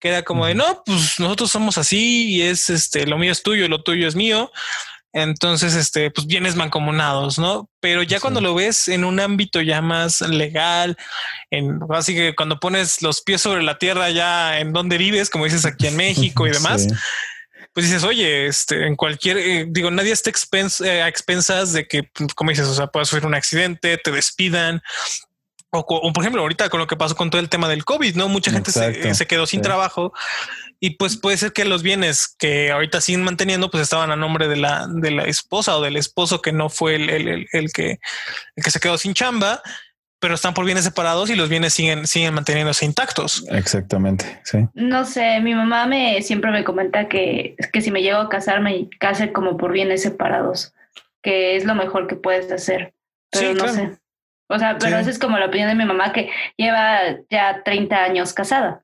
que 0.00 0.08
era 0.08 0.22
como 0.22 0.46
de 0.46 0.54
no, 0.54 0.82
pues 0.84 1.18
nosotros 1.18 1.50
somos 1.50 1.78
así 1.78 2.36
y 2.36 2.42
es 2.42 2.70
este 2.70 3.06
lo 3.06 3.18
mío 3.18 3.32
es 3.32 3.42
tuyo, 3.42 3.68
lo 3.68 3.82
tuyo 3.82 4.08
es 4.08 4.14
mío. 4.14 4.50
Entonces, 5.14 5.74
este, 5.74 6.10
pues 6.10 6.26
bienes 6.26 6.54
mancomunados, 6.54 7.38
¿no? 7.38 7.70
Pero 7.80 8.02
ya 8.02 8.20
cuando 8.20 8.42
lo 8.42 8.54
ves 8.54 8.88
en 8.88 9.04
un 9.04 9.20
ámbito 9.20 9.62
ya 9.62 9.80
más 9.80 10.20
legal, 10.20 10.96
en 11.50 11.80
así 11.90 12.14
que 12.14 12.34
cuando 12.36 12.60
pones 12.60 13.00
los 13.00 13.22
pies 13.22 13.40
sobre 13.40 13.62
la 13.62 13.78
tierra 13.78 14.10
ya 14.10 14.60
en 14.60 14.72
donde 14.72 14.98
vives, 14.98 15.30
como 15.30 15.44
dices 15.44 15.64
aquí 15.64 15.86
en 15.86 15.96
México 15.96 16.46
y 16.46 16.50
demás, 16.50 16.88
pues 17.72 17.86
dices, 17.86 18.04
oye, 18.04 18.46
este, 18.46 18.86
en 18.86 18.96
cualquier, 18.96 19.38
eh, 19.38 19.66
digo, 19.68 19.90
nadie 19.90 20.12
está 20.12 20.30
eh, 20.30 21.02
a 21.02 21.08
expensas 21.08 21.72
de 21.72 21.86
que, 21.86 22.02
pues, 22.02 22.34
como 22.34 22.50
dices, 22.50 22.66
o 22.66 22.74
sea, 22.74 22.88
pueda 22.88 23.04
sufrir 23.04 23.26
un 23.26 23.34
accidente, 23.34 23.96
te 23.98 24.10
despidan, 24.10 24.82
o, 25.70 26.12
por 26.12 26.22
ejemplo, 26.22 26.42
ahorita 26.42 26.70
con 26.70 26.80
lo 26.80 26.86
que 26.86 26.96
pasó 26.96 27.14
con 27.14 27.30
todo 27.30 27.40
el 27.40 27.48
tema 27.48 27.68
del 27.68 27.84
COVID, 27.84 28.16
¿no? 28.16 28.28
Mucha 28.28 28.50
gente 28.50 28.72
se, 28.72 29.26
quedó 29.26 29.46
sin 29.46 29.60
trabajo 29.60 30.12
y 30.80 30.90
pues 30.90 31.16
puede 31.16 31.36
ser 31.36 31.52
que 31.52 31.64
los 31.64 31.82
bienes 31.82 32.34
que 32.38 32.70
ahorita 32.70 33.00
siguen 33.00 33.22
manteniendo 33.22 33.70
pues 33.70 33.82
estaban 33.82 34.10
a 34.10 34.16
nombre 34.16 34.48
de 34.48 34.56
la, 34.56 34.86
de 34.88 35.10
la 35.10 35.24
esposa 35.24 35.76
o 35.76 35.82
del 35.82 35.96
esposo 35.96 36.40
que 36.40 36.52
no 36.52 36.70
fue 36.70 36.94
el, 36.94 37.10
el, 37.10 37.46
el, 37.52 37.72
que, 37.72 37.98
el 38.56 38.64
que 38.64 38.70
se 38.70 38.80
quedó 38.80 38.96
sin 38.96 39.12
chamba, 39.12 39.60
pero 40.20 40.34
están 40.34 40.54
por 40.54 40.64
bienes 40.64 40.84
separados 40.84 41.28
y 41.28 41.36
los 41.36 41.50
bienes 41.50 41.74
siguen, 41.74 42.06
siguen 42.06 42.34
manteniéndose 42.34 42.86
intactos. 42.86 43.44
Exactamente, 43.50 44.40
sí. 44.44 44.66
No 44.72 45.04
sé, 45.04 45.40
mi 45.40 45.54
mamá 45.54 45.86
me 45.86 46.22
siempre 46.22 46.50
me 46.50 46.64
comenta 46.64 47.08
que, 47.08 47.56
que 47.72 47.82
si 47.82 47.90
me 47.90 48.02
llego 48.02 48.18
a 48.18 48.28
casar 48.30 48.62
me 48.62 48.88
case 48.98 49.32
como 49.32 49.58
por 49.58 49.72
bienes 49.72 50.02
separados, 50.02 50.72
que 51.22 51.56
es 51.56 51.64
lo 51.64 51.74
mejor 51.74 52.06
que 52.06 52.16
puedes 52.16 52.50
hacer, 52.50 52.94
pero 53.30 53.52
no 53.52 53.68
sé. 53.68 53.98
O 54.48 54.58
sea, 54.58 54.78
pero 54.78 54.98
esa 54.98 55.10
es 55.10 55.18
como 55.18 55.38
la 55.38 55.46
opinión 55.46 55.68
de 55.68 55.74
mi 55.74 55.84
mamá 55.84 56.12
que 56.12 56.30
lleva 56.56 57.00
ya 57.30 57.62
30 57.62 57.96
años 57.96 58.32
casada. 58.32 58.82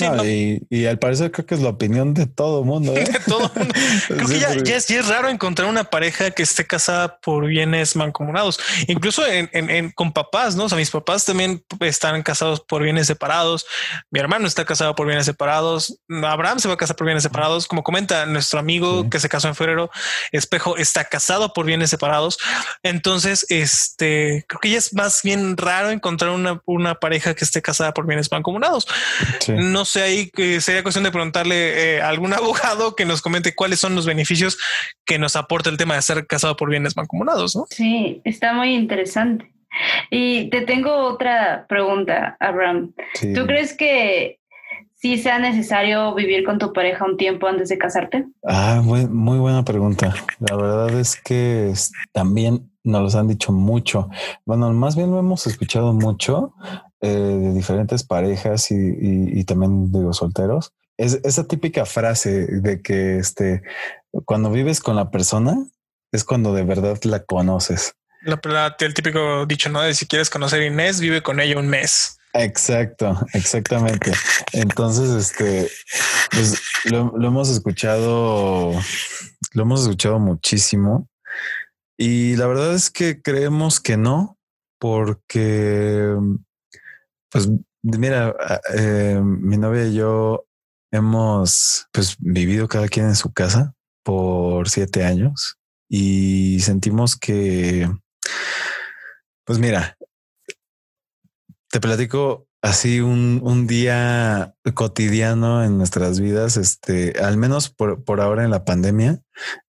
Y, 0.00 0.86
al 0.86 0.98
parecer 0.98 1.30
creo 1.32 1.46
que 1.46 1.54
es 1.54 1.60
la 1.60 1.70
opinión 1.70 2.14
de 2.14 2.26
todo 2.26 2.64
mundo. 2.64 2.94
¿eh? 2.96 3.04
todo 3.26 3.50
mundo. 3.54 3.74
Creo 4.08 4.28
que 4.28 4.38
ya, 4.38 4.76
es, 4.76 5.08
raro 5.08 5.28
encontrar 5.28 5.68
una 5.68 5.84
pareja 5.84 6.30
que 6.30 6.42
esté 6.42 6.66
casada 6.66 7.18
por 7.18 7.46
bienes 7.46 7.96
mancomunados, 7.96 8.58
incluso 8.86 9.26
en, 9.26 9.48
en, 9.52 9.90
con 9.90 10.12
papás, 10.12 10.56
¿no? 10.56 10.64
O 10.64 10.68
sea, 10.68 10.78
mis 10.78 10.90
papás 10.90 11.24
también 11.24 11.64
están 11.80 12.22
casados 12.22 12.60
por 12.60 12.82
bienes 12.82 13.06
separados. 13.06 13.66
Mi 14.10 14.20
hermano 14.20 14.46
está 14.46 14.64
casado 14.64 14.94
por 14.94 15.06
bienes 15.06 15.26
separados. 15.26 15.98
Abraham 16.08 16.58
se 16.58 16.68
va 16.68 16.74
a 16.74 16.76
casar 16.76 16.96
por 16.96 17.06
bienes 17.06 17.22
separados. 17.22 17.66
Como 17.66 17.82
comenta 17.82 18.26
nuestro 18.26 18.58
amigo 18.58 19.08
que 19.10 19.20
se 19.20 19.28
casó 19.28 19.48
en 19.48 19.54
febrero, 19.54 19.90
Espejo 20.32 20.76
está 20.76 21.04
casado 21.04 21.52
por 21.52 21.66
bienes 21.66 21.90
separados. 21.90 22.38
Entonces, 22.82 23.46
este 23.48 24.44
creo 24.48 24.60
que 24.60 24.70
ya 24.70 24.78
es 24.78 24.92
más 24.92 25.22
bien 25.22 25.56
raro 25.56 25.90
encontrar 25.90 26.30
una, 26.30 26.60
una 26.64 26.94
pareja 26.96 27.34
que 27.34 27.44
esté 27.44 27.62
casada 27.62 27.94
por 27.94 28.06
bienes 28.06 28.30
mancomunados. 28.30 28.86
Sí 29.40 29.52
no 29.74 29.83
sé 29.84 30.02
ahí 30.02 30.30
sería 30.60 30.82
cuestión 30.82 31.04
de 31.04 31.10
preguntarle 31.10 31.96
eh, 31.96 32.02
a 32.02 32.08
algún 32.08 32.32
abogado 32.34 32.94
que 32.96 33.04
nos 33.04 33.22
comente 33.22 33.54
cuáles 33.54 33.80
son 33.80 33.94
los 33.94 34.06
beneficios 34.06 34.58
que 35.04 35.18
nos 35.18 35.36
aporta 35.36 35.70
el 35.70 35.76
tema 35.76 35.94
de 35.94 36.02
ser 36.02 36.26
casado 36.26 36.56
por 36.56 36.70
bienes 36.70 36.96
mancomunados, 36.96 37.56
¿no? 37.56 37.66
Sí, 37.70 38.20
está 38.24 38.52
muy 38.52 38.74
interesante. 38.74 39.50
Y 40.10 40.50
te 40.50 40.62
tengo 40.62 40.94
otra 40.96 41.66
pregunta, 41.68 42.36
Abraham. 42.38 42.92
¿Tú 43.34 43.46
crees 43.46 43.76
que 43.76 44.38
sí 44.94 45.18
sea 45.18 45.38
necesario 45.38 46.14
vivir 46.14 46.44
con 46.44 46.58
tu 46.58 46.72
pareja 46.72 47.04
un 47.04 47.16
tiempo 47.16 47.46
antes 47.46 47.68
de 47.68 47.78
casarte? 47.78 48.24
Ah, 48.46 48.80
muy, 48.82 49.06
muy 49.06 49.38
buena 49.38 49.64
pregunta. 49.64 50.14
La 50.38 50.56
verdad 50.56 50.98
es 50.98 51.20
que 51.20 51.72
también 52.12 52.70
nos 52.84 53.02
los 53.02 53.14
han 53.14 53.28
dicho 53.28 53.50
mucho. 53.52 54.08
Bueno, 54.44 54.72
más 54.72 54.94
bien 54.96 55.10
lo 55.10 55.18
hemos 55.18 55.46
escuchado 55.46 55.92
mucho 55.92 56.54
eh, 57.04 57.06
de 57.06 57.52
diferentes 57.52 58.02
parejas 58.02 58.70
y, 58.70 59.44
también 59.44 59.92
digo 59.92 60.14
solteros. 60.14 60.72
Es 60.96 61.20
esa 61.22 61.46
típica 61.46 61.84
frase 61.84 62.46
de 62.46 62.80
que 62.80 63.18
este, 63.18 63.60
cuando 64.24 64.50
vives 64.50 64.80
con 64.80 64.96
la 64.96 65.10
persona 65.10 65.66
es 66.12 66.24
cuando 66.24 66.54
de 66.54 66.62
verdad 66.62 66.98
la 67.02 67.22
conoces. 67.22 67.92
La, 68.22 68.74
el 68.78 68.94
típico 68.94 69.44
dicho, 69.44 69.68
¿no? 69.68 69.82
De 69.82 69.92
si 69.92 70.06
quieres 70.06 70.30
conocer 70.30 70.62
a 70.62 70.66
Inés, 70.66 70.98
vive 70.98 71.22
con 71.22 71.40
ella 71.40 71.58
un 71.58 71.68
mes. 71.68 72.16
Exacto, 72.32 73.20
exactamente. 73.34 74.12
Entonces, 74.52 75.10
este, 75.10 75.70
pues 76.30 76.58
lo, 76.84 77.12
lo 77.18 77.28
hemos 77.28 77.50
escuchado, 77.50 78.72
lo 79.52 79.62
hemos 79.62 79.82
escuchado 79.82 80.18
muchísimo. 80.18 81.06
Y 81.98 82.36
la 82.36 82.46
verdad 82.46 82.72
es 82.72 82.90
que 82.90 83.20
creemos 83.20 83.78
que 83.78 83.98
no, 83.98 84.38
porque 84.78 86.16
pues 87.34 87.48
mira, 87.82 88.32
eh, 88.76 89.20
mi 89.20 89.58
novia 89.58 89.88
y 89.88 89.94
yo 89.94 90.46
hemos 90.92 91.88
pues 91.90 92.14
vivido 92.20 92.68
cada 92.68 92.86
quien 92.86 93.06
en 93.06 93.16
su 93.16 93.32
casa 93.32 93.74
por 94.04 94.68
siete 94.68 95.04
años 95.04 95.58
y 95.88 96.60
sentimos 96.60 97.16
que, 97.16 97.90
pues 99.44 99.58
mira, 99.58 99.96
te 101.72 101.80
platico 101.80 102.46
así 102.62 103.00
un, 103.00 103.40
un, 103.42 103.66
día 103.66 104.54
cotidiano 104.74 105.64
en 105.64 105.76
nuestras 105.76 106.20
vidas, 106.20 106.56
este, 106.56 107.18
al 107.18 107.36
menos 107.36 107.68
por, 107.68 108.04
por 108.04 108.20
ahora 108.20 108.44
en 108.44 108.52
la 108.52 108.64
pandemia, 108.64 109.20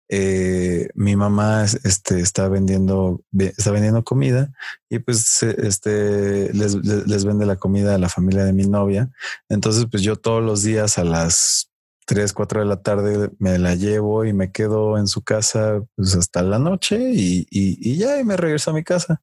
eh, 0.09 0.89
mi 0.95 1.17
mamá 1.17 1.65
este, 1.65 2.21
está 2.21 2.49
vendiendo, 2.49 3.23
está 3.39 3.71
vendiendo 3.71 4.05
comida 4.05 4.53
y 4.91 4.99
pues 4.99 5.43
este, 5.43 6.53
les, 6.53 6.75
les, 6.75 7.25
vende 7.25 7.47
la 7.47 7.57
comida 7.57 7.95
a 7.95 7.99
la 7.99 8.09
familia 8.09 8.45
de 8.45 8.53
mi 8.53 8.65
novia. 8.65 9.11
Entonces, 9.49 9.87
pues 9.91 10.03
yo 10.03 10.17
todos 10.17 10.43
los 10.43 10.63
días 10.63 10.99
a 10.99 11.05
las 11.05 11.71
3, 12.05 12.33
4 12.33 12.61
de 12.61 12.67
la 12.67 12.83
tarde 12.83 13.31
me 13.39 13.59
la 13.59 13.75
llevo 13.75 14.25
y 14.25 14.33
me 14.33 14.53
quedo 14.53 14.99
en 14.99 15.07
su 15.07 15.23
casa 15.23 15.83
pues 15.97 16.15
hasta 16.17 16.43
la 16.43 16.59
noche 16.59 16.99
y, 17.13 17.47
y, 17.51 17.97
ya 17.97 18.21
y 18.21 18.25
me 18.25 18.37
regreso 18.37 18.71
a 18.71 18.75
mi 18.75 18.85
casa. 18.85 19.23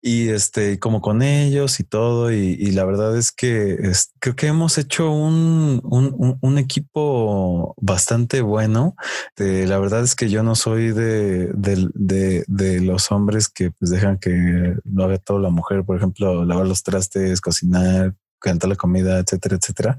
Y 0.00 0.28
este 0.28 0.78
como 0.78 1.00
con 1.00 1.22
ellos 1.22 1.80
y 1.80 1.84
todo 1.84 2.30
y, 2.30 2.70
la 2.72 2.84
verdad 2.84 3.16
es 3.16 3.32
que 3.32 3.78
creo 4.20 4.36
que 4.36 4.48
hemos 4.48 4.76
hecho 4.78 5.10
un, 5.10 5.80
un, 5.82 6.58
equipo 6.58 7.74
bastante 7.80 8.42
bueno. 8.42 8.96
La 9.36 9.78
verdad 9.78 10.02
es 10.02 10.14
que 10.14 10.28
yo 10.28 10.42
no 10.42 10.54
soy 10.54 10.92
de, 10.92 11.48
de, 11.54 12.44
de, 12.46 12.80
los 12.80 13.10
hombres 13.10 13.48
que 13.48 13.70
pues 13.70 13.90
dejan 13.90 14.18
que 14.18 14.76
lo 14.84 15.04
haga 15.04 15.18
toda 15.18 15.40
la 15.40 15.50
mujer 15.50 15.84
por 15.84 15.96
ejemplo 15.96 16.44
lavar 16.44 16.66
los 16.66 16.82
trastes 16.82 17.40
cocinar 17.40 18.14
cantar 18.50 18.70
la 18.70 18.76
comida, 18.76 19.18
etcétera, 19.18 19.56
etcétera. 19.56 19.98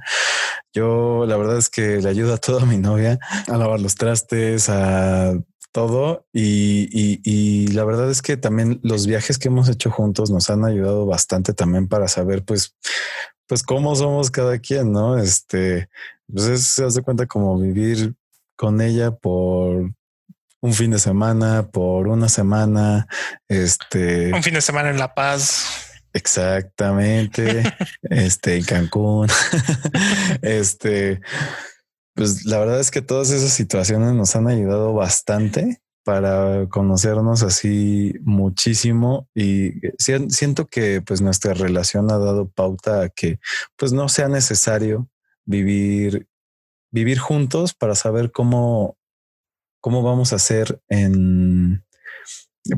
Yo 0.73 1.25
la 1.25 1.37
verdad 1.37 1.57
es 1.57 1.69
que 1.69 2.01
le 2.01 2.09
ayudo 2.09 2.33
a 2.33 2.37
toda 2.37 2.65
mi 2.65 2.77
novia 2.77 3.19
a 3.47 3.57
lavar 3.57 3.79
los 3.79 3.95
trastes, 3.95 4.69
a 4.69 5.33
todo. 5.75 6.25
Y, 6.31 7.67
la 7.73 7.83
verdad 7.83 8.09
es 8.09 8.21
que 8.21 8.37
también 8.37 8.79
los 8.81 9.07
viajes 9.07 9.37
que 9.37 9.49
hemos 9.49 9.67
hecho 9.67 9.91
juntos 9.91 10.31
nos 10.31 10.49
han 10.49 10.63
ayudado 10.63 11.05
bastante 11.05 11.53
también 11.53 11.89
para 11.89 12.07
saber, 12.07 12.45
pues, 12.45 12.75
pues 13.47 13.61
cómo 13.61 13.93
somos 13.95 14.31
cada 14.31 14.57
quien, 14.59 14.93
¿no? 14.93 15.17
Este, 15.17 15.89
pues 16.33 16.63
se 16.63 16.85
hace 16.85 17.01
cuenta 17.01 17.25
como 17.25 17.59
vivir 17.59 18.15
con 18.55 18.79
ella 18.79 19.11
por 19.11 19.91
un 20.61 20.73
fin 20.73 20.91
de 20.91 20.99
semana, 20.99 21.67
por 21.69 22.07
una 22.07 22.29
semana, 22.29 23.07
este... 23.49 24.33
Un 24.33 24.43
fin 24.43 24.53
de 24.53 24.61
semana 24.61 24.89
en 24.89 24.97
La 24.97 25.13
Paz. 25.13 25.84
Exactamente. 26.15 27.63
este, 28.03 28.57
en 28.57 28.63
Cancún. 28.63 29.27
este, 30.41 31.21
pues 32.15 32.45
la 32.45 32.57
verdad 32.59 32.79
es 32.79 32.89
que 32.89 33.01
todas 33.01 33.29
esas 33.31 33.51
situaciones 33.51 34.13
nos 34.13 34.35
han 34.35 34.47
ayudado 34.47 34.93
bastante 34.93 35.81
para 36.03 36.67
conocernos 36.69 37.43
así 37.43 38.13
muchísimo 38.21 39.27
y 39.33 39.73
siento 39.97 40.67
que 40.67 41.01
pues 41.01 41.21
nuestra 41.21 41.53
relación 41.55 42.11
ha 42.11 42.17
dado 42.17 42.47
pauta 42.47 43.01
a 43.01 43.09
que 43.09 43.39
pues 43.75 43.91
no 43.91 44.07
sea 44.07 44.27
necesario 44.27 45.09
vivir 45.45 46.27
vivir 46.95 47.19
juntos 47.19 47.73
para 47.73 47.93
saber 47.93 48.31
cómo, 48.31 48.97
cómo 49.81 50.01
vamos 50.01 50.31
a 50.31 50.37
hacer 50.37 50.81
en, 50.87 51.83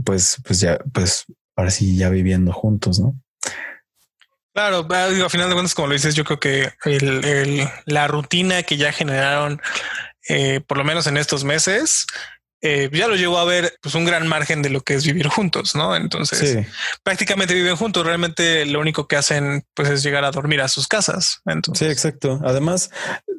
pues, 0.04 0.42
pues 0.44 0.60
ya, 0.60 0.80
pues 0.92 1.26
ahora 1.56 1.70
sí, 1.70 1.96
ya 1.96 2.10
viviendo 2.10 2.52
juntos, 2.52 3.00
¿no? 3.00 3.16
Claro, 4.54 4.88
digo, 5.12 5.28
a 5.28 5.30
final 5.30 5.50
de 5.50 5.54
cuentas, 5.54 5.76
como 5.76 5.88
lo 5.88 5.94
dices, 5.94 6.16
yo 6.16 6.24
creo 6.24 6.40
que 6.40 6.74
la 7.86 8.08
rutina 8.08 8.64
que 8.64 8.76
ya 8.76 8.92
generaron, 8.92 9.62
eh, 10.28 10.62
por 10.62 10.80
lo 10.80 10.84
menos 10.84 11.06
en 11.06 11.18
estos 11.18 11.44
meses, 11.44 12.08
eh, 12.62 12.90
ya 12.92 13.08
lo 13.08 13.16
llevó 13.16 13.38
a 13.38 13.46
ver 13.46 13.74
pues 13.82 13.94
un 13.96 14.04
gran 14.06 14.28
margen 14.28 14.62
de 14.62 14.70
lo 14.70 14.82
que 14.82 14.96
es 14.96 15.06
vivir 15.06 15.28
juntos, 15.28 15.76
¿no? 15.76 15.96
Entonces, 15.96 16.40
Sí, 16.40 16.72
prácticamente 17.04 17.54
viven 17.54 17.76
juntos. 17.76 18.06
Realmente 18.06 18.66
lo 18.66 18.80
único 18.80 19.08
que 19.08 19.16
hacen 19.16 19.64
pues 19.74 19.90
es 19.90 20.04
llegar 20.04 20.26
a 20.26 20.32
dormir 20.32 20.62
a 20.62 20.68
sus 20.68 20.88
casas. 20.88 21.26
sí, 21.36 21.42
Entonces, 21.52 21.92
exacto. 21.92 22.40
Además, 22.44 22.90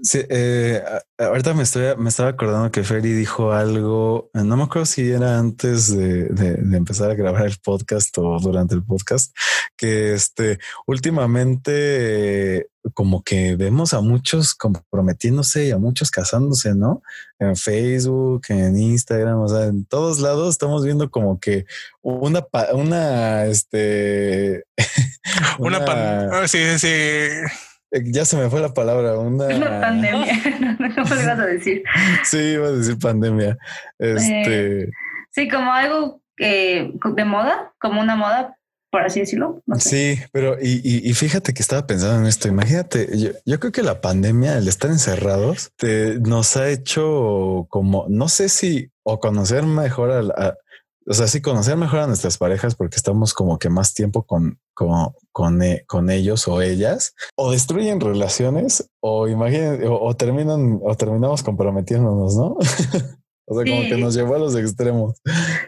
sí, 0.03 0.21
eh, 0.29 0.83
ahorita 1.19 1.53
me 1.55 1.65
estoy, 1.65 1.97
me 1.97 2.09
estaba 2.11 2.31
acordando 2.31 2.71
que 2.71 2.85
Ferry 2.85 3.13
dijo 3.13 3.53
algo, 3.53 4.31
eh, 4.35 4.43
no 4.45 4.57
me 4.57 4.63
acuerdo 4.65 4.87
si 4.87 5.11
era 5.11 5.39
antes 5.39 5.95
de, 5.97 6.25
de- 6.27 6.55
de 6.55 6.77
empezar 6.77 7.11
a 7.11 7.15
grabar 7.15 7.47
el 7.47 7.57
podcast 7.59 8.17
o 8.19 8.39
durante 8.41 8.75
el 8.75 8.85
podcast, 8.85 9.35
que 9.77 10.15
este 10.15 10.59
últimamente 10.87 12.69
como 12.95 13.23
que 13.23 13.57
vemos 13.57 13.93
a 13.95 14.01
muchos 14.01 14.55
comprometiéndose 14.55 15.67
y 15.67 15.71
a 15.73 15.79
muchos 15.79 16.11
casándose, 16.11 16.75
¿no? 16.75 17.03
En 17.39 17.55
Facebook, 17.57 18.43
en 18.49 18.79
Instagram, 18.81 19.41
o 19.41 19.49
sea, 19.49 19.65
en 19.67 19.85
todos 19.85 20.21
lados 20.21 20.51
estamos 20.51 20.85
viendo 20.85 21.11
como 21.11 21.39
que 21.39 21.67
una, 22.03 22.41
pa- 22.43 22.73
una, 22.75 23.45
este, 23.47 24.65
una, 25.59 25.85
pan- 25.85 26.29
ah, 26.33 26.49
sí, 26.49 26.59
sí, 26.59 26.79
sí. 26.79 26.89
eh, 26.89 28.03
ya 28.07 28.25
se 28.25 28.37
me 28.37 28.49
fue 28.51 28.61
la 28.61 28.73
palabra, 28.75 29.19
una, 29.19 29.47
Una 29.57 29.81
pandemia. 29.81 30.35
¿Cómo 30.95 31.15
le 31.15 31.23
ibas 31.23 31.39
a 31.39 31.47
decir? 31.47 31.83
Sí, 32.25 32.39
iba 32.39 32.69
a 32.69 32.73
decir 32.73 32.99
pandemia. 32.99 33.57
Este, 33.99 34.91
Sí, 35.31 35.49
como 35.49 35.73
algo 35.73 36.21
eh, 36.39 36.93
de 37.15 37.25
moda, 37.25 37.73
como 37.81 38.01
una 38.01 38.17
moda, 38.17 38.57
por 38.99 39.07
así 39.07 39.21
decirlo. 39.21 39.63
Sí, 39.79 40.19
pero 40.33 40.57
y, 40.61 41.13
fíjate 41.15 41.55
que 41.55 41.63
estaba 41.63 41.87
pensando 41.87 42.19
en 42.19 42.27
esto. 42.27 42.49
Imagínate, 42.49 43.09
yo, 43.17 43.61
creo 43.61 43.71
que 43.71 43.85
la 43.85 44.01
pandemia, 44.01 44.59
el 44.59 44.67
estar 44.67 44.91
encerrados, 44.91 45.71
te- 45.77 46.19
nos 46.19 46.57
ha 46.57 46.69
hecho 46.69 47.67
como, 47.71 48.07
no 48.09 48.29
sé 48.29 48.49
si 48.49 48.91
o 49.05 49.21
conocer 49.21 49.63
mejor 49.63 50.11
a, 50.11 50.23
la- 50.23 50.59
o 51.07 51.15
sea, 51.15 51.29
sí 51.29 51.41
conocer 51.41 51.77
mejor 51.77 52.01
a 52.01 52.07
nuestras 52.09 52.39
parejas 52.39 52.75
porque 52.75 52.97
estamos 52.97 53.35
como 53.35 53.57
que 53.61 53.69
más 53.71 53.95
tiempo 53.95 54.25
con, 54.25 54.59
con, 54.75 55.13
con, 55.31 55.63
e- 55.63 55.85
ellos 56.11 56.49
o 56.49 56.61
ellas, 56.61 57.15
o 57.37 57.53
destruyen 57.53 58.01
relaciones, 58.01 58.91
o 58.99 59.29
imaginen, 59.29 59.81
o 59.89 60.17
terminan, 60.17 60.81
o 60.83 60.97
terminamos 60.97 61.45
comprometiéndonos, 61.45 62.35
¿no? 62.37 62.57
o 63.51 63.55
sea, 63.55 63.73
como 63.73 63.89
que 63.89 63.97
nos 63.97 64.15
llevó 64.15 64.35
a 64.35 64.39
los 64.39 64.55
extremos. 64.57 65.21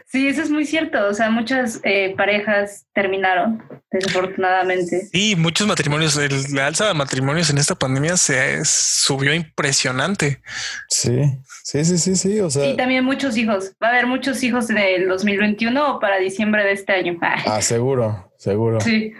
Sí, 0.07 0.27
eso 0.27 0.41
es 0.41 0.49
muy 0.49 0.65
cierto. 0.65 1.07
O 1.07 1.13
sea, 1.13 1.29
muchas 1.31 1.79
eh, 1.83 2.13
parejas 2.15 2.85
terminaron, 2.93 3.63
desafortunadamente. 3.91 5.07
Sí, 5.11 5.35
muchos 5.35 5.67
matrimonios, 5.67 6.15
el, 6.17 6.31
la 6.53 6.67
alza 6.67 6.87
de 6.87 6.93
matrimonios 6.93 7.49
en 7.49 7.57
esta 7.57 7.75
pandemia 7.75 8.17
se 8.17 8.63
subió 8.65 9.33
impresionante. 9.33 10.41
Sí, 10.89 11.21
sí, 11.63 11.83
sí, 11.85 11.97
sí, 11.97 12.15
sí. 12.15 12.39
O 12.39 12.49
sea, 12.49 12.65
Y 12.67 12.77
también 12.77 13.03
muchos 13.03 13.35
hijos. 13.37 13.71
Va 13.81 13.87
a 13.87 13.91
haber 13.91 14.05
muchos 14.05 14.43
hijos 14.43 14.69
en 14.69 14.77
el 14.77 15.07
2021 15.07 15.95
o 15.95 15.99
para 15.99 16.17
diciembre 16.17 16.63
de 16.63 16.73
este 16.73 16.93
año. 16.93 17.17
ah, 17.21 17.61
seguro, 17.61 18.31
seguro, 18.37 18.79
Sí. 18.81 19.13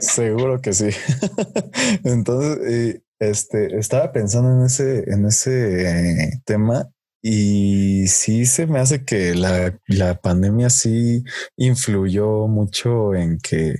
seguro 0.00 0.60
que 0.60 0.72
sí. 0.74 0.90
Entonces, 2.04 3.00
este, 3.18 3.78
estaba 3.78 4.12
pensando 4.12 4.50
en 4.52 4.66
ese, 4.66 5.04
en 5.10 5.26
ese 5.26 5.84
eh, 6.24 6.30
tema 6.44 6.88
y 7.22 8.08
sí 8.08 8.46
se 8.46 8.66
me 8.66 8.80
hace 8.80 9.04
que 9.04 9.34
la, 9.34 9.78
la 9.86 10.20
pandemia 10.20 10.70
sí 10.70 11.22
influyó 11.56 12.48
mucho 12.48 13.14
en 13.14 13.38
que, 13.38 13.76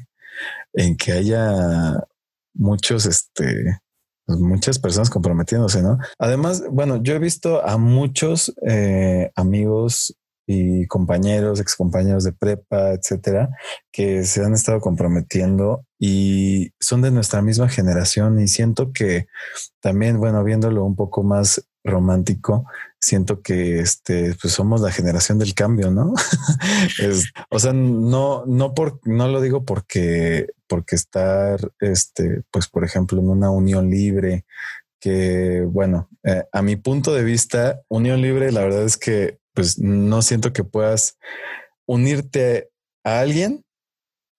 en 0.74 0.96
que 0.96 1.12
haya 1.12 2.06
muchos, 2.54 3.06
este, 3.06 3.80
pues, 4.24 4.38
muchas 4.38 4.78
personas 4.78 5.10
comprometiéndose, 5.10 5.82
¿no? 5.82 5.98
Además, 6.18 6.64
bueno, 6.70 7.02
yo 7.02 7.14
he 7.14 7.18
visto 7.18 7.66
a 7.66 7.78
muchos 7.78 8.54
eh, 8.66 9.32
amigos 9.34 10.16
y 10.46 10.86
compañeros, 10.86 11.60
excompañeros 11.60 12.24
de 12.24 12.32
prepa, 12.32 12.92
etcétera, 12.92 13.50
que 13.90 14.24
se 14.24 14.44
han 14.44 14.54
estado 14.54 14.80
comprometiendo 14.80 15.84
y 15.98 16.72
son 16.80 17.02
de 17.02 17.10
nuestra 17.10 17.42
misma 17.42 17.68
generación 17.68 18.40
y 18.40 18.48
siento 18.48 18.92
que 18.92 19.26
también, 19.80 20.18
bueno, 20.18 20.42
viéndolo 20.44 20.84
un 20.84 20.96
poco 20.96 21.22
más 21.22 21.68
romántico, 21.84 22.64
siento 23.00 23.42
que 23.42 23.80
este, 23.80 24.34
pues 24.40 24.52
somos 24.54 24.80
la 24.80 24.92
generación 24.92 25.38
del 25.38 25.54
cambio, 25.54 25.90
¿no? 25.90 26.14
Es- 27.00 27.32
o 27.50 27.58
sea, 27.58 27.72
no, 27.72 28.44
no 28.46 28.74
por, 28.74 29.00
no 29.04 29.28
lo 29.28 29.40
digo 29.40 29.64
porque, 29.64 30.48
porque 30.68 30.94
estar, 30.96 31.60
este, 31.80 32.42
pues, 32.50 32.68
por 32.68 32.84
ejemplo, 32.84 33.18
en 33.18 33.28
una 33.28 33.50
unión 33.50 33.90
libre, 33.90 34.44
que 35.00 35.62
bueno, 35.68 36.08
eh, 36.22 36.44
a 36.52 36.62
mi 36.62 36.76
punto 36.76 37.12
de 37.12 37.24
vista, 37.24 37.80
unión 37.88 38.22
libre, 38.22 38.52
la 38.52 38.60
verdad 38.62 38.84
es 38.84 38.96
que, 38.96 39.38
pues, 39.54 39.78
no 39.78 40.22
siento 40.22 40.52
que 40.52 40.62
puedas 40.64 41.18
unirte 41.86 42.70
a 43.04 43.20
alguien 43.20 43.64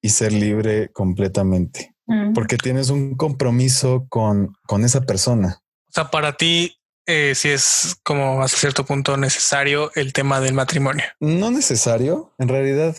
y 0.01 0.09
ser 0.09 0.31
libre 0.33 0.89
completamente, 0.91 1.89
Mm. 2.05 2.33
porque 2.33 2.57
tienes 2.57 2.89
un 2.89 3.15
compromiso 3.15 4.05
con, 4.09 4.53
con 4.67 4.83
esa 4.83 5.01
persona. 5.01 5.61
O 5.87 5.91
sea, 5.93 6.11
para 6.11 6.35
ti, 6.35 6.75
eh, 7.06 7.34
sí 7.36 7.49
es 7.49 7.95
como 8.04 8.41
hasta 8.41 8.58
cierto 8.58 8.86
punto 8.86 9.18
necesario 9.18 9.91
el 9.95 10.14
tema 10.14 10.39
del 10.39 10.54
matrimonio. 10.54 11.04
No 11.20 11.51
necesario, 11.51 12.34
en 12.39 12.47
realidad, 12.47 12.95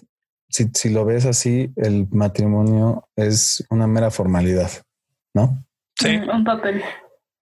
si, 0.48 0.68
si 0.74 0.90
lo 0.90 1.04
ves 1.04 1.24
así, 1.26 1.72
el 1.76 2.06
matrimonio 2.10 3.08
es 3.16 3.64
una 3.70 3.86
mera 3.86 4.10
formalidad, 4.10 4.70
¿no? 5.34 5.64
Sí. 5.98 6.16
Un 6.16 6.44
papel. 6.44 6.82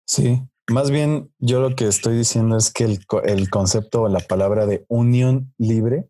Sí, 0.07 0.43
más 0.71 0.91
bien 0.91 1.33
yo 1.39 1.61
lo 1.61 1.75
que 1.75 1.87
estoy 1.89 2.17
diciendo 2.17 2.57
es 2.57 2.71
que 2.71 2.85
el, 2.85 3.07
co- 3.07 3.23
el 3.23 3.51
concepto 3.51 4.03
o 4.03 4.09
la 4.09 4.21
palabra 4.21 4.67
de 4.67 4.85
unión 4.89 5.53
libre, 5.59 6.09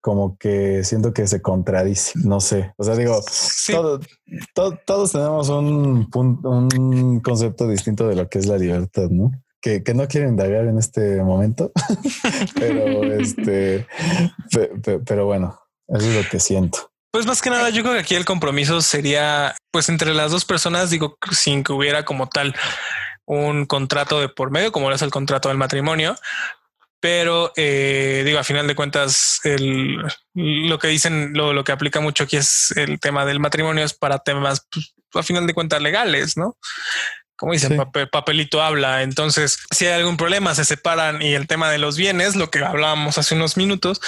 como 0.00 0.36
que 0.36 0.84
siento 0.84 1.14
que 1.14 1.26
se 1.26 1.40
contradice, 1.40 2.12
no 2.24 2.40
sé, 2.40 2.74
o 2.76 2.84
sea, 2.84 2.94
digo, 2.94 3.22
Sí. 3.30 3.72
todo- 3.72 4.00
to- 4.54 4.78
todos 4.84 5.12
tenemos 5.12 5.48
un, 5.48 6.10
pun- 6.10 6.40
un 6.44 7.20
concepto 7.20 7.66
distinto 7.68 8.06
de 8.08 8.16
lo 8.16 8.28
que 8.28 8.38
es 8.38 8.46
la 8.46 8.58
libertad, 8.58 9.08
¿no? 9.10 9.30
Que, 9.64 9.94
no 9.94 10.06
quiero 10.08 10.28
indagar 10.28 10.66
en 10.66 10.76
este 10.78 11.22
momento, 11.22 11.72
pero 12.54 13.02
este, 13.18 13.86
pe- 14.50 14.70
pe- 14.82 14.98
pero 14.98 15.24
bueno, 15.24 15.58
eso 15.88 16.06
es 16.06 16.22
lo 16.22 16.28
que 16.28 16.38
siento. 16.38 16.90
Pues 17.10 17.24
más 17.24 17.40
que 17.40 17.48
nada, 17.48 17.70
yo 17.70 17.82
creo 17.82 17.94
que 17.94 18.00
aquí 18.00 18.14
el 18.14 18.26
compromiso 18.26 18.82
sería 18.82 19.54
pues 19.72 19.88
entre 19.88 20.12
las 20.12 20.30
dos 20.32 20.44
personas, 20.44 20.90
digo, 20.90 21.16
sin 21.30 21.64
que 21.64 21.72
hubiera 21.72 22.04
como 22.04 22.28
tal 22.28 22.54
un 23.24 23.64
contrato 23.64 24.20
de 24.20 24.28
por 24.28 24.50
medio, 24.50 24.70
como 24.70 24.92
es 24.92 25.00
el 25.00 25.10
contrato 25.10 25.48
del 25.48 25.56
matrimonio. 25.56 26.14
Pero 27.00 27.52
eh, 27.56 28.22
digo, 28.26 28.38
a 28.38 28.44
final 28.44 28.66
de 28.66 28.74
cuentas, 28.74 29.40
lo 30.34 30.78
que 30.78 30.88
dicen, 30.88 31.32
lo, 31.34 31.52
lo 31.54 31.62
que 31.64 31.72
aplica 31.72 32.00
mucho 32.00 32.24
aquí 32.24 32.36
es 32.36 32.72
el 32.76 32.98
tema 33.00 33.24
del 33.24 33.40
matrimonio 33.40 33.84
es 33.84 33.94
para 33.94 34.18
temas, 34.18 34.66
pues, 34.70 34.94
a 35.14 35.22
final 35.22 35.46
de 35.46 35.54
cuentas, 35.54 35.80
legales, 35.80 36.36
¿no? 36.36 36.56
Como 37.44 37.52
dicen, 37.52 37.72
Sí. 37.72 37.76
papel- 37.76 38.08
papelito 38.08 38.62
habla. 38.62 39.02
Entonces, 39.02 39.58
si 39.70 39.84
hay 39.84 39.92
algún 40.00 40.16
problema, 40.16 40.54
se 40.54 40.64
separan 40.64 41.20
y 41.20 41.34
el 41.34 41.46
tema 41.46 41.70
de 41.70 41.76
los 41.76 41.98
bienes, 41.98 42.36
lo 42.36 42.50
que 42.50 42.60
hablábamos 42.64 43.18
hace 43.18 43.34
unos 43.34 43.58
minutos, 43.58 44.00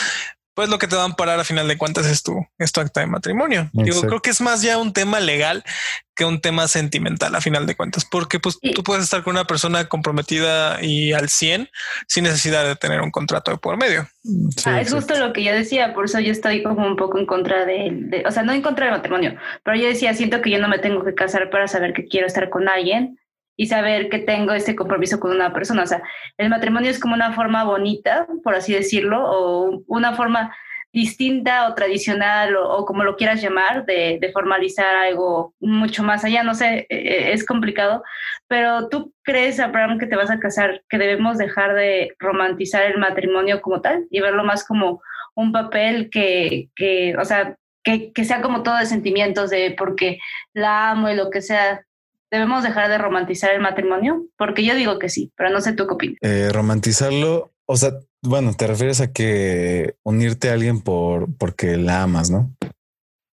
pues 0.55 0.71
lo 0.71 0.79
que 0.79 0.89
te 0.89 0.97
va 0.97 1.03
a 1.03 1.05
amparar 1.05 1.39
a 1.39 1.45
final 1.45 1.69
de 1.69 1.77
cuentas 1.77 2.07
es 2.07 2.23
tu, 2.23 2.47
es 2.57 2.73
tu 2.73 2.81
acta 2.81 3.01
de 3.01 3.07
matrimonio. 3.07 3.69
Digo, 3.75 3.89
Exacto. 3.89 4.09
creo 4.09 4.23
que 4.23 4.31
es 4.31 4.41
más 4.41 4.63
ya 4.63 4.79
un 4.79 4.95
tema 4.95 5.21
legal 5.21 5.63
que 6.15 6.25
un 6.25 6.41
tema 6.41 6.67
sentimental 6.67 7.35
a 7.35 7.43
final 7.43 7.67
de 7.67 7.77
cuentas, 7.77 8.07
porque 8.07 8.41
pues 8.41 8.59
tú 8.75 8.83
puedes 8.83 9.05
estar 9.05 9.23
con 9.23 9.35
una 9.35 9.45
persona 9.45 9.85
comprometida 9.85 10.83
y 10.83 11.13
al 11.13 11.29
100 11.29 11.69
sin 12.09 12.25
necesidad 12.25 12.65
de 12.67 12.75
tener 12.75 13.03
un 13.03 13.11
contrato 13.11 13.51
de 13.51 13.59
por 13.59 13.77
medio. 13.77 14.09
Sí, 14.23 14.63
Ah, 14.65 14.81
es 14.81 14.91
justo 14.95 15.15
lo 15.19 15.35
que 15.35 15.45
yo 15.45 15.53
decía, 15.53 15.93
por 15.93 16.07
eso 16.07 16.21
yo 16.21 16.33
estoy 16.33 16.63
como 16.63 16.87
un 16.87 16.97
poco 16.97 17.19
en 17.19 17.27
contra 17.27 17.67
de, 17.67 17.91
de- 17.93 18.25
o 18.27 18.31
sea, 18.31 18.43
no 18.43 18.53
en 18.55 18.63
contra 18.63 18.87
del 18.87 18.95
matrimonio, 18.95 19.37
pero 19.63 19.77
yo 19.77 19.87
decía, 19.87 20.15
siento 20.15 20.41
que 20.41 20.49
yo 20.51 20.59
no 20.59 20.69
me 20.69 20.79
tengo 20.79 21.05
que 21.05 21.15
casar 21.15 21.51
para 21.51 21.69
saber 21.69 21.93
que 21.93 22.07
quiero 22.09 22.27
estar 22.27 22.49
con 22.49 22.67
alguien 22.67 23.19
y 23.57 23.67
saber 23.67 24.09
que 24.09 24.19
tengo 24.19 24.53
este 24.53 24.77
compromiso 24.77 25.19
con 25.19 25.31
una 25.31 25.53
persona. 25.53 25.83
O 25.83 25.87
sea, 25.87 26.03
el 26.37 26.51
matrimonio 26.51 26.91
es 26.91 27.01
como 27.01 27.15
una 27.15 27.33
forma 27.33 27.65
bonita, 27.65 28.27
por 28.45 28.55
así 28.55 28.73
decirlo, 28.73 29.23
o 29.25 29.83
una 29.87 30.15
forma 30.15 30.55
distinta 30.93 31.69
o 31.69 31.75
tradicional 31.75 32.57
o, 32.57 32.87
como 32.87 33.05
lo 33.05 33.17
quieras 33.17 33.43
llamar, 33.43 33.85
de, 33.85 34.19
de 34.19 34.33
formalizar 34.33 34.97
algo 34.97 35.55
mucho 35.61 36.03
más 36.03 36.25
allá. 36.25 36.43
No 36.43 36.55
sé, 36.55 36.87
eh, 36.89 37.33
es 37.33 37.45
complicado, 37.45 38.03
pero 38.49 38.89
tú 38.89 39.13
crees, 39.23 39.61
Abraham, 39.61 39.99
que 39.99 40.07
te 40.07 40.17
vas 40.17 40.31
a 40.31 40.39
casar, 40.39 40.83
que 40.89 40.99
debemos 40.99 41.37
dejar 41.37 41.75
de 41.75 42.15
romantizar 42.19 42.83
el 42.83 42.99
matrimonio 42.99 43.61
como 43.61 43.83
tal 43.83 44.07
y 44.11 44.21
verlo 44.21 44.43
más 44.45 44.65
como 44.65 45.03
un 45.35 45.53
papel 45.53 46.09
que, 46.09 46.71
que 46.75 47.15
o 47.19 47.25
sea, 47.27 47.57
que, 47.85 48.13
que 48.13 48.25
sea 48.25 48.41
como 48.41 48.63
todo 48.63 48.79
de 48.79 48.87
sentimientos, 48.87 49.51
de 49.51 49.75
porque 49.77 50.19
la 50.55 50.91
amo 50.91 51.09
y 51.11 51.15
lo 51.15 51.31
que 51.31 51.43
sea. 51.43 51.86
Debemos 52.31 52.63
dejar 52.63 52.89
de 52.89 52.99
romantizar 52.99 53.53
el 53.55 53.61
matrimonio? 53.61 54.27
Porque 54.37 54.65
yo 54.65 54.75
digo 54.75 54.99
que 54.99 55.09
sí, 55.09 55.33
pero 55.37 55.51
no 55.51 55.61
sé 55.61 55.73
tú 55.73 55.87
qué 55.87 55.95
opinas. 55.95 56.19
Eh, 56.23 56.51
romantizarlo, 56.53 57.53
o 57.67 57.77
sea, 57.77 57.93
bueno, 58.23 58.55
te 58.55 58.67
refieres 58.67 59.01
a 59.01 59.13
que 59.13 59.97
unirte 60.03 60.51
a 60.51 60.55
alguien 60.55 60.81
por 60.81 61.35
porque 61.37 61.77
la 61.77 62.03
amas, 62.03 62.31
¿no? 62.31 62.55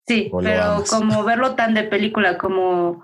Sí, 0.07 0.29
O 0.31 0.39
pero 0.39 0.83
como 0.89 1.23
verlo 1.25 1.55
tan 1.55 1.73
de 1.73 1.83
película, 1.83 2.37
como, 2.37 3.03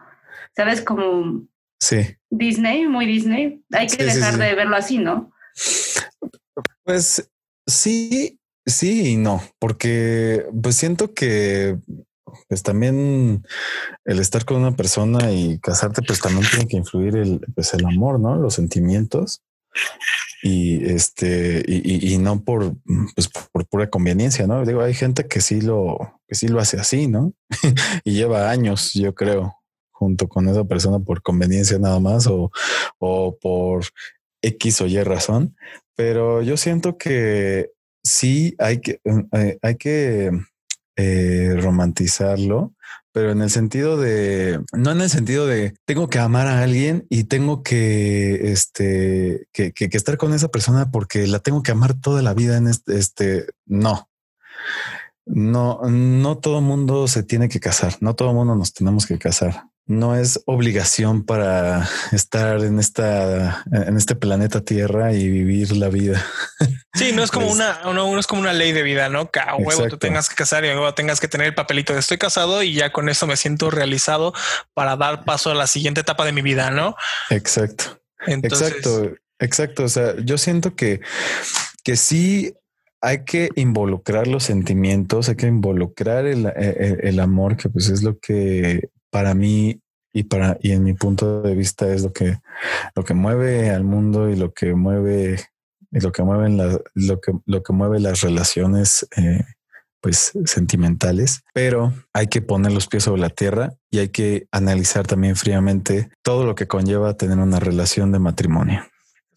¿sabes? 0.55 0.81
Como 0.81 1.45
Sí. 1.79 1.97
Disney, 2.31 2.87
muy 2.87 3.05
Disney. 3.05 3.63
Hay 3.71 3.87
que 3.87 4.03
Sí, 4.03 4.09
sí, 4.09 4.17
dejar 4.17 4.33
sí. 4.33 4.39
de 4.39 4.55
verlo 4.55 4.75
así, 4.75 4.97
¿no? 4.97 5.31
Pues 6.83 7.29
sí, 7.67 8.39
sí 8.65 9.11
y 9.11 9.17
no, 9.17 9.41
porque 9.59 10.45
pues 10.61 10.75
siento 10.77 11.13
que 11.13 11.77
pues 12.47 12.63
también 12.63 13.45
el 14.05 14.19
estar 14.19 14.45
con 14.45 14.57
una 14.57 14.75
persona 14.75 15.31
y 15.31 15.59
casarte 15.59 16.01
pues 16.01 16.19
también 16.19 16.45
tiene 16.49 16.67
que 16.67 16.77
influir 16.77 17.15
el, 17.17 17.39
pues, 17.55 17.73
el 17.73 17.85
amor, 17.85 18.19
¿no? 18.19 18.35
Los 18.35 18.55
sentimientos 18.55 19.41
y 20.43 20.85
este 20.85 21.63
y, 21.67 22.13
y- 22.13 22.17
no 22.17 22.43
por 22.43 22.75
pues 23.15 23.29
por 23.51 23.65
pura 23.67 23.89
conveniencia, 23.89 24.47
¿no? 24.47 24.63
Digo, 24.65 24.81
hay 24.81 24.93
gente 24.93 25.27
que 25.27 25.41
sí 25.41 25.61
lo 25.61 26.21
que 26.27 26.35
sí 26.35 26.47
lo 26.47 26.59
hace 26.59 26.77
así, 26.79 27.07
¿no? 27.07 27.33
y 28.03 28.13
lleva 28.13 28.49
años, 28.49 28.93
yo 28.93 29.13
creo, 29.15 29.55
junto 29.91 30.27
con 30.27 30.47
esa 30.47 30.63
persona 30.65 30.99
por 30.99 31.21
conveniencia 31.21 31.79
nada 31.79 31.99
más 31.99 32.27
o, 32.27 32.51
o 32.99 33.37
por 33.39 33.85
X 34.41 34.81
o 34.81 34.87
Y 34.87 35.01
razón. 35.03 35.55
Pero 35.95 36.41
yo 36.41 36.57
siento 36.57 36.97
que 36.97 37.71
sí 38.03 38.55
hay 38.59 38.79
que, 38.81 38.99
eh, 39.33 39.57
hay 39.61 39.75
que 39.75 40.31
eh, 40.97 41.55
romantizarlo, 41.59 42.73
pero 43.11 43.31
en 43.31 43.41
el 43.41 43.49
sentido 43.49 43.97
de, 43.97 44.59
no 44.73 44.91
en 44.91 45.01
el 45.01 45.09
sentido 45.09 45.47
de 45.47 45.73
tengo 45.85 46.09
que 46.09 46.19
amar 46.19 46.47
a 46.47 46.63
alguien 46.63 47.05
y 47.09 47.25
tengo 47.25 47.63
que, 47.63 48.51
este, 48.51 49.47
que, 49.53 49.71
que- 49.71 49.89
estar 49.91 50.17
con 50.17 50.33
esa 50.33 50.49
persona 50.49 50.91
porque 50.91 51.27
la 51.27 51.39
tengo 51.39 51.63
que 51.63 51.71
amar 51.71 51.93
toda 51.99 52.21
la 52.21 52.33
vida 52.33 52.57
en 52.57 52.67
este, 52.67 52.97
este, 52.97 53.45
no. 53.65 54.09
No, 55.25 55.81
no 55.89 56.37
todo 56.37 56.61
mundo 56.61 57.07
se 57.07 57.23
tiene 57.23 57.49
que 57.49 57.59
casar, 57.59 57.95
no 57.99 58.13
todo 58.15 58.33
mundo 58.33 58.55
nos 58.55 58.73
tenemos 58.73 59.05
que 59.07 59.17
casar. 59.17 59.65
No 59.87 60.15
es 60.15 60.41
obligación 60.47 61.23
para 61.25 61.87
estar 62.11 62.61
en 62.63 62.79
esta, 62.79 63.63
en 63.71 63.97
este 63.97 64.15
planeta 64.15 64.61
Tierra 64.61 65.13
y 65.13 65.29
vivir 65.29 65.77
la 65.77 65.89
vida. 65.89 66.25
Sí, 66.95 67.11
no 67.13 67.23
es 67.23 67.29
como 67.29 67.45
Pues- 67.47 67.55
una, 67.57 67.81
no, 67.83 67.93
no 67.93 68.17
es 68.19 68.25
como 68.25 68.41
una 68.41 68.53
ley 68.53 68.71
de 68.71 68.81
vida, 68.81 69.09
¿no? 69.09 69.29
Que 69.29 69.39
a 69.41 69.53
huevo 69.55 69.69
Exacto. 69.71 69.89
tú 69.89 69.97
tengas 69.99 70.27
que 70.29 70.35
casar 70.35 70.65
y 70.65 70.69
a 70.69 70.73
huevo 70.75 70.91
tengas 70.95 71.19
que 71.19 71.27
tener 71.27 71.47
el 71.47 71.53
papelito 71.53 71.93
de 71.93 71.99
estoy 71.99 72.17
casado 72.17 72.63
y 72.63 72.73
ya 72.73 72.91
con 72.91 73.09
eso 73.09 73.27
me 73.27 73.37
siento 73.37 73.69
realizado 73.69 74.33
para 74.73 74.95
dar 74.95 75.23
paso 75.23 75.51
a 75.51 75.55
la 75.55 75.67
siguiente 75.67 76.01
etapa 76.01 76.25
de 76.25 76.31
mi 76.31 76.41
vida, 76.41 76.71
¿no? 76.71 76.95
Exacto. 77.29 78.01
Entonces, 78.25 78.69
Exacto, 78.69 79.11
exacto. 79.39 79.83
O 79.83 79.89
sea, 79.89 80.15
yo 80.23 80.37
siento 80.39 80.75
que, 80.75 80.99
que 81.83 81.95
sí 81.95 82.55
hay 83.01 83.23
que 83.23 83.49
involucrar 83.55 84.25
los 84.25 84.43
sentimientos, 84.45 85.29
hay 85.29 85.35
que 85.35 85.45
involucrar 85.45 86.25
el, 86.25 86.47
el- 86.55 86.99
el 87.03 87.19
amor, 87.19 87.55
que 87.55 87.69
pues 87.69 87.89
es 87.89 88.01
lo 88.01 88.17
que 88.17 88.89
para 89.15 89.33
mí 89.33 89.79
y 90.13 90.23
para 90.23 90.57
y 90.61 90.71
en 90.71 90.83
mi 90.83 90.93
punto 90.93 91.41
de 91.41 91.55
vista 91.55 91.87
es 91.87 92.03
lo 92.03 92.11
que 92.11 92.37
lo 92.95 93.05
que 93.05 93.13
mueve 93.13 93.69
al 93.69 93.85
mundo 93.85 94.29
y 94.29 94.35
lo 94.35 94.53
que 94.53 94.75
mueve 94.75 95.39
y 95.89 96.01
lo 96.01 96.11
que 96.11 96.21
mueven 96.21 96.57
las 96.57 96.81
lo 96.95 97.21
que 97.21 97.31
lo 97.45 97.63
que 97.63 97.71
mueve 97.71 98.01
las 98.01 98.19
relaciones 98.19 99.07
eh, 99.15 99.45
pues 100.01 100.33
sentimentales, 100.43 101.45
pero 101.53 101.93
hay 102.11 102.27
que 102.27 102.41
poner 102.41 102.73
los 102.73 102.87
pies 102.87 103.03
sobre 103.03 103.21
la 103.21 103.29
tierra 103.29 103.77
y 103.89 103.99
hay 103.99 104.09
que 104.09 104.47
analizar 104.51 105.07
también 105.07 105.37
fríamente 105.37 106.09
todo 106.21 106.45
lo 106.45 106.55
que 106.55 106.67
conlleva 106.67 107.15
tener 107.15 107.39
una 107.39 107.61
relación 107.61 108.11
de 108.11 108.19
matrimonio. 108.19 108.83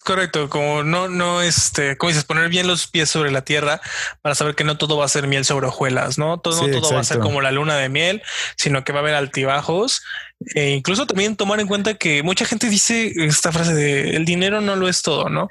Correcto, 0.08 0.48
como 0.48 0.82
no, 0.82 1.06
no, 1.08 1.42
este, 1.42 1.98
como 1.98 2.08
dices, 2.08 2.24
poner 2.24 2.48
bien 2.48 2.66
los 2.66 2.86
pies 2.86 3.10
sobre 3.10 3.30
la 3.30 3.42
tierra 3.42 3.78
para 4.22 4.34
saber 4.34 4.54
que 4.54 4.64
no 4.64 4.78
todo 4.78 4.96
va 4.96 5.04
a 5.04 5.08
ser 5.08 5.26
miel 5.26 5.44
sobre 5.44 5.66
hojuelas, 5.66 6.16
¿no? 6.16 6.40
Todo, 6.40 6.64
Sí, 6.64 6.70
no 6.70 6.80
todo 6.80 6.94
va 6.94 7.00
a 7.00 7.04
ser 7.04 7.18
como 7.18 7.42
la 7.42 7.52
luna 7.52 7.76
de 7.76 7.90
miel, 7.90 8.22
sino 8.56 8.84
que 8.84 8.92
va 8.92 9.00
a 9.00 9.02
haber 9.02 9.14
altibajos. 9.14 10.00
E 10.54 10.70
incluso 10.70 11.06
también 11.06 11.36
tomar 11.36 11.60
en 11.60 11.66
cuenta 11.66 11.92
que 11.92 12.22
mucha 12.22 12.46
gente 12.46 12.70
dice 12.70 13.12
esta 13.16 13.52
frase 13.52 13.74
de 13.74 14.16
el 14.16 14.24
dinero 14.24 14.62
no 14.62 14.76
lo 14.76 14.88
es 14.88 15.02
todo, 15.02 15.28
¿no? 15.28 15.50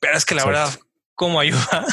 Pero 0.00 0.16
es 0.16 0.24
que 0.24 0.34
la 0.34 0.42
Exacto. 0.42 0.58
verdad, 0.58 0.80
¿cómo 1.14 1.38
ayuda? 1.38 1.84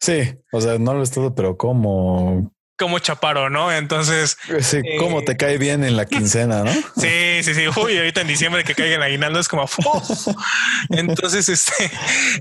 Sí, 0.00 0.34
o 0.52 0.60
sea, 0.60 0.78
no 0.78 0.92
lo 0.92 1.02
es 1.02 1.10
todo, 1.10 1.34
pero 1.34 1.56
como, 1.56 2.52
Como 2.78 2.98
chaparo, 2.98 3.48
¿no? 3.48 3.72
Entonces, 3.72 4.36
sí, 4.60 4.76
Eh. 4.78 4.96
cómo 4.98 5.22
te 5.22 5.36
cae 5.36 5.56
bien 5.56 5.82
en 5.84 5.96
la 5.96 6.04
quincena, 6.04 6.62
¿no? 6.62 6.70
Sí, 6.96 7.42
sí, 7.42 7.54
sí. 7.54 7.62
Uy, 7.80 7.96
ahorita 7.96 8.20
en 8.20 8.26
diciembre 8.28 8.64
que 8.64 8.74
caigan 8.74 9.02
aguinaldo 9.02 9.40
es 9.40 9.48
como. 9.48 9.66
¡fu! 9.66 9.82
Entonces, 10.90 11.48
este, 11.48 11.90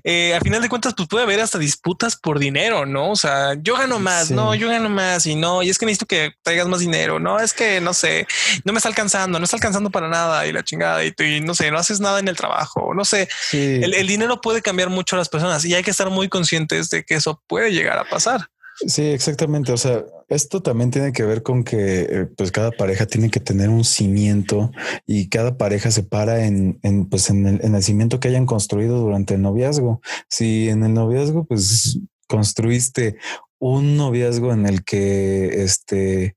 eh, 0.04 0.34
al 0.36 0.42
final 0.42 0.62
de 0.62 0.70
cuentas, 0.70 0.94
pues 0.96 1.08
puede 1.08 1.24
haber 1.24 1.40
hasta 1.42 1.58
disputas 1.58 2.16
por 2.16 2.40
dinero, 2.40 2.86
¿no? 2.86 3.12
O 3.12 3.16
sea, 3.16 3.54
yo 3.62 3.78
gano 3.78 4.00
más, 4.00 4.28
Sí. 4.28 4.34
no, 4.34 4.56
yo 4.56 4.70
gano 4.70 4.90
más 4.90 5.26
y 5.26 5.36
no, 5.36 5.64
y 5.64 5.70
es 5.70 5.78
que 5.78 5.86
necesito 5.86 6.06
que 6.06 6.34
traigas 6.44 6.68
más 6.68 6.80
dinero, 6.80 7.20
no, 7.20 7.40
es 7.40 7.54
que 7.54 7.80
no 7.82 7.94
sé, 7.94 8.28
no 8.64 8.74
me 8.74 8.78
está 8.78 8.90
alcanzando, 8.90 9.40
no 9.40 9.46
está 9.46 9.58
alcanzando 9.58 9.90
para 9.90 10.08
nada 10.08 10.46
y 10.48 10.52
la 10.52 10.64
chingada 10.64 11.04
y, 11.04 11.12
tú, 11.12 11.24
y 11.24 11.42
no 11.42 11.56
sé, 11.56 11.72
no 11.72 11.78
haces 11.78 12.00
nada 12.00 12.20
en 12.20 12.28
el 12.28 12.36
trabajo, 12.36 12.94
no 12.94 13.06
sé. 13.06 13.28
Sí, 13.50 13.80
El, 13.82 13.94
el 13.94 14.08
dinero 14.08 14.42
puede 14.42 14.62
cambiar 14.62 14.90
mucho 14.90 15.16
a 15.16 15.20
las 15.20 15.30
personas 15.30 15.64
y 15.66 15.74
hay 15.76 15.84
que 15.84 15.92
estar 15.92 16.10
muy 16.10 16.28
conscientes 16.30 16.90
de 16.90 17.04
que 17.06 17.16
eso 17.16 17.42
puede 17.48 17.72
llegar 17.72 17.98
a 17.98 18.04
pasar. 18.06 18.50
sí, 18.88 19.04
exactamente. 19.12 19.72
O 19.72 19.78
sea, 19.78 20.04
esto 20.28 20.62
también 20.62 20.92
tiene 20.92 21.14
que 21.14 21.24
ver 21.24 21.44
con 21.44 21.64
que 21.64 22.02
eh, 22.02 22.26
pues 22.38 22.52
cada 22.52 22.72
pareja 22.72 23.06
tiene 23.06 23.30
que 23.30 23.40
tener 23.40 23.70
un 23.70 23.84
cimiento 23.84 24.72
y 25.06 25.30
cada 25.30 25.58
pareja 25.58 25.92
se 25.92 26.04
para 26.04 26.46
en, 26.46 26.80
en, 26.84 27.08
pues 27.08 27.30
en 27.30 27.46
el, 27.46 27.64
en 27.64 27.76
el 27.76 27.84
cimiento 27.84 28.20
que 28.20 28.30
hayan 28.30 28.46
construido 28.46 29.00
durante 29.00 29.36
el 29.36 29.42
noviazgo. 29.42 30.02
Si 30.30 30.70
en 30.70 30.84
el 30.84 30.94
noviazgo 30.94 31.46
pues 31.46 32.00
construiste 32.28 33.18
un 33.60 33.98
noviazgo 33.98 34.52
en 34.52 34.66
el 34.66 34.84
que 34.84 35.64
este, 35.64 36.36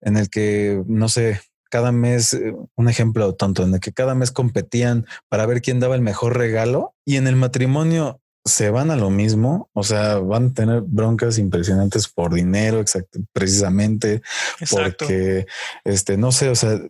en 0.00 0.16
el 0.16 0.28
que 0.28 0.82
no 0.86 1.08
sé, 1.08 1.40
cada 1.70 1.92
mes, 1.92 2.34
eh, 2.34 2.54
un 2.74 2.88
ejemplo 2.88 3.34
tonto, 3.34 3.62
en 3.62 3.74
el 3.74 3.80
que 3.80 3.92
cada 3.92 4.14
mes 4.14 4.32
competían 4.32 5.06
para 5.28 5.46
ver 5.46 5.62
quién 5.62 5.80
daba 5.80 5.94
el 5.94 6.02
mejor 6.02 6.36
regalo 6.36 6.94
y 7.04 7.16
en 7.16 7.26
el 7.26 7.36
matrimonio 7.36 8.20
se 8.44 8.70
van 8.70 8.90
a 8.90 8.96
lo 8.96 9.10
mismo, 9.10 9.68
o 9.74 9.82
sea, 9.82 10.18
van 10.18 10.46
a 10.46 10.52
tener 10.54 10.80
broncas 10.82 11.38
impresionantes 11.38 12.08
por 12.08 12.32
dinero, 12.34 12.80
exacto, 12.80 13.20
precisamente 13.32 14.22
Exacto. 14.60 14.96
porque 15.06 15.46
este 15.84 16.16
no 16.16 16.32
sé, 16.32 16.48
o 16.48 16.54
sea, 16.54 16.80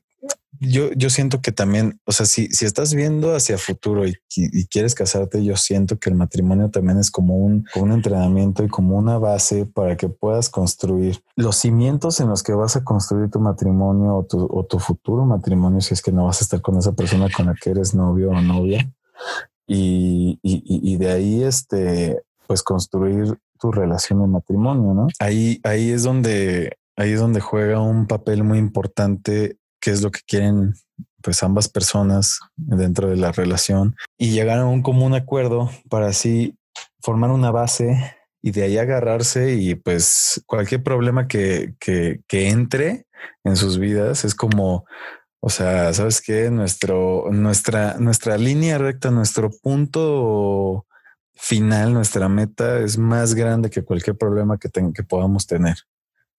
yo, 0.63 0.93
yo 0.93 1.09
siento 1.09 1.41
que 1.41 1.53
también, 1.53 2.01
o 2.05 2.13
sea, 2.13 2.27
si, 2.27 2.49
si 2.49 2.67
estás 2.67 2.93
viendo 2.93 3.35
hacia 3.35 3.57
futuro 3.57 4.07
y, 4.07 4.11
y- 4.37 4.61
y 4.61 4.67
quieres 4.67 4.95
casarte, 4.95 5.43
yo 5.43 5.57
siento 5.57 5.99
que 5.99 6.11
el 6.11 6.17
matrimonio 6.17 6.69
también 6.71 6.99
es 6.99 7.11
como 7.11 7.37
un, 7.39 7.65
como 7.73 7.87
un 7.87 7.93
entrenamiento 7.93 8.63
y 8.63 8.69
como 8.69 8.97
una 8.99 9.17
base 9.19 9.65
para 9.65 9.97
que 9.97 10.09
puedas 10.11 10.51
construir 10.51 11.23
los 11.35 11.57
cimientos 11.57 12.21
en 12.21 12.29
los 12.29 12.43
que 12.43 12.53
vas 12.53 12.77
a 12.77 12.85
construir 12.85 13.31
tu 13.31 13.41
matrimonio 13.41 14.17
o 14.17 14.25
tu, 14.25 14.47
o 14.51 14.67
tu 14.67 14.79
futuro 14.79 15.25
matrimonio, 15.25 15.81
si 15.81 15.95
es 15.95 16.03
que 16.03 16.13
no 16.13 16.27
vas 16.27 16.43
a 16.43 16.45
estar 16.45 16.61
con 16.61 16.77
esa 16.77 16.93
persona 16.93 17.29
con 17.35 17.47
la 17.47 17.55
que 17.55 17.71
eres 17.71 17.95
novio 17.95 18.31
o 18.31 18.41
novia. 18.43 18.93
Y, 19.73 20.41
y- 20.43 20.63
y- 20.67 20.97
de 20.97 21.13
ahí, 21.13 21.45
este, 21.45 22.21
pues 22.49 22.61
construir 22.65 23.39
tu 23.61 23.71
relación 23.71 24.21
de 24.21 24.27
matrimonio, 24.27 24.95
¿no? 24.95 25.07
Ahí, 25.21 25.61
ahí 25.63 25.91
es 25.93 26.03
donde, 26.03 26.77
ahí 26.97 27.13
es 27.13 27.21
donde 27.21 27.41
juega 27.41 27.81
un 27.81 28.09
papel 28.09 28.43
muy 28.43 28.59
importante, 28.59 29.59
que 29.81 29.93
es 29.93 30.03
lo 30.03 30.11
que 30.11 30.21
quieren 30.27 30.75
pues 31.23 31.43
ambas 31.45 31.69
personas 31.69 32.41
dentro 32.57 33.09
de 33.11 33.17
la 33.17 33.31
relación 33.31 33.95
y 34.19 34.31
llegar 34.31 34.59
a 34.59 34.65
un 34.67 34.83
común 34.83 35.15
acuerdo 35.15 35.71
para 35.89 36.09
así 36.09 36.59
formar 37.01 37.31
una 37.31 37.53
base 37.53 38.17
y 38.43 38.51
de 38.51 38.65
ahí 38.65 38.77
agarrarse 38.79 39.55
y 39.55 39.77
pues 39.77 40.43
cualquier 40.47 40.83
problema 40.83 41.29
que, 41.29 41.75
que 41.79 42.49
entre 42.49 43.07
en 43.45 43.57
sus 43.57 43.79
vidas 43.79 44.25
es 44.25 44.35
como, 44.35 44.85
o 45.41 45.49
sea, 45.51 45.93
¿sabes 45.95 46.21
qué? 46.21 46.51
Nuestro, 46.51 47.29
nuestra, 47.33 47.97
nuestra 47.99 48.37
línea 48.39 48.79
recta, 48.79 49.11
nuestro 49.11 49.51
punto 49.51 50.87
final, 51.35 51.95
nuestra 51.95 52.29
meta 52.29 52.79
es 52.81 52.99
más 52.99 53.35
grande 53.35 53.71
que 53.71 53.83
cualquier 53.83 54.17
problema 54.17 54.59
que, 54.59 54.69
ten- 54.69 54.93
que 54.93 55.03
podamos 55.03 55.47
tener. 55.47 55.77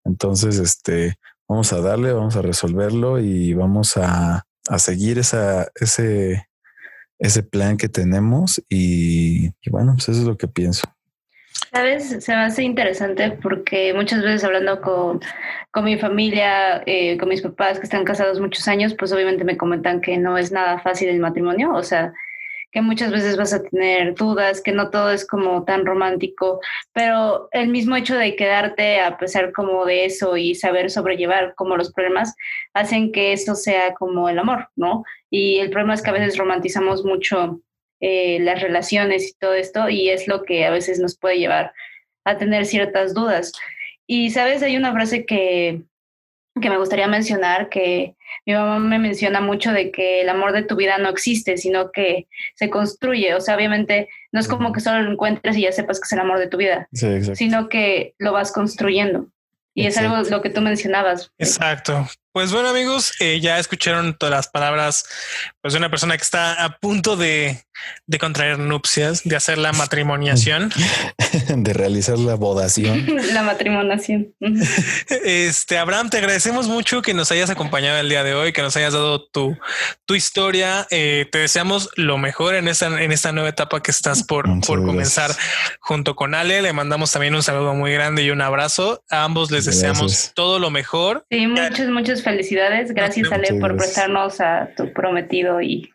Entonces, 0.04 0.60
este, 0.60 1.16
vamos 1.48 1.74
a 1.74 1.82
darle, 1.82 2.14
vamos 2.14 2.36
a 2.36 2.42
resolverlo 2.44 3.20
y 3.20 3.54
vamos 3.56 3.98
a, 3.98 4.46
a 4.70 4.80
seguir 4.80 5.18
esa, 5.20 5.68
ese, 5.76 6.48
ese 7.20 7.44
plan 7.44 7.78
que 7.78 7.90
tenemos. 7.90 8.64
Y, 8.70 9.48
y 9.62 9.70
bueno, 9.72 9.94
pues 9.96 10.10
eso 10.10 10.22
es 10.22 10.28
lo 10.28 10.38
que 10.38 10.48
pienso. 10.48 10.84
Sabes, 11.74 12.10
se 12.24 12.36
me 12.36 12.42
hace 12.42 12.64
interesante 12.64 13.32
porque 13.42 13.94
muchas 13.94 14.22
veces 14.22 14.44
hablando 14.44 14.82
con, 14.82 15.22
con 15.72 15.86
mi 15.86 15.98
familia, 15.98 16.84
eh, 16.86 17.18
con 17.18 17.30
mis 17.30 17.42
papás 17.42 17.80
que 17.80 17.86
están 17.86 18.04
casados 18.04 18.42
muchos 18.42 18.68
años, 18.68 18.94
pues 19.00 19.14
obviamente 19.14 19.46
me 19.46 19.56
comentan 19.56 20.02
que 20.02 20.18
no 20.18 20.38
es 20.38 20.52
nada 20.52 20.80
fácil 20.80 21.08
el 21.08 21.22
matrimonio, 21.22 21.74
o 21.74 21.82
sea, 21.82 22.12
que 22.74 22.82
muchas 22.82 23.12
veces 23.12 23.38
vas 23.38 23.54
a 23.54 23.64
tener 23.64 24.16
dudas, 24.16 24.62
que 24.62 24.74
no 24.74 24.90
todo 24.90 25.12
es 25.12 25.26
como 25.26 25.64
tan 25.64 25.86
romántico, 25.86 26.60
pero 26.94 27.48
el 27.54 27.70
mismo 27.70 27.96
hecho 27.96 28.18
de 28.18 28.36
quedarte 28.36 29.00
a 29.00 29.18
pesar 29.18 29.54
como 29.54 29.86
de 29.86 30.04
eso 30.06 30.36
y 30.36 30.56
saber 30.56 30.90
sobrellevar 30.90 31.54
como 31.56 31.78
los 31.78 31.94
problemas 31.94 32.36
hacen 32.74 33.14
que 33.14 33.32
eso 33.32 33.56
sea 33.56 33.94
como 33.94 34.28
el 34.28 34.40
amor, 34.40 34.68
¿no? 34.76 35.04
Y 35.30 35.60
el 35.60 35.70
problema 35.70 35.94
es 35.94 36.02
que 36.02 36.10
a 36.10 36.14
veces 36.14 36.38
romantizamos 36.38 37.06
mucho 37.06 37.62
eh, 38.02 38.40
las 38.42 38.62
relaciones 38.62 39.30
y 39.30 39.34
todo 39.34 39.54
esto 39.54 39.88
y 39.88 40.10
es 40.10 40.28
lo 40.28 40.44
que 40.44 40.66
a 40.66 40.72
veces 40.72 41.00
nos 41.00 41.18
puede 41.18 41.38
llevar 41.38 41.72
a 42.26 42.38
tener 42.38 42.66
ciertas 42.66 43.14
dudas. 43.14 43.52
Y 44.08 44.32
sabes, 44.32 44.64
hay 44.64 44.76
una 44.76 44.92
frase 44.92 45.26
que, 45.26 45.84
que 46.60 46.70
me 46.70 46.78
gustaría 46.78 47.08
mencionar, 47.08 47.70
que 47.70 48.16
mi 48.46 48.54
mamá 48.54 48.80
me 48.80 49.00
menciona 49.00 49.40
mucho 49.40 49.72
de 49.72 49.92
que 49.92 50.22
el 50.22 50.30
amor 50.30 50.52
de 50.52 50.64
tu 50.64 50.76
vida 50.76 50.98
no 50.98 51.10
existe, 51.10 51.58
sino 51.58 51.92
que 51.92 52.28
se 52.56 52.70
construye. 52.70 53.36
O 53.36 53.42
sea, 53.42 53.56
obviamente 53.56 54.10
no 54.32 54.40
es 54.40 54.48
como 54.48 54.72
que 54.74 54.80
solo 54.80 55.04
lo 55.04 55.12
encuentres 55.12 55.56
y 55.58 55.62
ya 55.62 55.72
sepas 55.72 56.00
que 56.00 56.06
es 56.06 56.14
el 56.14 56.20
amor 56.20 56.40
de 56.40 56.48
tu 56.48 56.58
vida, 56.58 56.90
sino 56.92 57.70
que 57.70 58.16
lo 58.18 58.34
vas 58.34 58.52
construyendo. 58.52 59.28
Y 59.74 59.86
es 59.86 59.98
algo 59.98 60.18
lo 60.30 60.42
que 60.42 60.50
tú 60.50 60.60
mencionabas. 60.60 61.32
Exacto. 61.38 62.06
Pues 62.34 62.52
bueno, 62.52 62.70
amigos, 62.70 63.14
eh, 63.22 63.40
ya 63.40 63.58
escucharon 63.58 64.18
todas 64.18 64.36
las 64.36 64.48
palabras 64.50 65.06
pues, 65.62 65.74
de 65.74 65.80
una 65.80 65.90
persona 65.90 66.18
que 66.18 66.24
está 66.24 66.62
a 66.62 66.78
punto 66.78 67.16
de, 67.16 67.64
de 68.08 68.18
contraer 68.18 68.60
nupcias, 68.60 69.24
de 69.24 69.36
hacer 69.36 69.58
la 69.58 69.72
matrimoniación, 69.74 70.72
de 71.56 71.74
realizar 71.74 72.20
la 72.20 72.36
bodación, 72.36 73.06
la 73.34 73.44
matrimoniación. 73.44 74.34
Este 75.24 75.78
Abraham, 75.78 76.10
te 76.10 76.18
agradecemos 76.18 76.68
mucho 76.68 77.02
que 77.02 77.14
nos 77.14 77.32
hayas 77.32 77.50
acompañado 77.50 78.00
el 78.00 78.10
día 78.10 78.24
de 78.24 78.34
hoy, 78.34 78.54
que 78.54 78.62
nos 78.62 78.76
hayas 78.78 78.94
dado 78.94 79.26
tu, 79.26 79.58
tu 80.06 80.16
historia. 80.16 80.88
Eh, 80.90 81.28
te 81.32 81.40
deseamos 81.40 81.90
lo 81.96 82.18
mejor 82.18 82.56
en 82.56 82.68
esta, 82.68 82.88
en 83.02 83.12
esta 83.12 83.32
nueva 83.32 83.50
etapa 83.50 83.82
que 83.82 83.92
estás 83.92 84.24
por, 84.24 84.46
por 84.66 84.86
comenzar 84.86 85.32
junto 85.80 86.16
con 86.16 86.36
Ale. 86.36 86.62
Le 86.62 86.74
mandamos 86.74 87.12
también 87.12 87.36
un 87.36 87.44
saludo 87.44 87.74
muy 87.74 87.94
grande 87.94 88.24
y 88.24 88.30
un 88.30 88.42
abrazo. 88.42 89.04
A 89.10 89.24
ambos 89.24 89.52
les 89.52 89.66
deseamos 89.66 90.32
todo 90.36 90.60
lo 90.60 90.70
mejor. 90.70 91.26
Sí, 91.30 91.48
muchos, 91.48 91.88
muchos 91.90 92.24
felicidades. 92.24 92.94
Gracias, 92.94 93.32
Ale, 93.32 93.54
por 93.60 93.76
prestarnos 93.76 94.42
a 94.42 94.70
tu 94.76 94.92
prometido 94.94 95.62
y, 95.62 95.92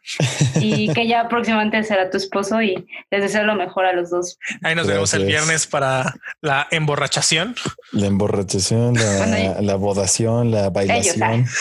y 0.60 0.92
que 0.92 1.06
ya 1.06 1.28
próximamente 1.28 1.75
será 1.84 2.10
tu 2.10 2.16
esposo 2.16 2.62
y 2.62 2.86
les 3.10 3.22
deseo 3.22 3.44
lo 3.44 3.54
mejor 3.54 3.84
a 3.84 3.92
los 3.92 4.10
dos. 4.10 4.38
Ahí 4.62 4.74
nos 4.74 4.86
vemos 4.86 5.12
el 5.14 5.24
viernes 5.26 5.66
para 5.66 6.14
la 6.40 6.66
emborrachación. 6.70 7.54
La 7.92 8.06
emborrachación, 8.06 8.94
la, 8.94 9.56
la 9.60 9.74
bodación, 9.76 10.50
la 10.50 10.70
bailación. 10.70 11.46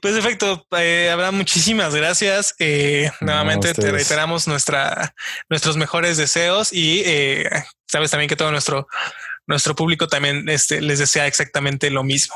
Pues 0.00 0.14
perfecto, 0.14 0.66
eh, 0.78 1.10
Abraham, 1.12 1.36
muchísimas 1.36 1.94
gracias. 1.94 2.54
Eh, 2.58 3.10
nuevamente 3.20 3.74
te 3.74 3.90
reiteramos 3.90 4.48
nuestra, 4.48 5.14
nuestros 5.50 5.76
mejores 5.76 6.16
deseos 6.16 6.72
y 6.72 7.02
eh, 7.04 7.50
sabes 7.86 8.10
también 8.10 8.28
que 8.28 8.36
todo 8.36 8.50
nuestro, 8.50 8.86
nuestro 9.46 9.74
público 9.74 10.08
también 10.08 10.48
este, 10.48 10.80
les 10.80 10.98
desea 10.98 11.26
exactamente 11.26 11.90
lo 11.90 12.04
mismo. 12.04 12.34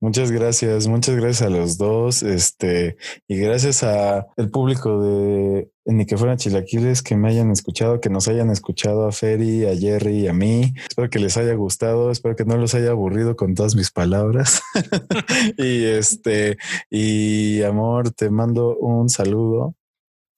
Muchas 0.00 0.30
gracias, 0.30 0.86
muchas 0.86 1.16
gracias 1.16 1.42
a 1.42 1.50
los 1.50 1.78
dos, 1.78 2.22
este, 2.22 2.96
y 3.28 3.36
gracias 3.36 3.82
a 3.82 4.26
el 4.36 4.50
público 4.50 5.02
de 5.02 5.68
Ni 5.84 6.06
que 6.06 6.16
fueran 6.16 6.38
chilaquiles 6.38 7.02
que 7.02 7.16
me 7.16 7.28
hayan 7.28 7.50
escuchado, 7.50 8.00
que 8.00 8.10
nos 8.10 8.28
hayan 8.28 8.50
escuchado 8.50 9.06
a 9.06 9.12
Ferry, 9.12 9.66
a 9.66 9.76
Jerry 9.76 10.20
y 10.20 10.28
a 10.28 10.32
mí. 10.32 10.74
Espero 10.88 11.10
que 11.10 11.18
les 11.18 11.36
haya 11.36 11.54
gustado, 11.54 12.10
espero 12.10 12.36
que 12.36 12.44
no 12.44 12.56
los 12.56 12.74
haya 12.74 12.90
aburrido 12.90 13.36
con 13.36 13.54
todas 13.54 13.74
mis 13.74 13.90
palabras. 13.90 14.62
y 15.58 15.84
este, 15.84 16.58
y 16.90 17.62
amor, 17.62 18.10
te 18.12 18.30
mando 18.30 18.76
un 18.76 19.08
saludo 19.08 19.74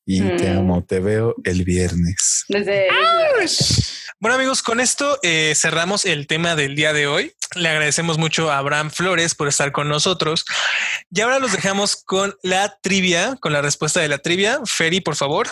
y 0.07 0.21
te 0.21 0.53
mm. 0.53 0.59
amo, 0.59 0.85
te 0.85 1.01
veo 1.01 1.35
el 1.45 1.65
viernes. 1.65 2.45
Desde... 2.49 2.89
Bueno 4.21 4.37
amigos, 4.37 4.63
con 4.63 4.81
esto 4.81 5.19
eh, 5.23 5.53
cerramos 5.55 6.07
el 6.07 6.27
tema 6.27 6.57
del 6.57 6.75
día 6.75 6.93
de 6.93 7.07
hoy. 7.07 7.33
Le 7.57 7.69
agradecemos 7.69 8.19
mucho 8.19 8.51
a 8.51 8.59
Abraham 8.59 8.91
Flores 8.91 9.35
por 9.35 9.49
estar 9.49 9.73
con 9.73 9.89
nosotros. 9.89 10.45
Y 11.11 11.21
ahora 11.21 11.39
los 11.39 11.53
dejamos 11.53 11.97
con 11.97 12.35
la 12.43 12.79
trivia, 12.83 13.37
con 13.41 13.53
la 13.53 13.63
respuesta 13.63 14.01
de 14.01 14.09
la 14.09 14.19
trivia. 14.19 14.59
Ferry, 14.65 15.01
por 15.01 15.17
favor. 15.17 15.49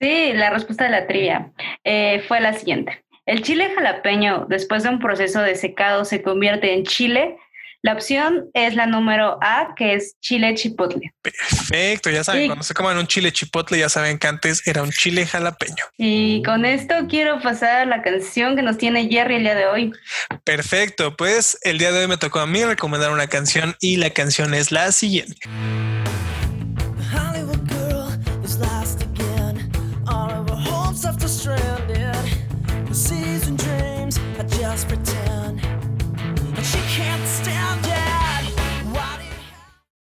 Sí, 0.00 0.32
la 0.32 0.50
respuesta 0.50 0.84
de 0.84 0.90
la 0.90 1.06
trivia 1.06 1.52
eh, 1.84 2.22
fue 2.28 2.40
la 2.40 2.52
siguiente. 2.52 3.04
El 3.26 3.42
chile 3.42 3.72
jalapeño, 3.74 4.46
después 4.48 4.82
de 4.82 4.90
un 4.90 4.98
proceso 4.98 5.40
de 5.40 5.54
secado, 5.54 6.04
se 6.04 6.22
convierte 6.22 6.74
en 6.74 6.84
chile 6.84 7.38
la 7.84 7.92
opción 7.92 8.48
es 8.54 8.76
la 8.76 8.86
número 8.86 9.36
A, 9.42 9.74
que 9.76 9.92
es 9.92 10.16
chile 10.22 10.54
chipotle. 10.54 11.12
Perfecto, 11.20 12.08
ya 12.08 12.24
saben, 12.24 12.46
cuando 12.46 12.64
se 12.64 12.72
coman 12.72 12.96
un 12.96 13.06
chile 13.06 13.30
chipotle, 13.30 13.78
ya 13.78 13.90
saben 13.90 14.18
que 14.18 14.26
antes 14.26 14.66
era 14.66 14.82
un 14.82 14.90
chile 14.90 15.26
jalapeño. 15.26 15.84
Y 15.98 16.42
con 16.44 16.64
esto 16.64 16.94
quiero 17.10 17.42
pasar 17.42 17.82
a 17.82 17.84
la 17.84 18.00
canción 18.00 18.56
que 18.56 18.62
nos 18.62 18.78
tiene 18.78 19.06
Jerry 19.10 19.34
el 19.34 19.42
día 19.42 19.54
de 19.54 19.66
hoy. 19.66 19.92
Perfecto, 20.44 21.14
pues 21.14 21.58
el 21.60 21.76
día 21.76 21.92
de 21.92 22.00
hoy 22.00 22.08
me 22.08 22.16
tocó 22.16 22.40
a 22.40 22.46
mí 22.46 22.64
recomendar 22.64 23.12
una 23.12 23.26
canción 23.26 23.76
y 23.80 23.96
la 23.96 24.08
canción 24.08 24.54
es 24.54 24.72
la 24.72 24.90
siguiente. 24.90 25.36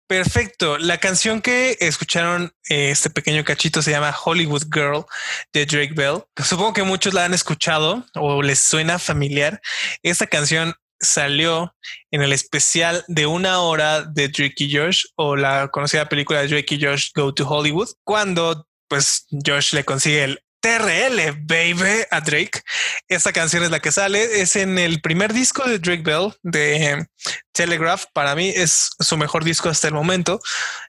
Perfecto. 0.10 0.80
La 0.80 0.98
canción 0.98 1.40
que 1.40 1.78
escucharon 1.80 2.52
eh, 2.68 2.90
este 2.90 3.12
pequeño 3.12 3.44
cachito 3.44 3.84
se 3.84 3.92
llama 3.92 4.16
Hollywood 4.26 4.64
Girl 4.74 5.06
de 5.54 5.68
Drake 5.68 5.94
Bell. 5.94 6.24
Supongo 6.44 6.74
que 6.74 6.82
muchos 6.82 7.14
la 7.14 7.26
han 7.26 7.36
escuchado 7.36 8.04
o 8.16 8.42
les 8.42 8.58
suena 8.58 8.98
familiar. 8.98 9.62
Esta 10.02 10.26
canción 10.26 10.74
salió 11.00 11.76
en 12.10 12.24
el 12.24 12.34
especial 12.34 13.06
de 13.08 13.28
una 13.28 13.60
hora 13.60 14.02
de 14.02 14.30
Drake 14.30 14.64
y 14.64 14.76
Josh 14.76 15.06
o 15.16 15.36
la 15.36 15.68
conocida 15.68 16.10
película 16.10 16.42
de 16.42 16.48
Drake 16.48 16.74
y 16.74 16.84
Josh 16.84 17.12
Go 17.14 17.32
to 17.32 17.48
Hollywood, 17.48 17.90
cuando 18.04 18.68
pues 18.88 19.28
Josh 19.46 19.74
le 19.76 19.86
consigue 19.86 20.24
el 20.24 20.44
TRL, 20.60 21.32
baby, 21.42 22.04
a 22.12 22.22
Drake. 22.22 22.62
Esta 23.08 23.32
canción 23.32 23.64
es 23.64 23.72
la 23.72 23.80
que 23.80 23.92
sale. 23.92 24.42
Es 24.42 24.56
en 24.56 24.78
el 24.78 25.02
primer 25.02 25.34
disco 25.34 25.68
de 25.68 25.80
Drake 25.80 26.04
Bell 26.04 26.34
de 26.44 27.08
Telegraph. 27.52 28.06
Para 28.14 28.36
mí 28.36 28.50
es 28.50 28.92
su 29.00 29.18
mejor 29.18 29.44
disco 29.44 29.70
hasta 29.70 29.88
el 29.88 29.94
momento. 29.94 30.40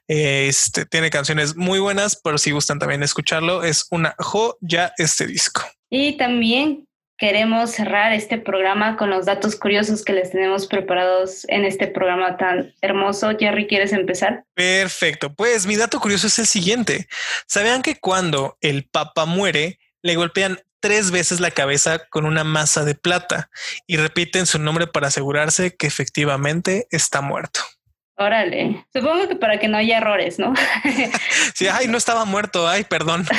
Este 0.07 0.85
tiene 0.85 1.09
canciones 1.09 1.55
muy 1.55 1.79
buenas, 1.79 2.19
pero 2.21 2.37
si 2.37 2.51
gustan 2.51 2.79
también 2.79 3.03
escucharlo, 3.03 3.63
es 3.63 3.87
una 3.91 4.15
joya 4.19 4.93
este 4.97 5.27
disco. 5.27 5.63
Y 5.89 6.17
también 6.17 6.87
queremos 7.21 7.69
cerrar 7.69 8.13
este 8.13 8.39
programa 8.39 8.97
con 8.97 9.11
los 9.11 9.27
datos 9.27 9.55
curiosos 9.55 10.03
que 10.03 10.11
les 10.11 10.31
tenemos 10.31 10.65
preparados 10.65 11.45
en 11.49 11.65
este 11.65 11.85
programa 11.85 12.35
tan 12.35 12.73
hermoso. 12.81 13.37
Jerry, 13.37 13.67
¿quieres 13.67 13.93
empezar? 13.93 14.43
Perfecto. 14.55 15.31
Pues 15.31 15.67
mi 15.67 15.75
dato 15.75 15.99
curioso 15.99 16.25
es 16.25 16.39
el 16.39 16.47
siguiente. 16.47 17.07
¿Sabían 17.45 17.83
que 17.83 17.99
cuando 17.99 18.57
el 18.59 18.85
Papa 18.85 19.25
muere, 19.25 19.77
le 20.01 20.15
golpean 20.15 20.61
tres 20.79 21.11
veces 21.11 21.39
la 21.39 21.51
cabeza 21.51 21.99
con 22.09 22.25
una 22.25 22.43
masa 22.43 22.85
de 22.85 22.95
plata 22.95 23.51
y 23.85 23.97
repiten 23.97 24.47
su 24.47 24.57
nombre 24.57 24.87
para 24.87 25.09
asegurarse 25.09 25.75
que 25.75 25.85
efectivamente 25.85 26.87
está 26.89 27.21
muerto? 27.21 27.61
Órale. 28.21 28.85
Supongo 28.93 29.27
que 29.27 29.35
para 29.35 29.57
que 29.57 29.67
no 29.67 29.77
haya 29.77 29.97
errores, 29.97 30.37
¿no? 30.37 30.53
sí, 31.55 31.67
ay, 31.67 31.87
no 31.87 31.97
estaba 31.97 32.23
muerto, 32.25 32.67
ay, 32.67 32.83
perdón. 32.83 33.25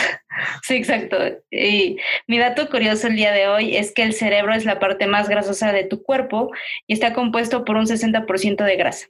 Sí, 0.63 0.75
exacto. 0.75 1.17
Y 1.51 1.99
mi 2.27 2.39
dato 2.39 2.69
curioso 2.69 3.07
el 3.07 3.17
día 3.17 3.33
de 3.33 3.49
hoy 3.49 3.77
es 3.77 3.93
que 3.93 4.03
el 4.03 4.15
cerebro 4.15 4.55
es 4.55 4.65
la 4.65 4.81
parte 4.81 5.07
más 5.07 5.29
grasosa 5.29 5.73
de 5.73 5.85
tu 5.85 6.03
cuerpo 6.03 6.51
y 6.89 6.95
está 6.95 7.13
compuesto 7.13 7.65
por 7.65 7.77
un 7.77 7.87
60% 7.87 8.65
de 8.65 8.77
grasa. 8.77 9.07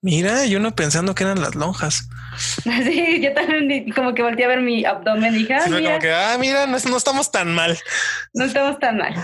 Mira, 0.00 0.46
yo 0.46 0.60
no 0.60 0.74
pensando 0.74 1.14
que 1.14 1.24
eran 1.24 1.40
las 1.40 1.54
lonjas. 1.54 2.08
Sí, 2.64 3.20
yo 3.20 3.32
también 3.34 3.92
como 3.92 4.14
que 4.14 4.22
volteé 4.22 4.46
a 4.46 4.48
ver 4.48 4.60
mi 4.60 4.84
abdomen 4.84 5.34
y 5.34 5.38
dije, 5.38 5.54
ah, 5.54 5.66
mira. 5.68 5.90
como 5.90 5.98
que, 5.98 6.12
ah, 6.12 6.36
mira, 6.38 6.66
no, 6.66 6.78
no 6.78 6.96
estamos 6.96 7.30
tan 7.30 7.52
mal. 7.52 7.78
No 8.32 8.44
estamos 8.44 8.78
tan 8.78 8.96
mal. 8.96 9.14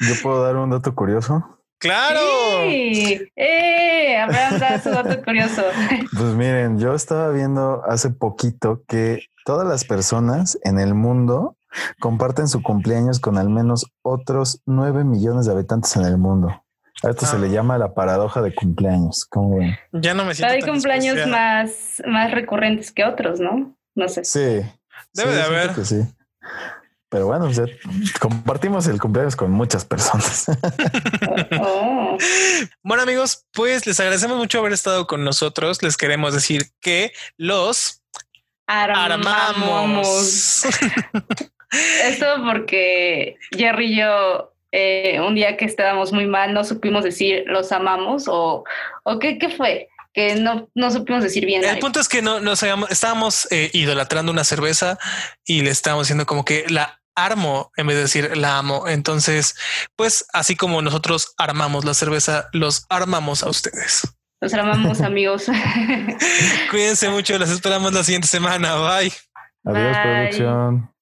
Yo 0.00 0.14
puedo 0.22 0.42
dar 0.42 0.56
un 0.56 0.70
dato 0.70 0.94
curioso. 0.94 1.59
Claro. 1.80 2.20
Sí. 2.68 3.26
Eh, 3.36 4.18
Abraham 4.18 4.80
su 4.82 4.90
dato 4.90 5.22
curioso. 5.22 5.62
Pues 6.16 6.34
miren, 6.34 6.78
yo 6.78 6.94
estaba 6.94 7.30
viendo 7.30 7.82
hace 7.88 8.10
poquito 8.10 8.82
que 8.86 9.24
todas 9.46 9.66
las 9.66 9.84
personas 9.84 10.58
en 10.62 10.78
el 10.78 10.94
mundo 10.94 11.56
comparten 11.98 12.48
su 12.48 12.62
cumpleaños 12.62 13.18
con 13.18 13.38
al 13.38 13.48
menos 13.48 13.86
otros 14.02 14.60
9 14.66 15.04
millones 15.04 15.46
de 15.46 15.52
habitantes 15.52 15.96
en 15.96 16.04
el 16.04 16.18
mundo. 16.18 16.62
A 17.02 17.10
esto 17.10 17.24
se 17.24 17.38
le 17.38 17.46
ah. 17.46 17.50
llama 17.50 17.78
la 17.78 17.94
paradoja 17.94 18.42
de 18.42 18.54
cumpleaños. 18.54 19.24
¿Cómo 19.24 19.56
ven? 19.56 19.74
Ya 19.92 20.12
no 20.12 20.26
me 20.26 20.34
siento. 20.34 20.52
Hay 20.52 20.60
cumpleaños 20.60 21.26
más, 21.28 22.02
más 22.06 22.30
recurrentes 22.30 22.92
que 22.92 23.04
otros, 23.04 23.40
¿no? 23.40 23.74
No 23.94 24.08
sé. 24.08 24.24
Sí. 24.24 24.60
Debe 25.14 25.34
de 25.34 25.42
haber. 25.42 25.84
sí. 25.86 26.02
Pero 27.10 27.26
bueno, 27.26 27.50
compartimos 28.20 28.86
el 28.86 29.00
cumpleaños 29.00 29.36
con 29.36 29.50
muchas 29.50 29.84
personas. 29.84 30.46
Bueno, 32.82 33.04
amigos, 33.04 33.46
pues 33.52 33.86
les 33.86 33.98
agradecemos 33.98 34.36
mucho 34.36 34.58
haber 34.58 34.74
estado 34.74 35.06
con 35.06 35.24
nosotros. 35.24 35.82
Les 35.82 35.96
queremos 35.96 36.34
decir 36.34 36.66
que 36.80 37.12
los 37.38 38.02
armamos. 38.66 40.64
Esto 42.04 42.26
porque 42.44 43.36
Jerry 43.56 43.94
y 43.94 43.96
yo 44.00 44.52
eh, 44.72 45.20
un 45.20 45.34
día 45.34 45.56
que 45.56 45.64
estábamos 45.64 46.12
muy 46.12 46.26
mal 46.26 46.52
no 46.52 46.64
supimos 46.64 47.04
decir 47.04 47.44
los 47.46 47.72
amamos 47.72 48.28
o, 48.28 48.64
o 49.04 49.18
qué, 49.18 49.38
qué 49.38 49.48
fue 49.48 49.88
que 50.12 50.34
no, 50.36 50.68
no 50.74 50.90
supimos 50.90 51.22
decir 51.22 51.46
bien. 51.46 51.64
El 51.64 51.78
punto 51.78 52.00
es 52.00 52.08
que 52.08 52.22
no 52.22 52.40
nos 52.40 52.62
estábamos 52.62 53.46
eh, 53.50 53.70
idolatrando 53.72 54.32
una 54.32 54.44
cerveza 54.44 54.98
y 55.44 55.62
le 55.62 55.70
estábamos 55.70 56.06
diciendo 56.06 56.26
como 56.26 56.44
que 56.44 56.66
la 56.68 56.99
armo 57.14 57.70
en 57.76 57.86
vez 57.86 57.96
de 57.96 58.02
decir 58.02 58.36
la 58.36 58.58
amo. 58.58 58.88
Entonces, 58.88 59.56
pues 59.96 60.24
así 60.32 60.56
como 60.56 60.82
nosotros 60.82 61.34
armamos 61.38 61.84
la 61.84 61.94
cerveza, 61.94 62.48
los 62.52 62.86
armamos 62.88 63.42
a 63.42 63.48
ustedes. 63.48 64.02
Los 64.40 64.54
armamos 64.54 65.00
amigos. 65.02 65.46
Cuídense 66.70 67.08
mucho, 67.10 67.38
las 67.38 67.50
esperamos 67.50 67.92
la 67.92 68.04
siguiente 68.04 68.28
semana. 68.28 68.74
Bye. 68.76 69.12
Adiós, 69.64 69.96
Bye. 69.96 70.02
producción. 70.02 70.94